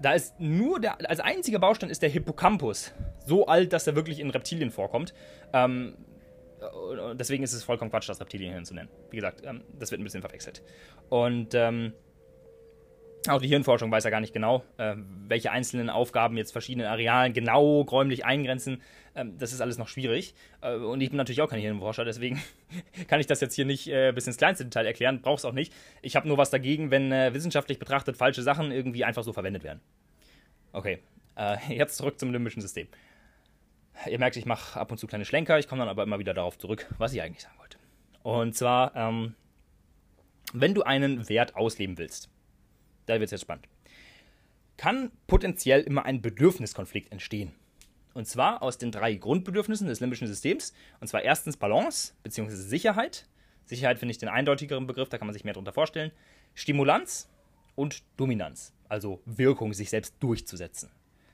da 0.00 0.12
ist 0.12 0.38
nur 0.38 0.80
der, 0.80 0.98
als 1.08 1.20
einziger 1.20 1.58
Baustein 1.58 1.90
ist 1.90 2.02
der 2.02 2.10
Hippocampus. 2.10 2.92
So 3.26 3.46
alt, 3.46 3.72
dass 3.72 3.86
er 3.86 3.96
wirklich 3.96 4.20
in 4.20 4.30
Reptilien 4.30 4.70
vorkommt. 4.70 5.14
Ähm, 5.52 5.96
deswegen 7.14 7.42
ist 7.44 7.52
es 7.52 7.64
vollkommen 7.64 7.90
Quatsch, 7.90 8.08
das 8.08 8.20
Reptilienhirn 8.20 8.64
zu 8.64 8.74
nennen. 8.74 8.88
Wie 9.10 9.16
gesagt, 9.16 9.42
ähm, 9.44 9.62
das 9.78 9.90
wird 9.90 10.00
ein 10.00 10.04
bisschen 10.04 10.22
verwechselt. 10.22 10.62
Und 11.08 11.54
ähm, 11.54 11.92
auch 13.28 13.40
die 13.40 13.48
Hirnforschung 13.48 13.90
weiß 13.90 14.04
ja 14.04 14.10
gar 14.10 14.20
nicht 14.20 14.32
genau, 14.32 14.64
äh, 14.76 14.96
welche 15.26 15.50
einzelnen 15.50 15.90
Aufgaben 15.90 16.36
jetzt 16.36 16.52
verschiedene 16.52 16.88
Arealen 16.88 17.32
genau 17.32 17.80
räumlich 17.82 18.24
eingrenzen. 18.24 18.82
Ähm, 19.14 19.38
das 19.38 19.52
ist 19.52 19.60
alles 19.60 19.78
noch 19.78 19.88
schwierig. 19.88 20.34
Äh, 20.60 20.74
und 20.76 21.00
ich 21.00 21.10
bin 21.10 21.16
natürlich 21.16 21.40
auch 21.40 21.48
kein 21.48 21.60
Hirnforscher, 21.60 22.04
deswegen 22.04 22.42
kann 23.08 23.20
ich 23.20 23.26
das 23.26 23.40
jetzt 23.40 23.54
hier 23.54 23.64
nicht 23.64 23.88
äh, 23.88 24.12
bis 24.12 24.26
ins 24.26 24.36
kleinste 24.36 24.64
Detail 24.64 24.86
erklären. 24.86 25.20
Brauch's 25.22 25.44
auch 25.44 25.52
nicht. 25.52 25.72
Ich 26.02 26.16
habe 26.16 26.28
nur 26.28 26.38
was 26.38 26.50
dagegen, 26.50 26.90
wenn 26.90 27.10
wissenschaftlich 27.32 27.78
betrachtet 27.78 28.16
falsche 28.16 28.42
Sachen 28.42 28.72
irgendwie 28.72 29.04
einfach 29.04 29.22
so 29.22 29.32
verwendet 29.32 29.64
werden. 29.64 29.80
Okay, 30.72 30.98
jetzt 31.68 31.96
zurück 31.96 32.18
zum 32.18 32.32
limbischen 32.32 32.62
System. 32.62 32.88
Ihr 34.08 34.18
merkt, 34.18 34.36
ich 34.36 34.46
mache 34.46 34.78
ab 34.78 34.90
und 34.90 34.98
zu 34.98 35.06
kleine 35.06 35.24
Schlenker, 35.24 35.58
ich 35.58 35.68
komme 35.68 35.80
dann 35.80 35.88
aber 35.88 36.02
immer 36.02 36.18
wieder 36.18 36.34
darauf 36.34 36.58
zurück, 36.58 36.92
was 36.98 37.12
ich 37.12 37.22
eigentlich 37.22 37.42
sagen 37.42 37.58
wollte. 37.58 37.78
Und 38.22 38.54
zwar, 38.56 38.94
ähm, 38.96 39.34
wenn 40.52 40.74
du 40.74 40.82
einen 40.82 41.28
Wert 41.28 41.56
ausleben 41.56 41.98
willst, 41.98 42.30
da 43.06 43.14
wird 43.14 43.24
es 43.24 43.32
jetzt 43.32 43.42
spannend, 43.42 43.68
kann 44.76 45.10
potenziell 45.26 45.80
immer 45.82 46.04
ein 46.04 46.22
Bedürfniskonflikt 46.22 47.12
entstehen. 47.12 47.52
Und 48.14 48.26
zwar 48.26 48.62
aus 48.62 48.78
den 48.78 48.92
drei 48.92 49.14
Grundbedürfnissen 49.14 49.88
des 49.88 50.00
limbischen 50.00 50.28
Systems. 50.28 50.72
Und 51.00 51.08
zwar 51.08 51.22
erstens 51.22 51.56
Balance 51.56 52.14
bzw. 52.22 52.54
Sicherheit. 52.54 53.26
Sicherheit 53.66 53.98
finde 53.98 54.12
ich 54.12 54.18
den 54.18 54.28
eindeutigeren 54.28 54.86
Begriff, 54.86 55.08
da 55.08 55.18
kann 55.18 55.26
man 55.26 55.34
sich 55.34 55.44
mehr 55.44 55.54
darunter 55.54 55.72
vorstellen. 55.72 56.12
Stimulanz 56.54 57.28
und 57.74 58.02
Dominanz, 58.16 58.72
also 58.88 59.20
Wirkung, 59.24 59.72
sich 59.72 59.90
selbst 59.90 60.14
durchzusetzen. 60.20 60.90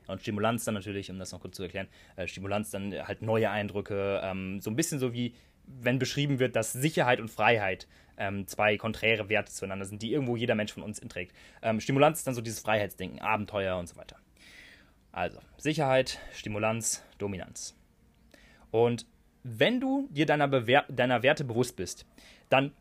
Und 0.07 0.23
Stimulanz 0.23 0.65
dann 0.65 0.75
natürlich, 0.75 1.11
um 1.11 1.19
das 1.19 1.33
noch 1.33 1.41
kurz 1.41 1.57
zu 1.57 1.63
erklären, 1.63 1.89
äh, 2.17 2.27
Stimulanz 2.27 2.71
dann 2.71 2.93
halt 3.07 3.23
neue 3.23 3.51
Eindrücke, 3.51 4.21
ähm, 4.25 4.61
so 4.61 4.71
ein 4.71 4.77
bisschen 4.77 4.99
so 4.99 5.13
wie 5.13 5.35
wenn 5.67 5.99
beschrieben 5.99 6.39
wird, 6.39 6.57
dass 6.57 6.73
Sicherheit 6.73 7.21
und 7.21 7.31
Freiheit 7.31 7.87
ähm, 8.21 8.47
zwei 8.47 8.77
konträre 8.77 9.29
Werte 9.29 9.51
zueinander 9.51 9.87
sind, 9.87 10.03
die 10.03 10.13
irgendwo 10.13 10.37
jeder 10.37 10.55
Mensch 10.55 10.73
von 10.73 10.83
uns 10.83 10.99
inträgt. 10.99 11.35
Ähm, 11.63 11.81
Stimulanz 11.81 12.19
ist 12.19 12.27
dann 12.27 12.35
so 12.35 12.43
dieses 12.43 12.61
Freiheitsdenken, 12.61 13.21
Abenteuer 13.21 13.77
und 13.79 13.89
so 13.89 13.97
weiter. 13.97 14.17
Also 15.11 15.41
Sicherheit, 15.57 16.21
Stimulanz, 16.33 17.03
Dominanz. 17.19 17.75
Und 18.71 19.07
wenn 19.43 19.81
du 19.81 20.07
dir 20.11 20.27
deiner, 20.27 20.47
Bewer 20.47 20.85
deiner 20.89 21.23
Werte 21.23 21.45
bewusst 21.45 21.77
bist, 21.77 22.07
dann 22.51 22.73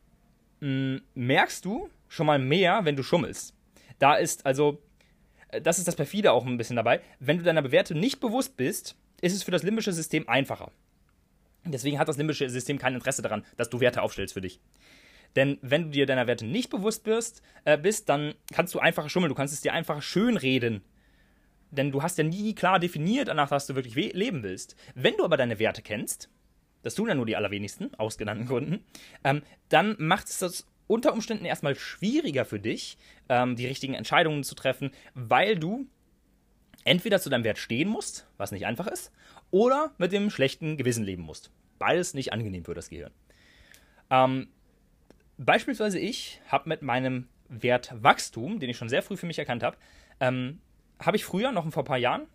mh, 0.59 0.67
mm, 0.67 1.01
merkst 1.15 1.63
du 1.65 1.89
schon 2.09 2.27
mal 2.27 2.37
mehr, 2.37 2.81
wenn 2.83 2.97
du 2.97 3.03
schummelst. 3.03 3.55
Da 3.97 4.15
ist 4.15 4.45
also, 4.45 4.81
äh, 5.47 5.61
das 5.61 5.79
ist 5.79 5.87
das 5.87 5.95
Perfide 5.95 6.33
auch 6.33 6.45
ein 6.45 6.57
bisschen 6.57 6.75
dabei, 6.75 7.01
wenn 7.19 7.37
du 7.37 7.43
deiner 7.43 7.71
Werte 7.71 7.95
nicht 7.95 8.19
bewusst 8.19 8.57
bist, 8.57 8.97
ist 9.21 9.33
es 9.33 9.43
für 9.43 9.51
das 9.51 9.63
limbische 9.63 9.93
System 9.93 10.27
einfacher. 10.27 10.71
Deswegen 11.65 11.99
hat 11.99 12.07
das 12.07 12.17
limbische 12.17 12.49
System 12.49 12.77
kein 12.77 12.95
Interesse 12.95 13.21
daran, 13.21 13.45
dass 13.57 13.69
du 13.69 13.79
Werte 13.79 14.01
aufstellst 14.01 14.33
für 14.33 14.41
dich. 14.41 14.59
Denn 15.35 15.57
wenn 15.61 15.85
du 15.85 15.89
dir 15.91 16.05
deiner 16.05 16.27
Werte 16.27 16.45
nicht 16.45 16.69
bewusst 16.69 17.03
bist, 17.03 17.41
äh, 17.65 17.77
bist, 17.77 18.09
dann 18.09 18.33
kannst 18.51 18.73
du 18.73 18.79
einfacher 18.79 19.09
schummeln, 19.09 19.29
du 19.29 19.35
kannst 19.35 19.53
es 19.53 19.61
dir 19.61 19.73
einfach 19.73 20.01
schönreden. 20.01 20.81
Denn 21.71 21.91
du 21.91 22.01
hast 22.01 22.17
ja 22.17 22.23
nie 22.23 22.55
klar 22.55 22.79
definiert, 22.79 23.27
danach 23.27 23.51
was 23.51 23.67
du 23.67 23.75
wirklich 23.75 23.95
leben 23.95 24.43
willst. 24.43 24.75
Wenn 24.95 25.17
du 25.17 25.23
aber 25.23 25.37
deine 25.37 25.59
Werte 25.59 25.81
kennst, 25.81 26.29
das 26.81 26.95
tun 26.95 27.07
ja 27.07 27.15
nur 27.15 27.25
die 27.25 27.35
allerwenigsten, 27.35 27.93
aus 27.95 28.17
genannten 28.17 28.47
Gründen, 28.47 28.83
ähm, 29.23 29.43
dann 29.69 29.95
macht 29.99 30.27
es 30.27 30.39
das 30.39 30.65
unter 30.87 31.13
Umständen 31.13 31.45
erstmal 31.45 31.75
schwieriger 31.75 32.45
für 32.45 32.59
dich, 32.59 32.97
ähm, 33.27 33.55
die 33.55 33.67
richtigen 33.67 33.93
Entscheidungen 33.93 34.43
zu 34.43 34.55
treffen, 34.55 34.91
weil 35.13 35.55
du 35.55 35.85
entweder 36.83 37.19
zu 37.19 37.29
deinem 37.29 37.43
Wert 37.43 37.59
stehen 37.59 37.89
musst, 37.89 38.27
was 38.37 38.51
nicht 38.51 38.65
einfach 38.65 38.87
ist, 38.87 39.11
oder 39.51 39.93
mit 39.97 40.11
dem 40.11 40.31
schlechten 40.31 40.77
Gewissen 40.77 41.03
leben 41.03 41.23
musst. 41.23 41.51
Beides 41.77 42.13
nicht 42.13 42.33
angenehm 42.33 42.65
für 42.65 42.73
das 42.73 42.89
Gehirn. 42.89 43.13
Ähm, 44.09 44.47
beispielsweise 45.39 45.99
ich 45.99 46.41
habe 46.47 46.69
mit 46.69 46.81
meinem 46.81 47.27
Wert 47.47 47.93
Wachstum, 47.95 48.59
den 48.59 48.69
ich 48.69 48.77
schon 48.77 48.89
sehr 48.89 49.01
früh 49.01 49.17
für 49.17 49.25
mich 49.25 49.39
erkannt 49.39 49.63
habe, 49.63 49.77
ähm, 50.19 50.59
habe 50.99 51.17
ich 51.17 51.25
früher, 51.25 51.51
noch 51.51 51.67
vor 51.71 51.83
ein 51.83 51.87
paar 51.87 51.97
Jahren, 51.97 52.27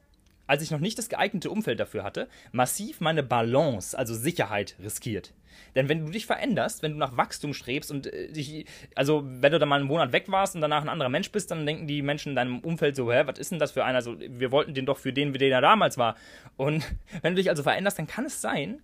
als 0.47 0.63
ich 0.63 0.71
noch 0.71 0.81
nicht 0.81 0.99
das 0.99 1.09
geeignete 1.09 1.51
Umfeld 1.51 1.81
dafür 1.81 2.03
hatte, 2.03 2.29
massiv 2.53 3.01
meine 3.01 3.23
Balance, 3.23 3.97
also 3.97 4.15
Sicherheit, 4.15 4.77
riskiert. 4.83 5.33
Denn 5.75 5.89
wenn 5.89 6.05
du 6.05 6.11
dich 6.11 6.27
veränderst, 6.27 6.83
wenn 6.83 6.93
du 6.93 6.99
nach 6.99 7.17
Wachstum 7.17 7.55
strebst 7.55 7.91
und 7.91 8.07
äh, 8.07 8.33
dich, 8.33 8.67
also 8.95 9.23
wenn 9.25 9.53
du 9.53 9.59
dann 9.59 9.69
mal 9.69 9.81
einen 9.81 9.87
Monat 9.89 10.13
weg 10.13 10.25
warst 10.29 10.55
und 10.55 10.61
danach 10.61 10.83
ein 10.83 10.89
anderer 10.89 11.09
Mensch 11.09 11.31
bist, 11.31 11.51
dann 11.51 11.65
denken 11.65 11.87
die 11.87 12.03
Menschen 12.03 12.31
in 12.31 12.37
deinem 12.37 12.61
Umfeld 12.61 12.97
so, 12.97 13.13
hä, 13.13 13.23
was 13.27 13.39
ist 13.39 13.53
denn 13.53 13.59
das 13.59 13.73
für 13.73 13.85
einer? 13.85 13.97
Also 13.97 14.19
wir 14.19 14.51
wollten 14.51 14.75
den 14.75 14.87
doch 14.87 14.99
für 14.99 15.13
den, 15.13 15.33
wie 15.33 15.39
der 15.39 15.61
damals 15.61 15.97
war. 15.97 16.17
Und 16.57 16.85
wenn 17.23 17.35
du 17.35 17.41
dich 17.41 17.51
also 17.51 17.63
veränderst, 17.63 17.99
dann 17.99 18.07
kann 18.07 18.27
es 18.27 18.41
sein, 18.41 18.83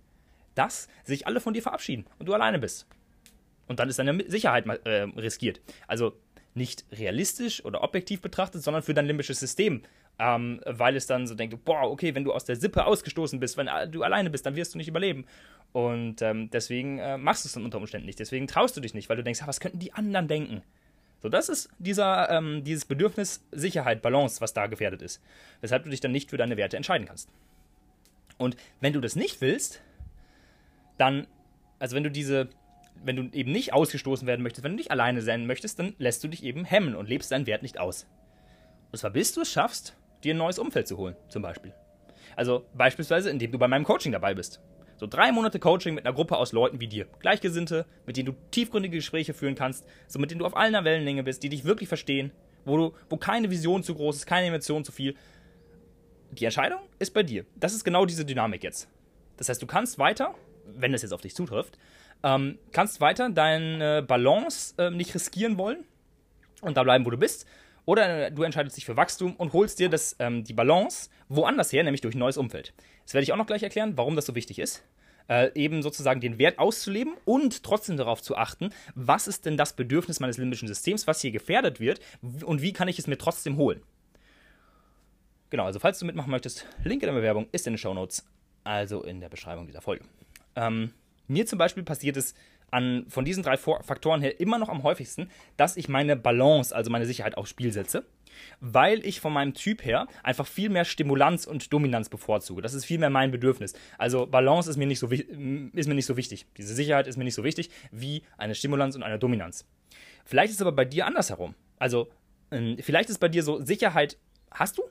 dass 0.55 0.87
sich 1.03 1.27
alle 1.27 1.39
von 1.39 1.53
dir 1.53 1.61
verabschieden 1.61 2.05
und 2.19 2.27
du 2.27 2.33
alleine 2.33 2.59
bist. 2.59 2.87
Und 3.71 3.79
dann 3.79 3.87
ist 3.87 3.99
deine 3.99 4.21
Sicherheit 4.29 4.65
äh, 4.83 5.03
riskiert. 5.15 5.61
Also 5.87 6.11
nicht 6.55 6.83
realistisch 6.91 7.63
oder 7.63 7.83
objektiv 7.83 8.19
betrachtet, 8.19 8.61
sondern 8.63 8.83
für 8.83 8.93
dein 8.93 9.05
limbisches 9.05 9.39
System. 9.39 9.83
Ähm, 10.19 10.59
weil 10.65 10.97
es 10.97 11.07
dann 11.07 11.25
so 11.25 11.35
denkt, 11.35 11.63
boah, 11.63 11.89
okay, 11.89 12.13
wenn 12.13 12.25
du 12.25 12.33
aus 12.33 12.43
der 12.43 12.57
Sippe 12.57 12.85
ausgestoßen 12.85 13.39
bist, 13.39 13.55
wenn 13.55 13.69
du 13.89 14.03
alleine 14.03 14.29
bist, 14.29 14.45
dann 14.45 14.57
wirst 14.57 14.73
du 14.73 14.77
nicht 14.77 14.89
überleben. 14.89 15.25
Und 15.71 16.21
ähm, 16.21 16.49
deswegen 16.49 16.99
äh, 16.99 17.17
machst 17.17 17.45
du 17.45 17.47
es 17.47 17.53
dann 17.53 17.63
unter 17.63 17.77
Umständen 17.77 18.07
nicht. 18.07 18.19
Deswegen 18.19 18.45
traust 18.45 18.75
du 18.75 18.81
dich 18.81 18.93
nicht, 18.93 19.07
weil 19.07 19.15
du 19.15 19.23
denkst, 19.23 19.39
was 19.45 19.61
könnten 19.61 19.79
die 19.79 19.93
anderen 19.93 20.27
denken? 20.27 20.63
So, 21.21 21.29
das 21.29 21.47
ist 21.47 21.69
dieser, 21.79 22.29
ähm, 22.29 22.65
dieses 22.65 22.83
Bedürfnis 22.83 23.41
Sicherheit, 23.53 24.01
Balance, 24.01 24.41
was 24.41 24.51
da 24.51 24.67
gefährdet 24.67 25.01
ist. 25.01 25.21
Weshalb 25.61 25.85
du 25.85 25.89
dich 25.89 26.01
dann 26.01 26.11
nicht 26.11 26.29
für 26.29 26.37
deine 26.37 26.57
Werte 26.57 26.75
entscheiden 26.75 27.07
kannst. 27.07 27.29
Und 28.37 28.57
wenn 28.81 28.91
du 28.91 28.99
das 28.99 29.15
nicht 29.15 29.39
willst, 29.39 29.81
dann, 30.97 31.25
also 31.79 31.95
wenn 31.95 32.03
du 32.03 32.11
diese 32.11 32.49
wenn 33.03 33.15
du 33.15 33.37
eben 33.37 33.51
nicht 33.51 33.73
ausgestoßen 33.73 34.27
werden 34.27 34.43
möchtest, 34.43 34.63
wenn 34.63 34.73
du 34.73 34.77
nicht 34.77 34.91
alleine 34.91 35.21
sein 35.21 35.47
möchtest, 35.47 35.79
dann 35.79 35.95
lässt 35.97 36.23
du 36.23 36.27
dich 36.27 36.43
eben 36.43 36.65
hemmen 36.65 36.95
und 36.95 37.09
lebst 37.09 37.31
deinen 37.31 37.47
Wert 37.47 37.63
nicht 37.63 37.79
aus. 37.79 38.07
Und 38.91 38.97
zwar 38.97 39.11
bis 39.11 39.33
du 39.33 39.41
es 39.41 39.51
schaffst, 39.51 39.95
dir 40.23 40.33
ein 40.33 40.37
neues 40.37 40.59
Umfeld 40.59 40.87
zu 40.87 40.97
holen, 40.97 41.15
zum 41.29 41.41
Beispiel. 41.41 41.73
Also 42.35 42.65
beispielsweise, 42.73 43.29
indem 43.29 43.51
du 43.51 43.57
bei 43.57 43.67
meinem 43.67 43.83
Coaching 43.83 44.11
dabei 44.11 44.33
bist. 44.33 44.61
So 44.97 45.07
drei 45.07 45.31
Monate 45.31 45.59
Coaching 45.59 45.95
mit 45.95 46.05
einer 46.05 46.13
Gruppe 46.13 46.37
aus 46.37 46.51
Leuten 46.51 46.79
wie 46.79 46.87
dir. 46.87 47.07
Gleichgesinnte, 47.19 47.87
mit 48.05 48.17
denen 48.17 48.27
du 48.27 48.35
tiefgründige 48.51 48.97
Gespräche 48.97 49.33
führen 49.33 49.55
kannst, 49.55 49.85
so 50.07 50.19
mit 50.19 50.29
denen 50.29 50.39
du 50.39 50.45
auf 50.45 50.55
einer 50.55 50.83
Wellenlänge 50.83 51.23
bist, 51.23 51.41
die 51.41 51.49
dich 51.49 51.65
wirklich 51.65 51.89
verstehen, 51.89 52.31
wo, 52.65 52.77
du, 52.77 52.93
wo 53.09 53.17
keine 53.17 53.49
Vision 53.49 53.81
zu 53.81 53.95
groß 53.95 54.17
ist, 54.17 54.25
keine 54.27 54.47
Emotion 54.47 54.85
zu 54.85 54.91
viel. 54.91 55.15
Die 56.31 56.45
Entscheidung 56.45 56.81
ist 56.99 57.13
bei 57.13 57.23
dir. 57.23 57.45
Das 57.55 57.73
ist 57.73 57.83
genau 57.83 58.05
diese 58.05 58.25
Dynamik 58.25 58.63
jetzt. 58.63 58.87
Das 59.37 59.49
heißt, 59.49 59.61
du 59.61 59.65
kannst 59.65 59.97
weiter, 59.97 60.35
wenn 60.67 60.93
es 60.93 61.01
jetzt 61.01 61.13
auf 61.13 61.21
dich 61.21 61.35
zutrifft, 61.35 61.79
ähm, 62.23 62.57
kannst 62.71 63.01
weiter 63.01 63.29
deine 63.29 64.01
Balance 64.03 64.75
äh, 64.77 64.91
nicht 64.91 65.13
riskieren 65.13 65.57
wollen 65.57 65.85
und 66.61 66.77
da 66.77 66.83
bleiben, 66.83 67.05
wo 67.05 67.09
du 67.09 67.17
bist. 67.17 67.45
Oder 67.85 68.29
du 68.29 68.43
entscheidest 68.43 68.77
dich 68.77 68.85
für 68.85 68.95
Wachstum 68.95 69.35
und 69.35 69.53
holst 69.53 69.79
dir 69.79 69.89
das, 69.89 70.15
ähm, 70.19 70.43
die 70.43 70.53
Balance 70.53 71.09
woanders 71.29 71.73
her, 71.73 71.83
nämlich 71.83 72.01
durch 72.01 72.15
ein 72.15 72.19
neues 72.19 72.37
Umfeld. 72.37 72.73
Das 73.03 73.13
werde 73.13 73.23
ich 73.23 73.33
auch 73.33 73.37
noch 73.37 73.47
gleich 73.47 73.63
erklären, 73.63 73.97
warum 73.97 74.15
das 74.15 74.27
so 74.27 74.35
wichtig 74.35 74.59
ist. 74.59 74.83
Äh, 75.27 75.51
eben 75.55 75.81
sozusagen 75.81 76.19
den 76.19 76.37
Wert 76.37 76.59
auszuleben 76.59 77.13
und 77.25 77.63
trotzdem 77.63 77.97
darauf 77.97 78.21
zu 78.21 78.35
achten, 78.35 78.71
was 78.95 79.27
ist 79.27 79.45
denn 79.45 79.57
das 79.57 79.73
Bedürfnis 79.75 80.19
meines 80.19 80.37
limbischen 80.37 80.67
Systems, 80.67 81.07
was 81.07 81.21
hier 81.21 81.31
gefährdet 81.31 81.79
wird 81.79 82.01
und 82.21 82.61
wie 82.61 82.73
kann 82.73 82.87
ich 82.87 82.99
es 82.99 83.07
mir 83.07 83.17
trotzdem 83.17 83.57
holen. 83.57 83.81
Genau, 85.49 85.65
also 85.65 85.79
falls 85.79 85.99
du 85.99 86.05
mitmachen 86.05 86.31
möchtest, 86.31 86.65
Link 86.83 87.03
in 87.03 87.07
der 87.07 87.13
Bewerbung 87.13 87.47
ist 87.51 87.67
in 87.67 87.73
den 87.73 87.77
Show 87.77 87.93
Notes, 87.93 88.25
also 88.63 89.03
in 89.03 89.19
der 89.19 89.29
Beschreibung 89.29 89.67
dieser 89.67 89.81
Folge. 89.81 90.05
Ähm, 90.55 90.93
mir 91.31 91.45
zum 91.45 91.57
Beispiel 91.57 91.83
passiert 91.83 92.17
es 92.17 92.33
an, 92.69 93.05
von 93.09 93.25
diesen 93.25 93.43
drei 93.43 93.57
Faktoren 93.57 94.21
her 94.21 94.39
immer 94.39 94.57
noch 94.57 94.69
am 94.69 94.83
häufigsten, 94.83 95.29
dass 95.57 95.77
ich 95.77 95.89
meine 95.89 96.15
Balance, 96.15 96.75
also 96.75 96.89
meine 96.91 97.05
Sicherheit 97.05 97.37
aufs 97.37 97.49
Spiel 97.49 97.73
setze. 97.73 98.05
weil 98.59 99.05
ich 99.05 99.19
von 99.19 99.33
meinem 99.33 99.53
Typ 99.53 99.83
her 99.83 100.07
einfach 100.23 100.47
viel 100.47 100.69
mehr 100.69 100.85
Stimulanz 100.85 101.45
und 101.45 101.71
Dominanz 101.73 102.09
bevorzuge. 102.09 102.61
Das 102.61 102.73
ist 102.73 102.85
viel 102.85 102.99
mehr 102.99 103.09
mein 103.09 103.31
Bedürfnis. 103.31 103.73
Also 103.97 104.25
Balance 104.25 104.69
ist 104.69 104.77
mir 104.77 104.87
nicht 104.87 104.99
so, 104.99 105.07
ist 105.07 105.87
mir 105.87 105.95
nicht 105.95 106.05
so 106.05 106.17
wichtig. 106.17 106.45
Diese 106.57 106.73
Sicherheit 106.73 107.07
ist 107.07 107.17
mir 107.17 107.23
nicht 107.23 107.35
so 107.35 107.43
wichtig 107.43 107.69
wie 107.91 108.23
eine 108.37 108.55
Stimulanz 108.55 108.95
und 108.95 109.03
eine 109.03 109.19
Dominanz. 109.19 109.65
Vielleicht 110.25 110.49
ist 110.49 110.57
es 110.57 110.61
aber 110.61 110.71
bei 110.71 110.85
dir 110.85 111.05
andersherum. 111.05 111.55
Also 111.77 112.09
ähm, 112.51 112.77
vielleicht 112.79 113.09
ist 113.09 113.19
bei 113.19 113.29
dir 113.29 113.43
so, 113.43 113.61
Sicherheit 113.63 114.17
hast 114.51 114.77
du, 114.77 114.83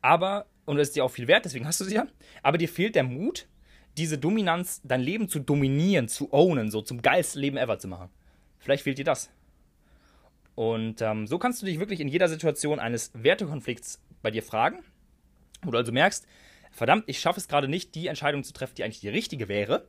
aber, 0.00 0.46
und 0.64 0.78
es 0.78 0.88
ist 0.88 0.96
dir 0.96 1.04
auch 1.04 1.10
viel 1.10 1.28
wert, 1.28 1.44
deswegen 1.44 1.66
hast 1.66 1.80
du 1.80 1.84
sie 1.84 1.94
ja, 1.94 2.06
aber 2.42 2.58
dir 2.58 2.68
fehlt 2.68 2.94
der 2.94 3.04
Mut, 3.04 3.46
diese 3.96 4.18
Dominanz, 4.18 4.80
dein 4.84 5.00
Leben 5.00 5.28
zu 5.28 5.38
dominieren, 5.38 6.08
zu 6.08 6.32
ownen, 6.32 6.70
so 6.70 6.82
zum 6.82 7.02
geilsten 7.02 7.40
Leben 7.40 7.56
ever 7.56 7.78
zu 7.78 7.88
machen. 7.88 8.08
Vielleicht 8.58 8.84
fehlt 8.84 8.98
dir 8.98 9.04
das. 9.04 9.30
Und 10.54 11.00
ähm, 11.00 11.26
so 11.26 11.38
kannst 11.38 11.62
du 11.62 11.66
dich 11.66 11.78
wirklich 11.78 12.00
in 12.00 12.08
jeder 12.08 12.28
Situation 12.28 12.78
eines 12.78 13.10
Wertekonflikts 13.14 14.00
bei 14.22 14.30
dir 14.30 14.42
fragen, 14.42 14.84
wo 15.62 15.70
du 15.70 15.78
also 15.78 15.92
merkst, 15.92 16.26
verdammt, 16.70 17.04
ich 17.06 17.20
schaffe 17.20 17.40
es 17.40 17.48
gerade 17.48 17.68
nicht, 17.68 17.94
die 17.94 18.06
Entscheidung 18.06 18.44
zu 18.44 18.52
treffen, 18.52 18.74
die 18.76 18.84
eigentlich 18.84 19.00
die 19.00 19.08
richtige 19.08 19.48
wäre. 19.48 19.86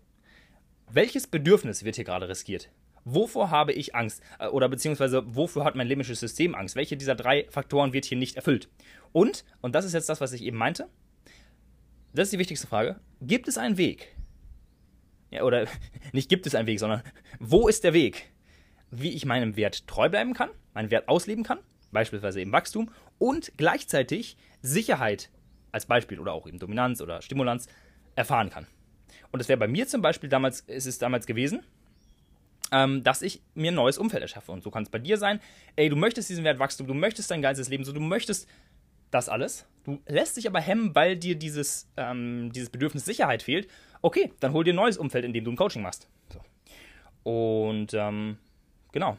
Welches 0.89 1.27
Bedürfnis 1.27 1.83
wird 1.83 1.95
hier 1.95 2.05
gerade 2.05 2.29
riskiert? 2.29 2.69
Wovor 3.05 3.51
habe 3.51 3.73
ich 3.73 3.95
Angst? 3.95 4.21
Äh, 4.39 4.47
oder 4.47 4.69
beziehungsweise 4.69 5.23
wofür 5.35 5.65
hat 5.65 5.75
mein 5.75 5.87
limbisches 5.87 6.19
System 6.19 6.55
Angst? 6.55 6.75
Welche 6.75 6.97
dieser 6.97 7.15
drei 7.15 7.45
Faktoren 7.49 7.93
wird 7.93 8.05
hier 8.05 8.17
nicht 8.17 8.35
erfüllt? 8.35 8.69
Und, 9.11 9.43
und 9.61 9.75
das 9.75 9.85
ist 9.85 9.93
jetzt 9.93 10.09
das, 10.09 10.21
was 10.21 10.33
ich 10.33 10.43
eben 10.43 10.57
meinte, 10.57 10.87
das 12.13 12.27
ist 12.27 12.33
die 12.33 12.39
wichtigste 12.39 12.67
Frage, 12.67 12.99
gibt 13.21 13.47
es 13.47 13.57
einen 13.57 13.77
Weg? 13.77 14.15
Ja, 15.31 15.43
oder 15.43 15.67
nicht 16.13 16.29
gibt 16.29 16.45
es 16.47 16.55
einen 16.55 16.67
Weg, 16.67 16.79
sondern 16.79 17.01
wo 17.39 17.67
ist 17.67 17.83
der 17.83 17.93
Weg? 17.93 18.33
wie 18.95 19.09
ich 19.09 19.25
meinem 19.25 19.55
Wert 19.55 19.87
treu 19.87 20.09
bleiben 20.09 20.33
kann, 20.33 20.49
meinen 20.73 20.91
Wert 20.91 21.07
ausleben 21.09 21.43
kann, 21.43 21.59
beispielsweise 21.91 22.41
eben 22.41 22.51
Wachstum, 22.51 22.91
und 23.17 23.51
gleichzeitig 23.57 24.37
Sicherheit 24.61 25.29
als 25.71 25.85
Beispiel 25.85 26.19
oder 26.19 26.33
auch 26.33 26.47
eben 26.47 26.59
Dominanz 26.59 27.01
oder 27.01 27.21
Stimulanz 27.21 27.67
erfahren 28.15 28.49
kann. 28.49 28.67
Und 29.31 29.39
das 29.39 29.49
wäre 29.49 29.59
bei 29.59 29.67
mir 29.67 29.87
zum 29.87 30.01
Beispiel 30.01 30.29
damals, 30.29 30.61
ist 30.61 30.85
es 30.85 30.99
damals 30.99 31.25
gewesen, 31.25 31.63
ähm, 32.71 33.03
dass 33.03 33.21
ich 33.21 33.41
mir 33.55 33.71
ein 33.71 33.75
neues 33.75 33.97
Umfeld 33.97 34.21
erschaffe. 34.21 34.51
Und 34.51 34.63
so 34.63 34.69
kann 34.69 34.83
es 34.83 34.89
bei 34.89 34.99
dir 34.99 35.17
sein, 35.17 35.39
ey, 35.75 35.89
du 35.89 35.95
möchtest 35.95 36.29
diesen 36.29 36.43
Wert 36.43 36.59
Wachstum, 36.59 36.87
du 36.87 36.93
möchtest 36.93 37.31
dein 37.31 37.41
geiles 37.41 37.69
Leben, 37.69 37.83
so 37.83 37.91
du 37.91 37.99
möchtest 37.99 38.47
das 39.13 39.29
alles. 39.29 39.65
Du 39.83 39.99
lässt 40.07 40.37
dich 40.37 40.47
aber 40.47 40.61
hemmen, 40.61 40.95
weil 40.95 41.17
dir 41.17 41.35
dieses, 41.35 41.89
ähm, 41.97 42.51
dieses 42.53 42.69
Bedürfnis 42.69 43.05
Sicherheit 43.05 43.43
fehlt. 43.43 43.67
Okay, 44.01 44.31
dann 44.39 44.53
hol 44.53 44.63
dir 44.63 44.73
ein 44.73 44.77
neues 44.77 44.97
Umfeld, 44.97 45.25
in 45.25 45.33
dem 45.33 45.43
du 45.43 45.51
ein 45.51 45.57
Coaching 45.57 45.81
machst. 45.81 46.07
So. 46.31 47.29
Und 47.29 47.93
ähm, 47.93 48.37
Genau. 48.93 49.17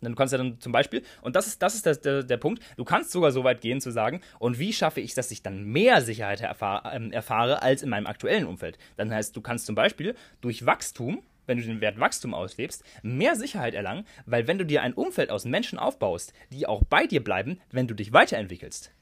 Du 0.00 0.14
kannst 0.14 0.32
ja 0.32 0.38
dann 0.38 0.60
zum 0.60 0.70
Beispiel, 0.70 1.02
und 1.22 1.34
das 1.34 1.46
ist, 1.46 1.62
das 1.62 1.74
ist 1.74 1.86
der, 1.86 1.96
der, 1.96 2.22
der, 2.22 2.36
Punkt, 2.36 2.62
du 2.76 2.84
kannst 2.84 3.10
sogar 3.10 3.32
so 3.32 3.42
weit 3.42 3.62
gehen 3.62 3.80
zu 3.80 3.90
sagen, 3.90 4.20
und 4.38 4.58
wie 4.58 4.72
schaffe 4.72 5.00
ich, 5.00 5.14
dass 5.14 5.30
ich 5.30 5.42
dann 5.42 5.64
mehr 5.64 6.02
Sicherheit 6.02 6.42
erfahre, 6.42 6.94
ähm, 6.94 7.10
erfahre 7.10 7.62
als 7.62 7.82
in 7.82 7.88
meinem 7.88 8.06
aktuellen 8.06 8.46
Umfeld? 8.46 8.76
Dann 8.96 9.10
heißt, 9.10 9.34
du 9.34 9.40
kannst 9.40 9.64
zum 9.64 9.74
Beispiel 9.74 10.14
durch 10.42 10.66
Wachstum, 10.66 11.22
wenn 11.46 11.58
du 11.58 11.64
den 11.64 11.80
Wert 11.80 12.00
Wachstum 12.00 12.34
auslebst, 12.34 12.84
mehr 13.02 13.36
Sicherheit 13.36 13.74
erlangen, 13.74 14.06
weil 14.26 14.46
wenn 14.46 14.58
du 14.58 14.66
dir 14.66 14.82
ein 14.82 14.94
Umfeld 14.94 15.30
aus 15.30 15.44
Menschen 15.44 15.78
aufbaust, 15.78 16.32
die 16.50 16.66
auch 16.66 16.84
bei 16.84 17.06
dir 17.06 17.22
bleiben, 17.22 17.60
wenn 17.70 17.86
du 17.86 17.94
dich 17.94 18.12
weiterentwickelst, 18.12 18.92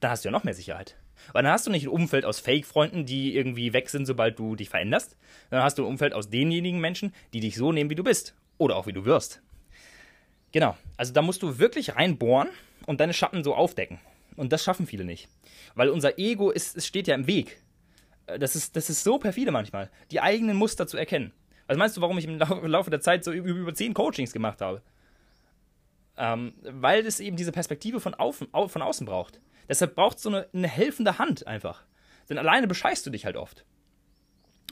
dann 0.00 0.10
hast 0.10 0.24
du 0.24 0.28
ja 0.28 0.32
noch 0.32 0.44
mehr 0.44 0.54
Sicherheit. 0.54 0.96
Weil 1.32 1.42
dann 1.42 1.52
hast 1.52 1.66
du 1.66 1.70
nicht 1.70 1.84
ein 1.84 1.90
Umfeld 1.90 2.24
aus 2.24 2.40
Fake-Freunden, 2.40 3.04
die 3.04 3.36
irgendwie 3.36 3.72
weg 3.72 3.90
sind, 3.90 4.06
sobald 4.06 4.38
du 4.38 4.56
dich 4.56 4.70
veränderst. 4.70 5.16
Dann 5.50 5.62
hast 5.62 5.78
du 5.78 5.82
ein 5.82 5.88
Umfeld 5.88 6.14
aus 6.14 6.30
denjenigen 6.30 6.80
Menschen, 6.80 7.14
die 7.32 7.40
dich 7.40 7.56
so 7.56 7.72
nehmen, 7.72 7.90
wie 7.90 7.94
du 7.94 8.04
bist. 8.04 8.34
Oder 8.58 8.76
auch 8.76 8.86
wie 8.86 8.92
du 8.92 9.04
wirst. 9.04 9.42
Genau. 10.52 10.76
Also 10.96 11.12
da 11.12 11.22
musst 11.22 11.42
du 11.42 11.58
wirklich 11.58 11.96
reinbohren 11.96 12.48
und 12.86 13.00
deine 13.00 13.12
Schatten 13.12 13.44
so 13.44 13.54
aufdecken. 13.54 14.00
Und 14.36 14.52
das 14.52 14.64
schaffen 14.64 14.86
viele 14.86 15.04
nicht. 15.04 15.28
Weil 15.74 15.90
unser 15.90 16.18
Ego 16.18 16.50
ist, 16.50 16.76
es 16.76 16.86
steht 16.86 17.06
ja 17.06 17.14
im 17.14 17.26
Weg. 17.26 17.60
Äh, 18.26 18.38
das 18.38 18.56
ist, 18.56 18.76
das 18.76 18.90
ist 18.90 19.04
so 19.04 19.18
perfide 19.18 19.50
manchmal, 19.50 19.90
die 20.10 20.20
eigenen 20.20 20.56
Muster 20.56 20.86
zu 20.86 20.96
erkennen. 20.96 21.32
Was 21.70 21.78
meinst 21.78 21.96
du, 21.96 22.00
warum 22.00 22.18
ich 22.18 22.24
im 22.24 22.36
Laufe 22.36 22.90
der 22.90 23.00
Zeit 23.00 23.22
so 23.22 23.30
über, 23.30 23.48
über 23.48 23.72
zehn 23.72 23.94
Coachings 23.94 24.32
gemacht 24.32 24.60
habe? 24.60 24.82
Ähm, 26.16 26.52
weil 26.64 27.06
es 27.06 27.20
eben 27.20 27.36
diese 27.36 27.52
Perspektive 27.52 28.00
von, 28.00 28.12
auf, 28.14 28.38
von 28.38 28.82
außen 28.82 29.06
braucht. 29.06 29.40
Deshalb 29.68 29.94
braucht 29.94 30.16
es 30.16 30.24
so 30.24 30.30
eine, 30.30 30.48
eine 30.52 30.66
helfende 30.66 31.20
Hand 31.20 31.46
einfach. 31.46 31.84
Denn 32.28 32.38
alleine 32.38 32.66
bescheißt 32.66 33.06
du 33.06 33.10
dich 33.10 33.24
halt 33.24 33.36
oft. 33.36 33.64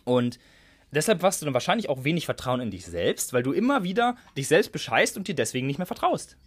Und 0.03 0.41
Deshalb 0.91 1.23
hast 1.23 1.41
du 1.41 1.45
dann 1.45 1.53
wahrscheinlich 1.53 1.91
auch 1.91 2.03
wenig 2.03 2.25
Vertrauen 2.25 2.61
in 2.61 2.71
dich 2.71 2.87
selbst, 2.87 3.35
weil 3.35 3.43
du 3.43 3.53
immer 3.53 3.85
wieder 3.85 4.17
dich 4.39 4.49
selbst 4.49 4.73
bescheißt 4.73 5.19
und 5.19 5.29
dir 5.29 5.35
deswegen 5.35 5.67
nicht 5.67 5.77
mehr 5.77 5.87
vertraust. 5.87 6.39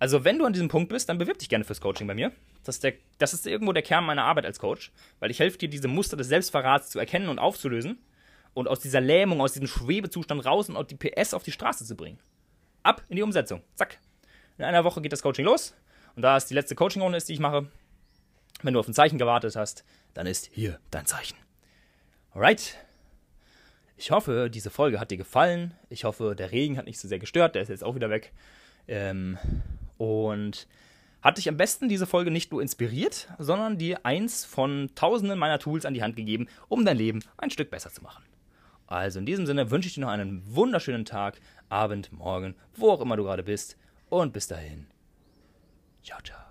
Also, 0.00 0.24
wenn 0.24 0.40
du 0.40 0.44
an 0.44 0.52
diesem 0.52 0.66
Punkt 0.66 0.88
bist, 0.88 1.08
dann 1.08 1.18
bewirb 1.18 1.38
dich 1.38 1.48
gerne 1.48 1.64
fürs 1.64 1.80
Coaching 1.80 2.08
bei 2.08 2.14
mir. 2.14 2.32
Das 2.64 2.74
ist, 2.74 2.82
der, 2.82 2.94
das 3.18 3.34
ist 3.34 3.46
irgendwo 3.46 3.72
der 3.72 3.84
Kern 3.84 4.04
meiner 4.04 4.24
Arbeit 4.24 4.46
als 4.46 4.58
Coach, 4.58 4.90
weil 5.20 5.30
ich 5.30 5.38
helfe 5.38 5.58
dir, 5.58 5.68
diese 5.68 5.86
Muster 5.86 6.16
des 6.16 6.26
Selbstverrats 6.26 6.90
zu 6.90 6.98
erkennen 6.98 7.28
und 7.28 7.38
aufzulösen 7.38 8.00
und 8.56 8.68
aus 8.68 8.80
dieser 8.80 9.02
Lähmung, 9.02 9.42
aus 9.42 9.52
diesem 9.52 9.68
Schwebezustand 9.68 10.46
raus 10.46 10.70
und 10.70 10.90
die 10.90 10.96
PS 10.96 11.34
auf 11.34 11.42
die 11.42 11.52
Straße 11.52 11.84
zu 11.84 11.94
bringen. 11.94 12.18
Ab 12.82 13.02
in 13.10 13.16
die 13.16 13.22
Umsetzung. 13.22 13.62
Zack. 13.74 13.98
In 14.56 14.64
einer 14.64 14.82
Woche 14.82 15.02
geht 15.02 15.12
das 15.12 15.20
Coaching 15.20 15.44
los 15.44 15.74
und 16.14 16.22
da 16.22 16.38
es 16.38 16.46
die 16.46 16.54
letzte 16.54 16.74
Coaching-Runde 16.74 17.18
ist, 17.18 17.28
die 17.28 17.34
ich 17.34 17.38
mache, 17.38 17.66
wenn 18.62 18.72
du 18.72 18.80
auf 18.80 18.88
ein 18.88 18.94
Zeichen 18.94 19.18
gewartet 19.18 19.56
hast, 19.56 19.84
dann 20.14 20.26
ist 20.26 20.48
hier 20.50 20.80
dein 20.90 21.04
Zeichen. 21.04 21.36
Alright. 22.32 22.78
Ich 23.98 24.10
hoffe, 24.10 24.48
diese 24.48 24.70
Folge 24.70 25.00
hat 25.00 25.10
dir 25.10 25.18
gefallen. 25.18 25.74
Ich 25.90 26.04
hoffe, 26.04 26.34
der 26.34 26.50
Regen 26.50 26.78
hat 26.78 26.86
nicht 26.86 26.98
so 26.98 27.08
sehr 27.08 27.18
gestört. 27.18 27.56
Der 27.56 27.62
ist 27.62 27.68
jetzt 27.68 27.84
auch 27.84 27.94
wieder 27.94 28.08
weg. 28.08 28.32
Ähm, 28.88 29.36
und 29.98 30.66
hat 31.20 31.36
dich 31.36 31.50
am 31.50 31.58
besten 31.58 31.90
diese 31.90 32.06
Folge 32.06 32.30
nicht 32.30 32.52
nur 32.52 32.62
inspiriert, 32.62 33.28
sondern 33.38 33.76
dir 33.76 34.06
eins 34.06 34.46
von 34.46 34.90
tausenden 34.94 35.38
meiner 35.38 35.58
Tools 35.58 35.84
an 35.84 35.92
die 35.92 36.02
Hand 36.02 36.16
gegeben, 36.16 36.48
um 36.68 36.86
dein 36.86 36.96
Leben 36.96 37.22
ein 37.36 37.50
Stück 37.50 37.68
besser 37.68 37.90
zu 37.90 38.02
machen. 38.02 38.24
Also 38.86 39.18
in 39.18 39.26
diesem 39.26 39.46
Sinne 39.46 39.70
wünsche 39.70 39.88
ich 39.88 39.94
dir 39.94 40.02
noch 40.02 40.08
einen 40.08 40.42
wunderschönen 40.54 41.04
Tag, 41.04 41.40
Abend, 41.68 42.12
Morgen, 42.12 42.54
wo 42.76 42.90
auch 42.90 43.00
immer 43.00 43.16
du 43.16 43.24
gerade 43.24 43.42
bist. 43.42 43.76
Und 44.08 44.32
bis 44.32 44.46
dahin. 44.46 44.86
Ciao, 46.02 46.20
ciao. 46.22 46.45